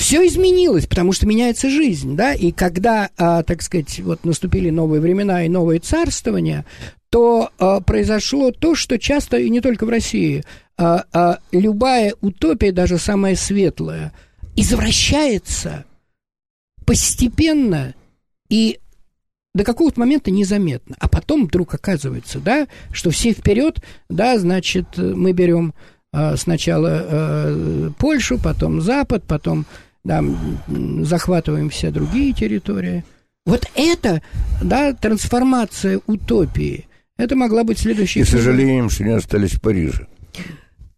Все 0.00 0.26
изменилось, 0.26 0.86
потому 0.86 1.12
что 1.12 1.26
меняется 1.26 1.68
жизнь, 1.68 2.16
да, 2.16 2.32
и 2.32 2.52
когда, 2.52 3.10
а, 3.18 3.42
так 3.42 3.60
сказать, 3.60 4.00
вот 4.00 4.24
наступили 4.24 4.70
новые 4.70 4.98
времена 4.98 5.44
и 5.44 5.50
новые 5.50 5.78
царствования, 5.78 6.64
то 7.10 7.50
а, 7.58 7.80
произошло 7.82 8.50
то, 8.50 8.74
что 8.74 8.98
часто, 8.98 9.36
и 9.36 9.50
не 9.50 9.60
только 9.60 9.84
в 9.84 9.90
России, 9.90 10.42
а, 10.78 11.04
а, 11.12 11.38
любая 11.52 12.14
утопия, 12.22 12.72
даже 12.72 12.96
самая 12.96 13.36
светлая, 13.36 14.14
извращается 14.56 15.84
постепенно 16.86 17.94
и 18.48 18.78
до 19.54 19.64
какого-то 19.64 20.00
момента 20.00 20.30
незаметно. 20.30 20.96
А 20.98 21.08
потом 21.08 21.44
вдруг 21.44 21.74
оказывается, 21.74 22.38
да, 22.38 22.68
что 22.90 23.10
все 23.10 23.32
вперед, 23.32 23.82
да, 24.08 24.38
значит, 24.38 24.96
мы 24.96 25.32
берем 25.32 25.74
а, 26.10 26.38
сначала 26.38 26.90
а, 26.90 27.90
Польшу, 27.98 28.38
потом 28.38 28.80
Запад, 28.80 29.24
потом 29.26 29.66
да, 30.04 30.22
захватываем 31.02 31.70
все 31.70 31.90
другие 31.90 32.32
территории. 32.32 33.04
Вот 33.46 33.66
это, 33.74 34.22
да, 34.62 34.92
трансформация 34.92 36.00
утопии. 36.06 36.86
Это 37.16 37.36
могла 37.36 37.64
быть 37.64 37.78
следующей... 37.78 38.20
И 38.20 38.24
сожалеем, 38.24 38.88
что 38.90 39.04
не 39.04 39.12
остались 39.12 39.52
в 39.52 39.60
Париже. 39.60 40.06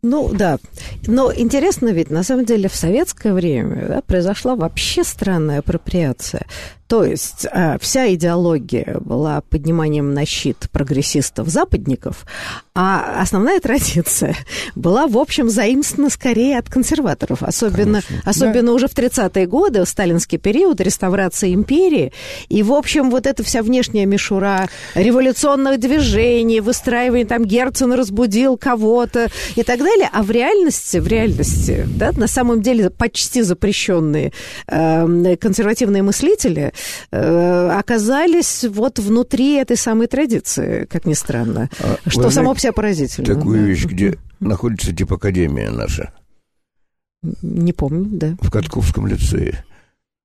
Ну 0.05 0.33
да, 0.35 0.59
но 1.07 1.33
интересно 1.33 1.91
ведь, 1.91 2.11
на 2.11 2.25
самом 2.25 2.45
деле, 2.45 2.69
в 2.69 2.75
советское 2.75 3.33
время 3.33 3.87
да, 3.87 4.03
произошла 4.03 4.57
вообще 4.57 5.05
странная 5.05 5.61
апроприация. 5.61 6.47
То 6.93 7.07
есть 7.07 7.47
а, 7.51 7.79
вся 7.81 8.13
идеология 8.13 8.99
была 9.01 9.41
подниманием 9.41 10.13
на 10.13 10.27
щит 10.27 10.69
прогрессистов-западников, 10.73 12.27
а 12.75 13.19
основная 13.19 13.61
традиция 13.61 14.37
была, 14.75 15.07
в 15.07 15.17
общем, 15.17 15.49
заимствована 15.49 16.11
скорее 16.11 16.59
от 16.59 16.69
консерваторов. 16.69 17.43
Особенно, 17.43 18.03
особенно 18.27 18.73
уже 18.73 18.89
в 18.89 18.95
30-е 18.95 19.47
годы, 19.47 19.83
в 19.83 19.89
сталинский 19.89 20.37
период, 20.37 20.83
реставрация 20.83 21.55
империи. 21.55 22.13
И, 22.51 22.63
в 22.63 22.75
общем, 22.75 23.11
вот 23.11 23.27
эта 23.27 23.43
вся 23.43 23.63
внешняя 23.63 24.05
мишура 24.05 24.69
революционных 24.95 25.81
движений, 25.81 26.61
выстраивание 26.61 27.25
там 27.25 27.47
Герцен 27.47 27.95
разбудил 27.95 28.59
кого-то 28.59 29.29
и 29.57 29.63
так 29.63 29.79
далее. 29.79 30.11
А 30.13 30.23
в 30.23 30.31
реальности, 30.31 30.99
в 30.99 31.07
реальности, 31.07 31.87
да, 31.97 32.13
на 32.13 32.27
самом 32.27 32.61
деле 32.61 32.91
почти 32.91 33.41
запрещенные 33.41 34.35
э, 34.67 35.37
консервативные 35.41 36.03
мыслители 36.03 36.73
э, 36.75 36.82
оказались 37.11 38.65
вот 38.65 38.99
внутри 38.99 39.55
этой 39.55 39.77
самой 39.77 40.07
традиции, 40.07 40.87
как 40.91 41.07
ни 41.07 41.15
странно. 41.15 41.69
А 41.81 42.11
что 42.11 42.31
само 42.31 42.55
по 42.55 42.61
себе 42.61 42.73
поразительно. 42.73 43.27
Такую 43.27 43.61
да. 43.61 43.67
вещь, 43.67 43.85
где 43.85 44.19
находится 44.41 44.95
типа 44.95 45.17
академия 45.17 45.71
наша, 45.71 46.13
Не 47.43 47.73
помню, 47.73 48.09
да. 48.11 48.37
в 48.41 48.51
Катковском 48.51 49.07
лицее. 49.07 49.65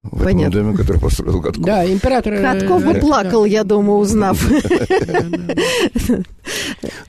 В 0.03 0.23
Понятно. 0.23 0.57
этом 0.57 0.67
доме, 0.67 0.77
который 0.77 1.01
построил 1.01 1.41
Катков. 1.41 1.65
Да, 1.65 1.85
император... 1.85 2.33
э, 2.33 2.41
Катков 2.41 2.85
бы 2.85 2.93
да, 2.93 2.99
плакал, 2.99 3.45
я 3.45 3.63
думаю, 3.63 3.99
узнав. 3.99 4.39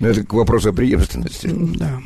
Но 0.00 0.08
это 0.08 0.24
к 0.24 0.32
вопросу 0.32 0.70
о 0.70 0.72
преемственности. 0.72 1.50
Да. 1.52 2.00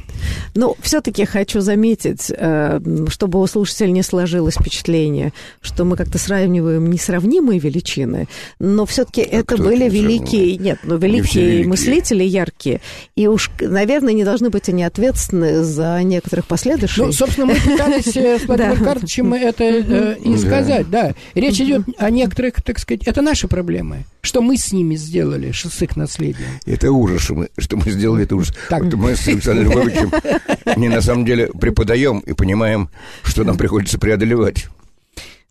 Ну, 0.54 0.76
все-таки 0.80 1.24
хочу 1.24 1.60
заметить, 1.60 2.30
э, 2.30 2.80
чтобы 3.08 3.40
у 3.40 3.46
слушателей 3.46 3.92
не 3.92 4.02
сложилось 4.02 4.54
впечатление, 4.54 5.32
что 5.60 5.84
мы 5.84 5.96
как-то 5.96 6.18
сравниваем 6.18 6.90
несравнимые 6.90 7.58
величины, 7.58 8.28
но 8.58 8.86
все-таки 8.86 9.22
это 9.22 9.54
кто 9.54 9.64
были 9.64 9.86
это 9.86 9.94
не 9.94 10.02
великие, 10.02 10.58
нет, 10.58 10.78
ну, 10.82 10.98
все 10.98 11.06
великие 11.06 11.46
великие. 11.46 11.68
мыслители, 11.68 12.24
яркие. 12.24 12.80
И 13.16 13.26
уж, 13.26 13.50
наверное, 13.60 14.12
не 14.12 14.24
должны 14.24 14.50
быть 14.50 14.68
они 14.68 14.84
ответственны 14.84 15.62
за 15.64 16.02
некоторых 16.02 16.46
последующих. 16.46 16.98
Ну, 16.98 17.12
собственно, 17.12 17.46
мы 17.46 17.54
пытались 17.54 18.16
э, 18.16 18.38
с 18.38 18.42
Владимиром 18.46 18.78
Да. 18.78 18.84
Карловичем 18.84 19.34
это 19.34 19.64
э, 19.64 20.16
и 20.24 20.36
сказать, 20.36 20.90
да. 20.90 21.14
Речь 21.34 21.60
идет 21.60 21.82
о 21.98 22.10
некоторых, 22.10 22.62
так 22.62 22.78
сказать, 22.78 23.02
это 23.06 23.22
наши 23.22 23.48
проблемы. 23.48 24.04
Что 24.20 24.40
мы 24.40 24.56
с 24.56 24.72
ними 24.72 24.94
сделали, 24.94 25.52
с 25.52 25.82
их 25.82 25.96
наследием. 25.96 26.48
Это 26.66 26.92
ужас, 26.92 27.21
что 27.22 27.34
мы, 27.34 27.48
что 27.58 27.76
мы 27.76 27.90
сделали, 27.90 28.24
это 28.24 28.36
ужас. 28.36 28.54
Так. 28.68 28.82
Мы 28.82 29.16
с 29.16 29.26
Александром 29.28 29.72
Львовичем 29.72 30.12
не 30.76 30.88
на 30.88 31.00
самом 31.00 31.24
деле 31.24 31.48
преподаем 31.48 32.20
и 32.20 32.32
понимаем, 32.32 32.90
что 33.22 33.44
нам 33.44 33.56
приходится 33.56 33.98
преодолевать. 33.98 34.66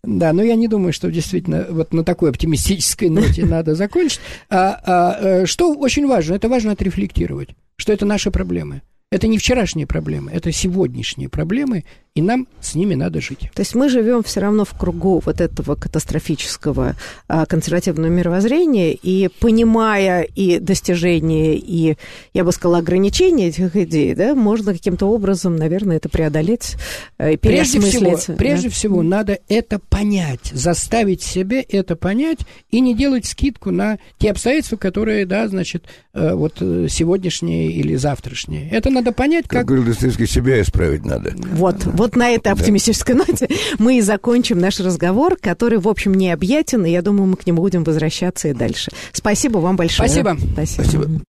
Да, 0.04 0.32
но 0.32 0.42
я 0.42 0.56
не 0.56 0.66
думаю, 0.66 0.92
что 0.92 1.10
действительно 1.10 1.66
вот 1.70 1.92
на 1.92 2.04
такой 2.04 2.30
оптимистической 2.30 3.08
ноте 3.08 3.44
надо 3.46 3.74
закончить. 3.74 4.20
А, 4.50 4.80
а, 4.84 5.18
э, 5.20 5.46
что 5.46 5.72
очень 5.74 6.08
важно, 6.08 6.34
это 6.34 6.48
важно 6.48 6.72
отрефлектировать, 6.72 7.50
что 7.76 7.92
это 7.92 8.04
наши 8.04 8.30
проблемы. 8.32 8.82
Это 9.12 9.28
не 9.28 9.38
вчерашние 9.38 9.86
проблемы, 9.86 10.32
это 10.32 10.50
сегодняшние 10.52 11.28
проблемы, 11.28 11.84
и 12.14 12.20
нам 12.20 12.46
с 12.60 12.74
ними 12.74 12.94
надо 12.94 13.22
жить. 13.22 13.50
То 13.54 13.62
есть 13.62 13.74
мы 13.74 13.88
живем 13.88 14.22
все 14.22 14.40
равно 14.40 14.66
в 14.66 14.74
кругу 14.74 15.22
вот 15.24 15.40
этого 15.40 15.76
катастрофического 15.76 16.94
а, 17.26 17.46
консервативного 17.46 18.10
мировоззрения, 18.10 18.92
и 18.92 19.28
понимая 19.40 20.22
и 20.22 20.58
достижения, 20.58 21.56
и, 21.56 21.96
я 22.34 22.44
бы 22.44 22.52
сказала, 22.52 22.78
ограничения 22.78 23.48
этих 23.48 23.74
идей, 23.76 24.14
да, 24.14 24.34
можно 24.34 24.74
каким-то 24.74 25.06
образом, 25.06 25.56
наверное, 25.56 25.96
это 25.96 26.10
преодолеть 26.10 26.76
э, 27.16 27.32
и 27.32 27.36
прежде 27.38 27.80
всего, 27.80 28.18
прежде 28.36 28.68
да? 28.68 28.74
всего, 28.74 29.02
надо 29.02 29.38
это 29.48 29.78
понять, 29.78 30.50
заставить 30.52 31.22
себе 31.22 31.62
это 31.62 31.96
понять 31.96 32.40
и 32.70 32.80
не 32.80 32.94
делать 32.94 33.24
скидку 33.24 33.70
на 33.70 33.98
те 34.18 34.32
обстоятельства, 34.32 34.76
которые, 34.76 35.24
да, 35.24 35.48
значит, 35.48 35.86
э, 36.12 36.34
вот 36.34 36.58
э, 36.60 36.88
сегодняшние 36.90 37.72
или 37.72 37.96
завтрашние. 37.96 38.68
Это 38.68 38.90
надо 38.90 39.12
понять, 39.12 39.44
как... 39.48 39.60
Как 39.60 39.66
говорил 39.68 39.86
Достоевский, 39.86 40.26
себя 40.26 40.60
исправить 40.60 41.06
надо. 41.06 41.32
Вот, 41.52 41.86
вот 42.02 42.16
на 42.16 42.30
этой 42.30 42.52
оптимистической 42.52 43.14
ноте 43.14 43.48
мы 43.78 43.98
и 43.98 44.00
закончим 44.00 44.58
наш 44.58 44.80
разговор, 44.80 45.36
который, 45.40 45.78
в 45.78 45.88
общем, 45.88 46.14
необъятен, 46.14 46.84
и 46.84 46.90
я 46.90 47.00
думаю, 47.00 47.28
мы 47.28 47.36
к 47.36 47.46
нему 47.46 47.62
будем 47.62 47.84
возвращаться 47.84 48.48
и 48.48 48.52
дальше. 48.52 48.90
Спасибо 49.12 49.58
вам 49.58 49.76
большое. 49.76 50.08
Спасибо. 50.08 50.36
Спасибо. 50.52 50.82
Спасибо. 50.82 51.20